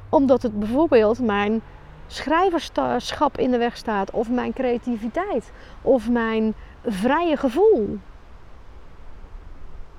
Omdat 0.08 0.42
het 0.42 0.58
bijvoorbeeld 0.58 1.18
mijn 1.18 1.62
schrijverschap 2.06 3.38
in 3.38 3.50
de 3.50 3.58
weg 3.58 3.76
staat, 3.76 4.10
of 4.10 4.30
mijn 4.30 4.52
creativiteit, 4.52 5.52
of 5.82 6.10
mijn 6.10 6.54
vrije 6.84 7.36
gevoel. 7.36 7.98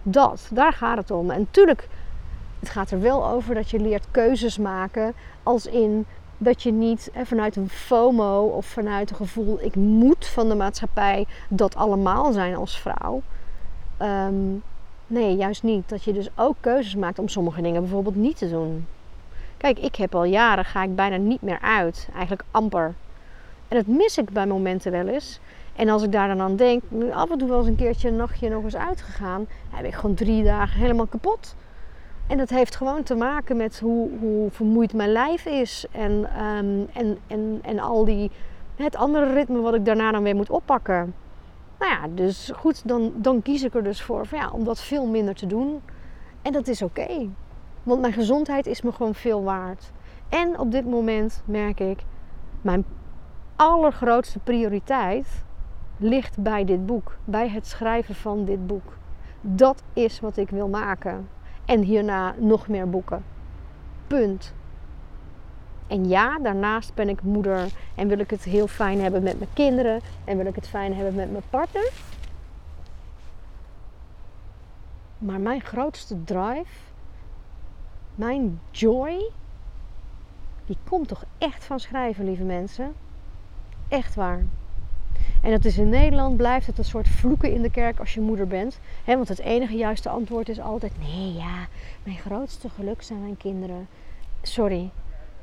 Dat, 0.03 0.49
daar 0.53 0.73
gaat 0.73 0.97
het 0.97 1.11
om. 1.11 1.31
En 1.31 1.39
natuurlijk 1.39 1.87
het 2.59 2.69
gaat 2.69 2.91
er 2.91 3.01
wel 3.01 3.27
over 3.27 3.55
dat 3.55 3.69
je 3.69 3.79
leert 3.79 4.05
keuzes 4.11 4.57
maken. 4.57 5.13
Als 5.43 5.65
in 5.65 6.05
dat 6.37 6.63
je 6.63 6.71
niet 6.71 7.11
vanuit 7.23 7.55
een 7.55 7.69
FOMO 7.69 8.45
of 8.45 8.65
vanuit 8.65 9.09
een 9.09 9.15
gevoel 9.15 9.61
ik 9.61 9.75
moet 9.75 10.25
van 10.25 10.49
de 10.49 10.55
maatschappij 10.55 11.25
dat 11.49 11.75
allemaal 11.75 12.31
zijn 12.33 12.55
als 12.55 12.79
vrouw. 12.79 13.21
Ehm, 13.97 14.33
nee, 15.07 15.35
juist 15.35 15.63
niet. 15.63 15.89
Dat 15.89 16.03
je 16.03 16.13
dus 16.13 16.29
ook 16.35 16.55
keuzes 16.59 16.95
maakt 16.95 17.19
om 17.19 17.27
sommige 17.27 17.61
dingen 17.61 17.81
bijvoorbeeld 17.81 18.15
niet 18.15 18.37
te 18.37 18.49
doen. 18.49 18.87
Kijk, 19.57 19.79
ik 19.79 19.95
heb 19.95 20.15
al 20.15 20.23
jaren 20.23 20.65
ga 20.65 20.83
ik 20.83 20.95
bijna 20.95 21.15
niet 21.15 21.41
meer 21.41 21.59
uit. 21.61 22.07
Eigenlijk 22.11 22.43
amper. 22.51 22.93
En 23.67 23.77
dat 23.77 23.87
mis 23.87 24.17
ik 24.17 24.29
bij 24.29 24.47
momenten 24.47 24.91
wel 24.91 25.07
eens. 25.07 25.39
En 25.75 25.89
als 25.89 26.03
ik 26.03 26.11
daar 26.11 26.27
dan 26.27 26.41
aan 26.41 26.55
denk, 26.55 26.83
af 27.11 27.31
en 27.31 27.37
toe 27.37 27.47
wel 27.47 27.59
eens 27.59 27.67
een 27.67 27.75
keertje 27.75 28.07
een 28.07 28.15
nachtje 28.15 28.49
nog 28.49 28.63
eens 28.63 28.75
uitgegaan, 28.75 29.47
heb 29.69 29.85
ik 29.85 29.93
gewoon 29.93 30.15
drie 30.15 30.43
dagen 30.43 30.79
helemaal 30.79 31.05
kapot. 31.05 31.55
En 32.27 32.37
dat 32.37 32.49
heeft 32.49 32.75
gewoon 32.75 33.03
te 33.03 33.15
maken 33.15 33.57
met 33.57 33.79
hoe, 33.79 34.09
hoe 34.19 34.51
vermoeid 34.51 34.93
mijn 34.93 35.11
lijf 35.11 35.45
is. 35.45 35.85
En, 35.91 36.29
ehm, 36.35 36.81
en, 36.93 37.17
en, 37.27 37.59
en 37.61 37.79
al 37.79 38.05
die, 38.05 38.31
het 38.75 38.95
andere 38.95 39.33
ritme 39.33 39.59
wat 39.59 39.73
ik 39.73 39.85
daarna 39.85 40.11
dan 40.11 40.23
weer 40.23 40.35
moet 40.35 40.49
oppakken. 40.49 41.13
Nou 41.79 41.91
ja, 41.91 42.07
dus 42.15 42.51
goed, 42.55 42.87
dan, 42.87 43.13
dan 43.15 43.41
kies 43.41 43.63
ik 43.63 43.75
er 43.75 43.83
dus 43.83 44.01
voor 44.01 44.27
ja, 44.31 44.49
om 44.49 44.63
dat 44.63 44.81
veel 44.81 45.07
minder 45.07 45.35
te 45.35 45.47
doen. 45.47 45.81
En 46.41 46.51
dat 46.51 46.67
is 46.67 46.81
oké. 46.81 47.29
Want 47.83 48.01
mijn 48.01 48.13
gezondheid 48.13 48.65
is 48.65 48.81
me 48.81 48.91
gewoon 48.91 49.15
veel 49.15 49.43
waard. 49.43 49.91
En 50.29 50.59
op 50.59 50.71
dit 50.71 50.85
moment 50.85 51.43
merk 51.45 51.79
ik, 51.79 51.99
mijn 52.61 52.85
allergrootste 53.55 54.39
prioriteit 54.39 55.43
ligt 55.97 56.39
bij 56.39 56.65
dit 56.65 56.85
boek. 56.85 57.17
Bij 57.23 57.49
het 57.49 57.67
schrijven 57.67 58.15
van 58.15 58.45
dit 58.45 58.67
boek. 58.67 58.97
Dat 59.41 59.83
is 59.93 60.19
wat 60.19 60.37
ik 60.37 60.49
wil 60.49 60.67
maken. 60.67 61.27
En 61.65 61.81
hierna 61.81 62.35
nog 62.37 62.67
meer 62.67 62.89
boeken. 62.89 63.23
Punt. 64.07 64.53
En 65.87 66.07
ja, 66.07 66.39
daarnaast 66.39 66.93
ben 66.93 67.09
ik 67.09 67.21
moeder 67.21 67.67
en 67.95 68.07
wil 68.07 68.19
ik 68.19 68.29
het 68.29 68.43
heel 68.43 68.67
fijn 68.67 69.01
hebben 69.01 69.23
met 69.23 69.37
mijn 69.37 69.53
kinderen 69.53 70.01
en 70.23 70.37
wil 70.37 70.45
ik 70.45 70.55
het 70.55 70.67
fijn 70.67 70.95
hebben 70.95 71.15
met 71.15 71.31
mijn 71.31 71.43
partner. 71.49 71.91
Maar 75.17 75.39
mijn 75.39 75.61
grootste 75.61 76.23
drive, 76.23 76.81
mijn 78.15 78.59
joy, 78.71 79.31
die 80.65 80.77
komt 80.89 81.07
toch 81.07 81.23
echt 81.37 81.65
van 81.65 81.79
schrijven, 81.79 82.25
lieve 82.25 82.43
mensen. 82.43 82.93
Echt 83.87 84.15
waar. 84.15 84.45
En 85.45 85.51
dat 85.51 85.65
is 85.65 85.77
in 85.77 85.89
Nederland, 85.89 86.37
blijft 86.37 86.67
het 86.67 86.77
een 86.77 86.85
soort 86.85 87.07
vloeken 87.07 87.51
in 87.51 87.61
de 87.61 87.71
kerk 87.71 87.99
als 87.99 88.13
je 88.13 88.21
moeder 88.21 88.47
bent. 88.47 88.79
Want 89.05 89.27
het 89.27 89.39
enige 89.39 89.75
juiste 89.75 90.09
antwoord 90.09 90.49
is 90.49 90.59
altijd: 90.59 90.91
nee, 90.99 91.33
ja, 91.33 91.67
mijn 92.03 92.17
grootste 92.17 92.69
geluk 92.69 93.01
zijn 93.01 93.21
mijn 93.21 93.37
kinderen. 93.37 93.87
Sorry. 94.41 94.89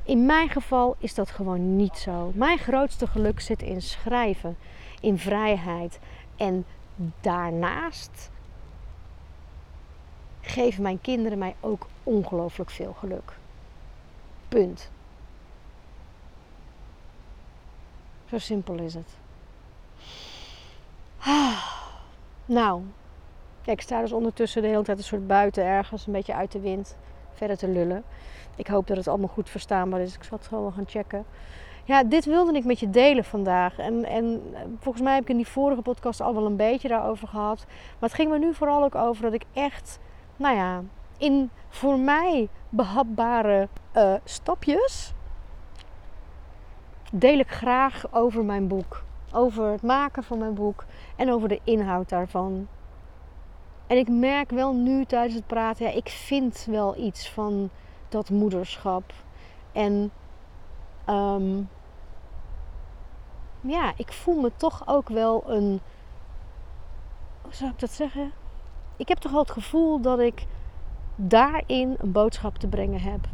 In 0.03 0.25
mijn 0.25 0.49
geval 0.49 0.95
is 0.99 1.13
dat 1.13 1.29
gewoon 1.29 1.75
niet 1.75 1.97
zo. 1.97 2.31
Mijn 2.35 2.57
grootste 2.57 3.07
geluk 3.07 3.39
zit 3.39 3.61
in 3.61 3.81
schrijven, 3.81 4.57
in 5.01 5.17
vrijheid. 5.17 5.99
En 6.35 6.65
daarnaast 7.21 8.31
geven 10.41 10.83
mijn 10.83 11.01
kinderen 11.01 11.37
mij 11.37 11.55
ook 11.59 11.87
ongelooflijk 12.03 12.69
veel 12.69 12.93
geluk. 12.93 13.33
Punt. 14.47 14.91
Zo 18.29 18.37
simpel 18.37 18.75
is 18.75 18.93
het. 18.93 19.22
Nou, 22.45 22.81
ik 23.65 23.81
sta 23.81 24.01
dus 24.01 24.11
ondertussen 24.11 24.61
de 24.61 24.67
hele 24.67 24.83
tijd 24.83 24.97
een 24.97 25.03
soort 25.03 25.27
buiten 25.27 25.63
ergens, 25.63 26.07
een 26.07 26.13
beetje 26.13 26.33
uit 26.33 26.51
de 26.51 26.59
wind, 26.59 26.97
verder 27.33 27.57
te 27.57 27.67
lullen. 27.67 28.03
Ik 28.55 28.67
hoop 28.67 28.87
dat 28.87 28.97
het 28.97 29.07
allemaal 29.07 29.27
goed 29.27 29.49
verstaanbaar 29.49 29.99
is. 29.99 30.15
Ik 30.15 30.23
zal 30.23 30.37
het 30.37 30.47
gewoon 30.47 30.73
gaan 30.73 30.87
checken. 30.87 31.25
Ja, 31.83 32.03
dit 32.03 32.25
wilde 32.25 32.53
ik 32.53 32.65
met 32.65 32.79
je 32.79 32.89
delen 32.89 33.23
vandaag. 33.23 33.77
En, 33.77 34.05
en 34.05 34.41
volgens 34.79 35.03
mij 35.03 35.13
heb 35.13 35.23
ik 35.23 35.29
in 35.29 35.35
die 35.35 35.47
vorige 35.47 35.81
podcast 35.81 36.21
al 36.21 36.33
wel 36.33 36.45
een 36.45 36.55
beetje 36.55 36.87
daarover 36.87 37.27
gehad. 37.27 37.65
Maar 37.67 38.09
het 38.09 38.13
ging 38.13 38.29
me 38.29 38.39
nu 38.39 38.53
vooral 38.53 38.83
ook 38.83 38.95
over 38.95 39.23
dat 39.23 39.33
ik 39.33 39.45
echt, 39.53 39.99
nou 40.35 40.55
ja, 40.55 40.81
in 41.17 41.49
voor 41.69 41.99
mij 41.99 42.49
behapbare 42.69 43.67
uh, 43.95 44.13
stapjes 44.23 45.13
deel 47.11 47.39
ik 47.39 47.49
graag 47.49 48.05
over 48.11 48.45
mijn 48.45 48.67
boek 48.67 49.03
over 49.33 49.71
het 49.71 49.81
maken 49.81 50.23
van 50.23 50.37
mijn 50.37 50.53
boek 50.53 50.85
en 51.15 51.31
over 51.31 51.47
de 51.47 51.59
inhoud 51.63 52.09
daarvan. 52.09 52.67
En 53.87 53.97
ik 53.97 54.09
merk 54.09 54.49
wel 54.49 54.73
nu 54.73 55.05
tijdens 55.05 55.35
het 55.35 55.47
praten, 55.47 55.85
ja, 55.85 55.91
ik 55.91 56.09
vind 56.09 56.67
wel 56.69 56.97
iets 56.97 57.29
van 57.29 57.69
dat 58.09 58.29
moederschap. 58.29 59.13
En 59.71 60.11
um, 61.09 61.69
ja, 63.61 63.93
ik 63.97 64.11
voel 64.11 64.41
me 64.41 64.51
toch 64.55 64.87
ook 64.87 65.09
wel 65.09 65.43
een. 65.47 65.79
Hoe 67.41 67.53
zou 67.53 67.71
ik 67.71 67.79
dat 67.79 67.91
zeggen? 67.91 68.31
Ik 68.95 69.07
heb 69.07 69.17
toch 69.17 69.31
wel 69.31 69.41
het 69.41 69.51
gevoel 69.51 70.01
dat 70.01 70.19
ik 70.19 70.45
daarin 71.15 71.95
een 71.97 72.11
boodschap 72.11 72.57
te 72.57 72.67
brengen 72.67 73.01
heb. 73.01 73.27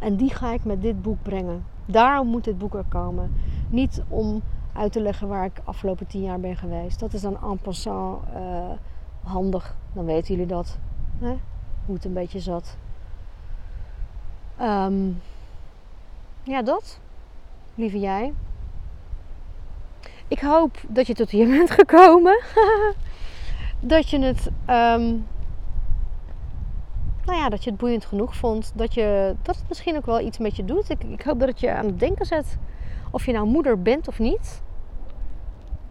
En 0.00 0.16
die 0.16 0.34
ga 0.34 0.52
ik 0.52 0.64
met 0.64 0.82
dit 0.82 1.02
boek 1.02 1.22
brengen. 1.22 1.66
Daarom 1.86 2.28
moet 2.28 2.44
dit 2.44 2.58
boek 2.58 2.74
er 2.74 2.84
komen. 2.88 3.34
Niet 3.68 4.02
om 4.08 4.42
uit 4.74 4.92
te 4.92 5.00
leggen 5.00 5.28
waar 5.28 5.44
ik 5.44 5.60
afgelopen 5.64 6.06
tien 6.06 6.22
jaar 6.22 6.40
ben 6.40 6.56
geweest. 6.56 7.00
Dat 7.00 7.12
is 7.12 7.20
dan 7.20 7.42
en 7.42 7.58
passant 7.58 8.22
uh, 8.34 8.70
handig. 9.22 9.76
Dan 9.92 10.04
weten 10.04 10.34
jullie 10.34 10.48
dat. 10.50 10.78
Hè? 11.18 11.36
Hoe 11.86 11.94
het 11.94 12.04
een 12.04 12.12
beetje 12.12 12.40
zat. 12.40 12.76
Um, 14.60 15.20
ja, 16.42 16.62
dat. 16.62 16.98
Lieve 17.74 17.98
jij. 17.98 18.32
Ik 20.28 20.40
hoop 20.40 20.76
dat 20.88 21.06
je 21.06 21.14
tot 21.14 21.30
hier 21.30 21.48
bent 21.56 21.70
gekomen. 21.70 22.42
dat 23.80 24.10
je 24.10 24.18
het. 24.18 24.46
Um, 24.46 25.26
nou 27.24 27.38
ja, 27.38 27.48
dat 27.48 27.64
je 27.64 27.70
het 27.70 27.78
boeiend 27.78 28.04
genoeg 28.04 28.36
vond. 28.36 28.72
Dat, 28.74 28.94
je, 28.94 29.34
dat 29.42 29.56
het 29.56 29.68
misschien 29.68 29.96
ook 29.96 30.06
wel 30.06 30.20
iets 30.20 30.38
met 30.38 30.56
je 30.56 30.64
doet. 30.64 30.90
Ik, 30.90 31.04
ik 31.04 31.22
hoop 31.22 31.38
dat 31.38 31.48
het 31.48 31.60
je 31.60 31.72
aan 31.72 31.86
het 31.86 32.00
denken 32.00 32.26
zet. 32.26 32.58
Of 33.14 33.26
je 33.26 33.32
nou 33.32 33.46
moeder 33.46 33.82
bent 33.82 34.08
of 34.08 34.18
niet. 34.18 34.62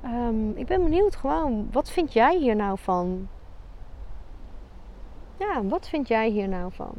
Um, 0.05 0.51
ik 0.55 0.65
ben 0.65 0.84
benieuwd 0.84 1.15
gewoon, 1.15 1.67
wat 1.71 1.89
vind 1.89 2.13
jij 2.13 2.38
hier 2.38 2.55
nou 2.55 2.78
van? 2.78 3.28
Ja, 5.38 5.63
wat 5.63 5.88
vind 5.88 6.07
jij 6.07 6.30
hier 6.30 6.47
nou 6.47 6.71
van? 6.71 6.93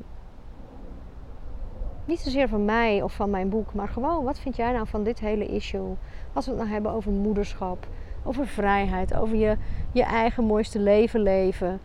Niet 2.04 2.20
zozeer 2.20 2.48
van 2.48 2.64
mij 2.64 3.02
of 3.02 3.12
van 3.12 3.30
mijn 3.30 3.48
boek, 3.48 3.74
maar 3.74 3.88
gewoon 3.88 4.24
wat 4.24 4.38
vind 4.38 4.56
jij 4.56 4.72
nou 4.72 4.86
van 4.86 5.04
dit 5.04 5.20
hele 5.20 5.46
issue? 5.46 5.96
Als 6.32 6.44
we 6.44 6.50
het 6.50 6.60
nou 6.60 6.72
hebben 6.72 6.92
over 6.92 7.12
moederschap, 7.12 7.86
over 8.22 8.46
vrijheid, 8.46 9.14
over 9.14 9.36
je, 9.36 9.56
je 9.92 10.02
eigen 10.02 10.44
mooiste 10.44 10.78
leven 10.78 11.20
leven. 11.20 11.80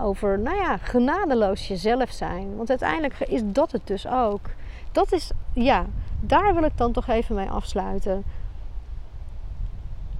Over, 0.00 0.38
nou 0.38 0.56
ja, 0.56 0.76
genadeloos 0.76 1.68
jezelf 1.68 2.10
zijn. 2.10 2.56
Want 2.56 2.70
uiteindelijk 2.70 3.18
is 3.18 3.42
dat 3.44 3.72
het 3.72 3.86
dus 3.86 4.08
ook. 4.08 4.50
Dat 4.92 5.12
is, 5.12 5.32
ja, 5.52 5.86
daar 6.26 6.54
wil 6.54 6.62
ik 6.62 6.76
dan 6.76 6.92
toch 6.92 7.08
even 7.08 7.34
mee 7.34 7.50
afsluiten. 7.50 8.24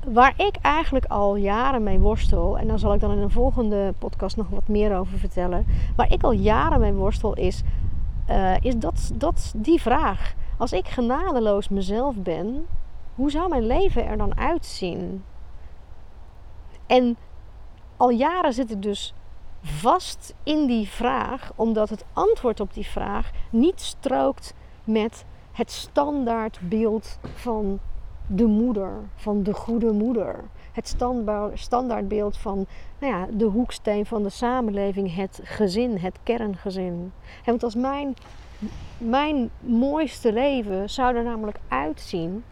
Waar 0.07 0.35
ik 0.37 0.57
eigenlijk 0.63 1.05
al 1.05 1.37
jaren 1.37 1.83
mee 1.83 1.99
worstel, 1.99 2.59
en 2.59 2.69
daar 2.69 2.79
zal 2.79 2.95
ik 2.95 3.01
dan 3.01 3.13
in 3.13 3.19
een 3.19 3.31
volgende 3.31 3.95
podcast 3.99 4.37
nog 4.37 4.49
wat 4.49 4.69
meer 4.69 4.97
over 4.97 5.19
vertellen. 5.19 5.67
Waar 5.97 6.13
ik 6.13 6.23
al 6.23 6.33
jaren 6.33 6.81
mee 6.81 6.93
worstel 6.93 7.35
is, 7.35 7.63
uh, 8.31 8.55
is 8.61 8.77
dat, 8.77 9.11
dat 9.15 9.53
die 9.57 9.81
vraag. 9.81 10.35
Als 10.59 10.73
ik 10.73 10.89
genadeloos 10.89 11.69
mezelf 11.69 12.17
ben, 12.17 12.67
hoe 13.15 13.31
zou 13.31 13.49
mijn 13.49 13.67
leven 13.67 14.07
er 14.07 14.17
dan 14.17 14.39
uitzien? 14.39 15.25
En 16.87 17.17
al 17.97 18.11
jaren 18.11 18.53
zit 18.53 18.71
ik 18.71 18.83
dus 18.83 19.15
vast 19.63 20.35
in 20.43 20.67
die 20.67 20.89
vraag, 20.89 21.53
omdat 21.55 21.91
het 21.91 22.05
antwoord 22.13 22.61
op 22.61 22.75
die 22.75 22.87
vraag 22.87 23.31
niet 23.51 23.81
strookt 23.81 24.55
met 24.85 25.25
het 25.55 25.71
standaardbeeld 25.71 27.19
van 27.35 27.81
de 28.27 28.47
moeder, 28.47 28.93
van 29.15 29.43
de 29.43 29.53
goede 29.53 29.93
moeder. 29.93 30.45
Het 30.73 30.97
standaardbeeld 31.55 32.37
van 32.37 32.67
nou 32.99 33.13
ja, 33.13 33.27
de 33.31 33.45
hoeksteen 33.45 34.07
van 34.07 34.23
de 34.23 34.29
samenleving, 34.29 35.15
het 35.15 35.41
gezin, 35.43 35.97
het 35.97 36.19
kerngezin. 36.23 37.13
want 37.45 37.63
als 37.63 37.75
mijn, 37.75 38.17
mijn 38.99 39.51
mooiste 39.61 40.33
leven 40.33 40.91
zou 40.91 41.17
er 41.17 41.25
namelijk 41.25 41.59
uitzien 41.69 42.45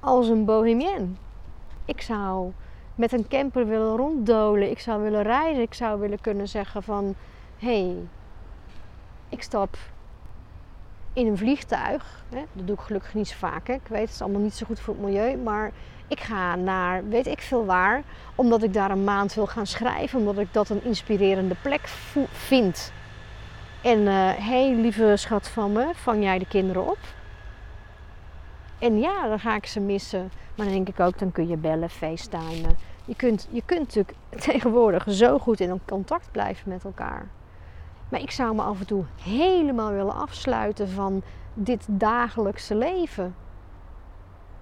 als 0.00 0.28
een 0.28 0.44
bohemien. 0.44 1.18
Ik 1.84 2.00
zou 2.00 2.52
met 2.94 3.12
een 3.12 3.28
camper 3.28 3.66
willen 3.66 3.96
ronddolen. 3.96 4.70
Ik 4.70 4.78
zou 4.78 5.02
willen 5.02 5.22
reizen. 5.22 5.62
Ik 5.62 5.74
zou 5.74 6.00
willen 6.00 6.20
kunnen 6.20 6.48
zeggen 6.48 6.82
van... 6.82 7.14
Hé, 7.58 7.86
hey, 7.86 7.96
ik 9.28 9.42
stap 9.42 9.76
in 11.14 11.26
een 11.26 11.38
vliegtuig. 11.38 12.24
Hè? 12.28 12.42
Dat 12.52 12.66
doe 12.66 12.76
ik 12.76 12.82
gelukkig 12.82 13.14
niet 13.14 13.28
zo 13.28 13.36
vaak. 13.38 13.66
Hè? 13.66 13.74
Ik 13.74 13.88
weet, 13.88 14.00
het 14.00 14.10
is 14.10 14.22
allemaal 14.22 14.40
niet 14.40 14.54
zo 14.54 14.66
goed 14.66 14.80
voor 14.80 14.94
het 14.94 15.02
milieu. 15.02 15.36
Maar 15.36 15.72
ik 16.08 16.20
ga 16.20 16.56
naar 16.56 17.08
weet 17.08 17.26
ik 17.26 17.40
veel 17.40 17.64
waar. 17.64 18.02
Omdat 18.34 18.62
ik 18.62 18.72
daar 18.72 18.90
een 18.90 19.04
maand 19.04 19.34
wil 19.34 19.46
gaan 19.46 19.66
schrijven. 19.66 20.18
Omdat 20.18 20.38
ik 20.38 20.52
dat 20.52 20.68
een 20.68 20.84
inspirerende 20.84 21.56
plek 21.62 21.88
vind. 22.32 22.92
En 23.82 24.06
hé, 24.06 24.32
uh, 24.32 24.46
hey, 24.48 24.74
lieve 24.74 25.12
schat 25.16 25.48
van 25.48 25.72
me, 25.72 25.90
vang 25.94 26.22
jij 26.22 26.38
de 26.38 26.46
kinderen 26.46 26.90
op? 26.90 26.98
En 28.78 28.98
ja, 28.98 29.28
dan 29.28 29.38
ga 29.38 29.54
ik 29.54 29.66
ze 29.66 29.80
missen. 29.80 30.30
Maar 30.54 30.66
dan 30.66 30.74
denk 30.74 30.88
ik 30.88 31.00
ook, 31.00 31.18
dan 31.18 31.32
kun 31.32 31.48
je 31.48 31.56
bellen, 31.56 31.90
facetimen. 31.90 32.76
Je 33.04 33.14
kunt, 33.16 33.48
je 33.50 33.62
kunt 33.64 33.80
natuurlijk 33.80 34.14
tegenwoordig 34.50 35.04
zo 35.08 35.38
goed 35.38 35.60
in 35.60 35.80
contact 35.84 36.28
blijven 36.32 36.68
met 36.68 36.84
elkaar. 36.84 37.26
Maar 38.08 38.20
ik 38.20 38.30
zou 38.30 38.54
me 38.54 38.62
af 38.62 38.80
en 38.80 38.86
toe 38.86 39.04
helemaal 39.22 39.92
willen 39.92 40.14
afsluiten 40.14 40.88
van 40.88 41.22
dit 41.54 41.86
dagelijkse 41.90 42.74
leven. 42.74 43.34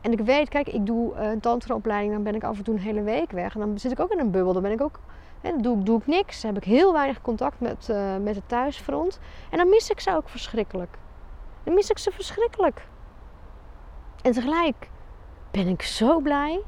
En 0.00 0.12
ik 0.12 0.20
weet, 0.20 0.48
kijk, 0.48 0.68
ik 0.68 0.86
doe 0.86 1.14
een 1.14 1.40
tantraopleiding, 1.40 2.12
dan 2.12 2.22
ben 2.22 2.34
ik 2.34 2.44
af 2.44 2.58
en 2.58 2.64
toe 2.64 2.74
een 2.74 2.80
hele 2.80 3.02
week 3.02 3.30
weg. 3.30 3.54
En 3.54 3.60
dan 3.60 3.78
zit 3.78 3.92
ik 3.92 4.00
ook 4.00 4.10
in 4.10 4.18
een 4.18 4.30
bubbel, 4.30 4.52
dan 4.52 4.62
ben 4.62 4.72
ik 4.72 4.80
ook, 4.80 5.00
dan 5.40 5.62
doe, 5.62 5.82
doe 5.82 5.98
ik 5.98 6.06
niks. 6.06 6.40
Dan 6.40 6.54
heb 6.54 6.62
ik 6.62 6.68
heel 6.68 6.92
weinig 6.92 7.20
contact 7.20 7.60
met, 7.60 7.88
uh, 7.90 8.16
met 8.16 8.34
het 8.34 8.48
thuisfront. 8.48 9.18
En 9.50 9.58
dan 9.58 9.68
mis 9.68 9.90
ik 9.90 10.00
ze 10.00 10.16
ook 10.16 10.28
verschrikkelijk. 10.28 10.98
Dan 11.64 11.74
mis 11.74 11.90
ik 11.90 11.98
ze 11.98 12.10
verschrikkelijk. 12.10 12.86
En 14.22 14.32
tegelijk 14.32 14.90
ben 15.50 15.68
ik 15.68 15.82
zo 15.82 16.20
blij. 16.20 16.60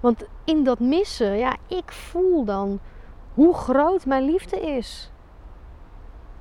Want 0.00 0.24
in 0.44 0.64
dat 0.64 0.78
missen, 0.78 1.36
ja, 1.36 1.56
ik 1.66 1.92
voel 1.92 2.44
dan 2.44 2.80
hoe 3.34 3.54
groot 3.54 4.06
mijn 4.06 4.24
liefde 4.24 4.60
is. 4.60 5.10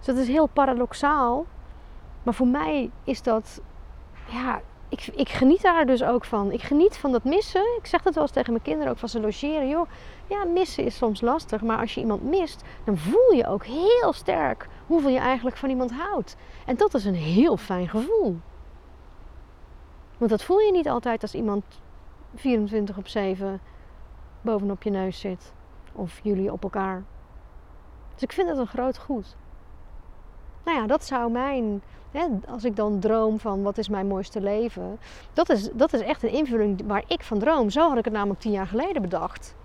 Dus 0.03 0.15
dat 0.15 0.23
is 0.23 0.31
heel 0.31 0.47
paradoxaal. 0.47 1.45
Maar 2.23 2.33
voor 2.33 2.47
mij 2.47 2.91
is 3.03 3.21
dat, 3.21 3.61
ja, 4.29 4.61
ik, 4.89 5.07
ik 5.15 5.29
geniet 5.29 5.61
daar 5.61 5.85
dus 5.85 6.03
ook 6.03 6.25
van. 6.25 6.51
Ik 6.51 6.61
geniet 6.61 6.97
van 6.97 7.11
dat 7.11 7.23
missen. 7.23 7.77
Ik 7.77 7.85
zeg 7.85 8.01
dat 8.01 8.13
wel 8.13 8.23
eens 8.23 8.31
tegen 8.31 8.51
mijn 8.51 8.63
kinderen 8.63 8.91
ook 8.91 8.97
van 8.97 9.09
ze 9.09 9.19
logeren. 9.19 9.67
Joh, 9.67 9.89
ja, 10.27 10.43
missen 10.43 10.83
is 10.83 10.95
soms 10.95 11.21
lastig. 11.21 11.61
Maar 11.61 11.79
als 11.79 11.93
je 11.93 12.01
iemand 12.01 12.23
mist, 12.23 12.63
dan 12.83 12.97
voel 12.97 13.31
je 13.33 13.47
ook 13.47 13.65
heel 13.65 14.13
sterk 14.13 14.67
hoeveel 14.87 15.09
je 15.09 15.19
eigenlijk 15.19 15.57
van 15.57 15.69
iemand 15.69 15.91
houdt. 15.91 16.35
En 16.65 16.75
dat 16.75 16.93
is 16.93 17.05
een 17.05 17.15
heel 17.15 17.57
fijn 17.57 17.89
gevoel. 17.89 18.37
Want 20.17 20.31
dat 20.31 20.43
voel 20.43 20.59
je 20.59 20.71
niet 20.71 20.89
altijd 20.89 21.21
als 21.21 21.33
iemand 21.33 21.63
24 22.35 22.97
op 22.97 23.07
7 23.07 23.61
bovenop 24.41 24.83
je 24.83 24.89
neus 24.89 25.19
zit. 25.19 25.53
Of 25.93 26.19
jullie 26.23 26.51
op 26.51 26.63
elkaar. 26.63 27.03
Dus 28.13 28.23
ik 28.23 28.31
vind 28.31 28.49
het 28.49 28.57
een 28.57 28.67
groot 28.67 28.97
goed 28.97 29.35
nou 30.63 30.77
ja, 30.77 30.87
dat 30.87 31.05
zou 31.05 31.31
mijn, 31.31 31.81
hè, 32.11 32.25
als 32.47 32.63
ik 32.63 32.75
dan 32.75 32.99
droom 32.99 33.39
van 33.39 33.63
wat 33.63 33.77
is 33.77 33.89
mijn 33.89 34.07
mooiste 34.07 34.41
leven, 34.41 34.99
dat 35.33 35.49
is, 35.49 35.69
dat 35.73 35.93
is 35.93 36.01
echt 36.01 36.23
een 36.23 36.31
invulling 36.31 36.81
waar 36.85 37.03
ik 37.07 37.23
van 37.23 37.39
droom. 37.39 37.69
Zo 37.69 37.89
had 37.89 37.97
ik 37.97 38.05
het 38.05 38.13
namelijk 38.13 38.39
tien 38.39 38.51
jaar 38.51 38.67
geleden 38.67 39.01
bedacht. 39.01 39.55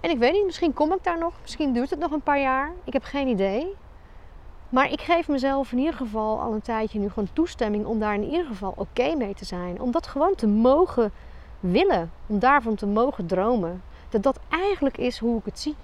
En 0.00 0.10
ik 0.10 0.18
weet 0.18 0.32
niet, 0.32 0.44
misschien 0.44 0.72
kom 0.72 0.92
ik 0.92 1.04
daar 1.04 1.18
nog, 1.18 1.32
misschien 1.42 1.72
duurt 1.72 1.90
het 1.90 1.98
nog 1.98 2.10
een 2.10 2.22
paar 2.22 2.40
jaar. 2.40 2.72
Ik 2.84 2.92
heb 2.92 3.04
geen 3.04 3.28
idee. 3.28 3.74
Maar 4.68 4.90
ik 4.90 5.00
geef 5.00 5.28
mezelf 5.28 5.72
in 5.72 5.78
ieder 5.78 5.94
geval 5.94 6.40
al 6.40 6.52
een 6.52 6.62
tijdje 6.62 6.98
nu 6.98 7.08
gewoon 7.08 7.32
toestemming 7.32 7.86
om 7.86 7.98
daar 7.98 8.14
in 8.14 8.24
ieder 8.24 8.46
geval 8.46 8.74
oké 8.76 9.14
mee 9.14 9.34
te 9.34 9.44
zijn. 9.44 9.80
Om 9.80 9.90
dat 9.90 10.06
gewoon 10.06 10.34
te 10.34 10.46
mogen 10.46 11.12
willen. 11.60 12.10
Om 12.26 12.38
daarvan 12.38 12.74
te 12.74 12.86
mogen 12.86 13.26
dromen. 13.26 13.82
Dat 14.08 14.22
dat 14.22 14.38
eigenlijk 14.48 14.98
is 14.98 15.18
hoe 15.18 15.38
ik 15.38 15.44
het 15.44 15.58
zie. 15.58 15.74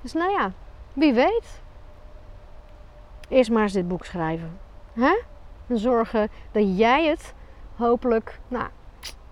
Dus 0.00 0.12
nou 0.12 0.30
ja, 0.30 0.52
wie 0.94 1.12
weet. 1.12 1.62
Eerst 3.28 3.50
maar 3.50 3.62
eens 3.62 3.72
dit 3.72 3.88
boek 3.88 4.04
schrijven. 4.04 4.58
Hè? 4.92 5.22
En 5.66 5.78
zorgen 5.78 6.28
dat 6.52 6.78
jij 6.78 7.06
het 7.06 7.34
hopelijk, 7.76 8.40
nou, 8.48 8.68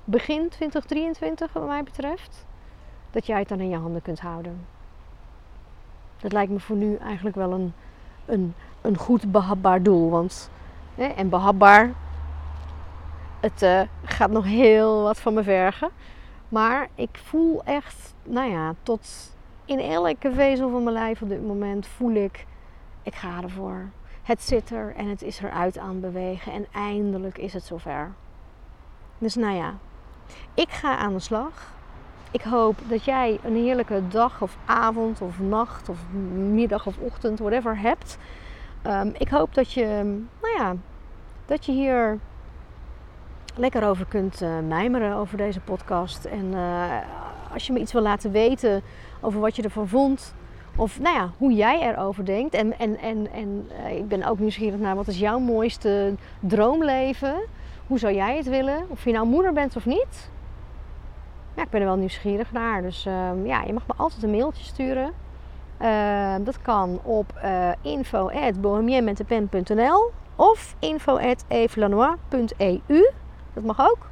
begin 0.04 0.48
2023 0.48 1.52
wat 1.52 1.66
mij 1.66 1.82
betreft, 1.82 2.46
dat 3.10 3.26
jij 3.26 3.38
het 3.38 3.48
dan 3.48 3.60
in 3.60 3.68
je 3.68 3.76
handen 3.76 4.02
kunt 4.02 4.20
houden. 4.20 4.66
Dat 6.20 6.32
lijkt 6.32 6.52
me 6.52 6.60
voor 6.60 6.76
nu 6.76 6.96
eigenlijk 6.96 7.36
wel 7.36 7.52
een, 7.52 7.72
een, 8.24 8.54
een 8.80 8.96
goed 8.96 9.32
behapbaar 9.32 9.82
doel. 9.82 10.10
Want, 10.10 10.50
hè, 10.94 11.04
en 11.04 11.28
behapbaar, 11.28 11.92
het 13.40 13.62
uh, 13.62 13.80
gaat 14.04 14.30
nog 14.30 14.44
heel 14.44 15.02
wat 15.02 15.20
van 15.20 15.34
me 15.34 15.42
vergen. 15.42 15.90
Maar 16.48 16.88
ik 16.94 17.20
voel 17.22 17.64
echt, 17.64 18.14
nou 18.22 18.50
ja, 18.50 18.74
tot 18.82 19.32
in 19.64 19.78
elke 19.78 20.32
vezel 20.32 20.70
van 20.70 20.82
mijn 20.82 20.96
lijf 20.96 21.22
op 21.22 21.28
dit 21.28 21.46
moment 21.46 21.86
voel 21.86 22.14
ik, 22.14 22.46
ik 23.02 23.14
ga 23.14 23.42
ervoor. 23.42 23.90
Het 24.22 24.42
zit 24.42 24.70
er 24.70 24.94
en 24.96 25.08
het 25.08 25.22
is 25.22 25.40
eruit 25.40 25.78
aan 25.78 26.00
bewegen 26.00 26.52
en 26.52 26.66
eindelijk 26.72 27.38
is 27.38 27.52
het 27.52 27.64
zover. 27.64 28.12
Dus 29.18 29.34
nou 29.34 29.54
ja, 29.54 29.74
ik 30.54 30.70
ga 30.70 30.96
aan 30.96 31.12
de 31.12 31.18
slag. 31.18 31.74
Ik 32.30 32.42
hoop 32.42 32.78
dat 32.88 33.04
jij 33.04 33.38
een 33.44 33.56
heerlijke 33.56 34.02
dag 34.08 34.42
of 34.42 34.56
avond 34.64 35.20
of 35.20 35.40
nacht 35.40 35.88
of 35.88 35.98
middag 36.34 36.86
of 36.86 36.98
ochtend, 36.98 37.38
whatever, 37.38 37.78
hebt. 37.78 38.18
Um, 38.86 39.12
ik 39.18 39.28
hoop 39.28 39.54
dat 39.54 39.72
je, 39.72 39.86
nou 40.40 40.56
ja, 40.58 40.74
dat 41.46 41.66
je 41.66 41.72
hier 41.72 42.18
lekker 43.56 43.88
over 43.88 44.06
kunt 44.06 44.42
uh, 44.42 44.58
mijmeren 44.68 45.14
over 45.14 45.36
deze 45.36 45.60
podcast. 45.60 46.24
En 46.24 46.54
als 47.52 47.66
je 47.66 47.72
me 47.72 47.78
iets 47.78 47.92
wil 47.92 48.02
laten 48.02 48.30
weten 48.30 48.82
over 49.22 49.40
wat 49.40 49.56
je 49.56 49.62
ervan 49.62 49.88
vond. 49.88 50.34
Of 50.76 51.00
nou 51.00 51.16
ja, 51.16 51.30
hoe 51.38 51.52
jij 51.52 51.80
erover 51.80 52.24
denkt. 52.24 52.54
En, 52.54 52.78
en, 52.78 52.98
en, 52.98 53.28
en 53.32 53.68
ik 53.96 54.08
ben 54.08 54.24
ook 54.24 54.38
nieuwsgierig 54.38 54.80
naar 54.80 54.96
wat 54.96 55.08
is 55.08 55.18
jouw 55.18 55.38
mooiste 55.38 56.14
droomleven? 56.40 57.34
Hoe 57.86 57.98
zou 57.98 58.14
jij 58.14 58.36
het 58.36 58.48
willen? 58.48 58.84
Of 58.88 59.04
je 59.04 59.12
nou 59.12 59.26
moeder 59.26 59.52
bent 59.52 59.76
of 59.76 59.86
niet? 59.86 60.30
Ja, 61.56 61.62
ik 61.62 61.70
ben 61.70 61.80
er 61.80 61.86
wel 61.86 61.96
nieuwsgierig 61.96 62.52
naar. 62.52 62.82
Dus 62.82 63.06
ehm, 63.06 63.46
ja, 63.46 63.62
je 63.62 63.72
mag 63.72 63.86
me 63.86 63.92
altijd 63.96 64.22
een 64.22 64.30
mailtje 64.30 64.64
sturen. 64.64 65.12
Ehm, 65.78 66.44
dat 66.44 66.62
kan 66.62 67.00
op 67.02 67.32
uh, 67.36 67.68
eh, 67.68 67.74
info.bohemienmetdepen.nl 67.82 70.10
of 70.36 70.76
info.evelanois.eu. 70.78 73.10
Dat 73.52 73.64
mag 73.64 73.80
ook. 73.80 74.10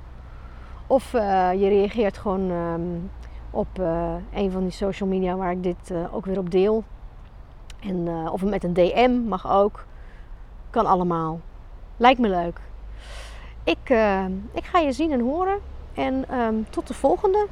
Of 0.86 1.12
uh, 1.12 1.52
je 1.52 1.68
reageert 1.68 2.18
gewoon 2.18 2.50
um, 2.50 3.10
op 3.50 3.78
uh, 3.80 4.14
een 4.32 4.50
van 4.50 4.62
die 4.62 4.70
social 4.70 5.08
media 5.08 5.36
waar 5.36 5.50
ik 5.50 5.62
dit 5.62 5.92
ook 6.12 6.26
weer 6.26 6.38
op 6.38 6.50
deel. 6.50 6.84
En, 7.80 8.08
of 8.32 8.42
met 8.42 8.64
een 8.64 8.72
DM 8.72 9.10
mag 9.28 9.50
ook. 9.50 9.84
Kan 10.70 10.86
allemaal. 10.86 11.40
Lijkt 11.96 12.20
me 12.20 12.28
leuk. 12.28 12.60
Ik, 13.64 13.90
ik 14.52 14.64
ga 14.64 14.78
je 14.78 14.92
zien 14.92 15.12
en 15.12 15.20
horen. 15.20 15.58
En 15.94 16.38
um, 16.38 16.66
tot 16.70 16.86
de 16.86 16.94
volgende. 16.94 17.46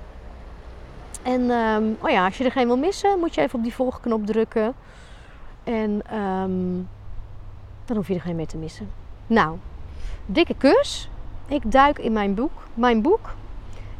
En 1.22 1.50
um, 1.50 1.96
oh 2.00 2.10
ja, 2.10 2.24
als 2.24 2.38
je 2.38 2.44
er 2.44 2.52
geen 2.52 2.66
wil 2.66 2.76
missen, 2.76 3.18
moet 3.18 3.34
je 3.34 3.40
even 3.40 3.58
op 3.58 3.64
die 3.64 3.74
volgknop 3.74 4.26
drukken. 4.26 4.74
En 5.64 6.16
um, 6.18 6.88
dan 7.84 7.96
hoef 7.96 8.08
je 8.08 8.14
er 8.14 8.20
geen 8.20 8.36
meer 8.36 8.46
te 8.46 8.56
missen. 8.56 8.90
Nou, 9.26 9.56
dikke 10.26 10.54
kus. 10.54 11.10
Ik 11.46 11.72
duik 11.72 11.98
in 11.98 12.12
mijn 12.12 12.34
boek. 12.34 12.52
Mijn 12.74 13.02
boek. 13.02 13.34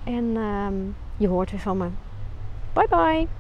En 0.05 0.37
je 1.19 1.29
hoort 1.29 1.51
weer 1.51 1.61
van 1.61 1.77
me. 1.77 1.89
Bye 2.73 2.87
bye. 2.89 3.38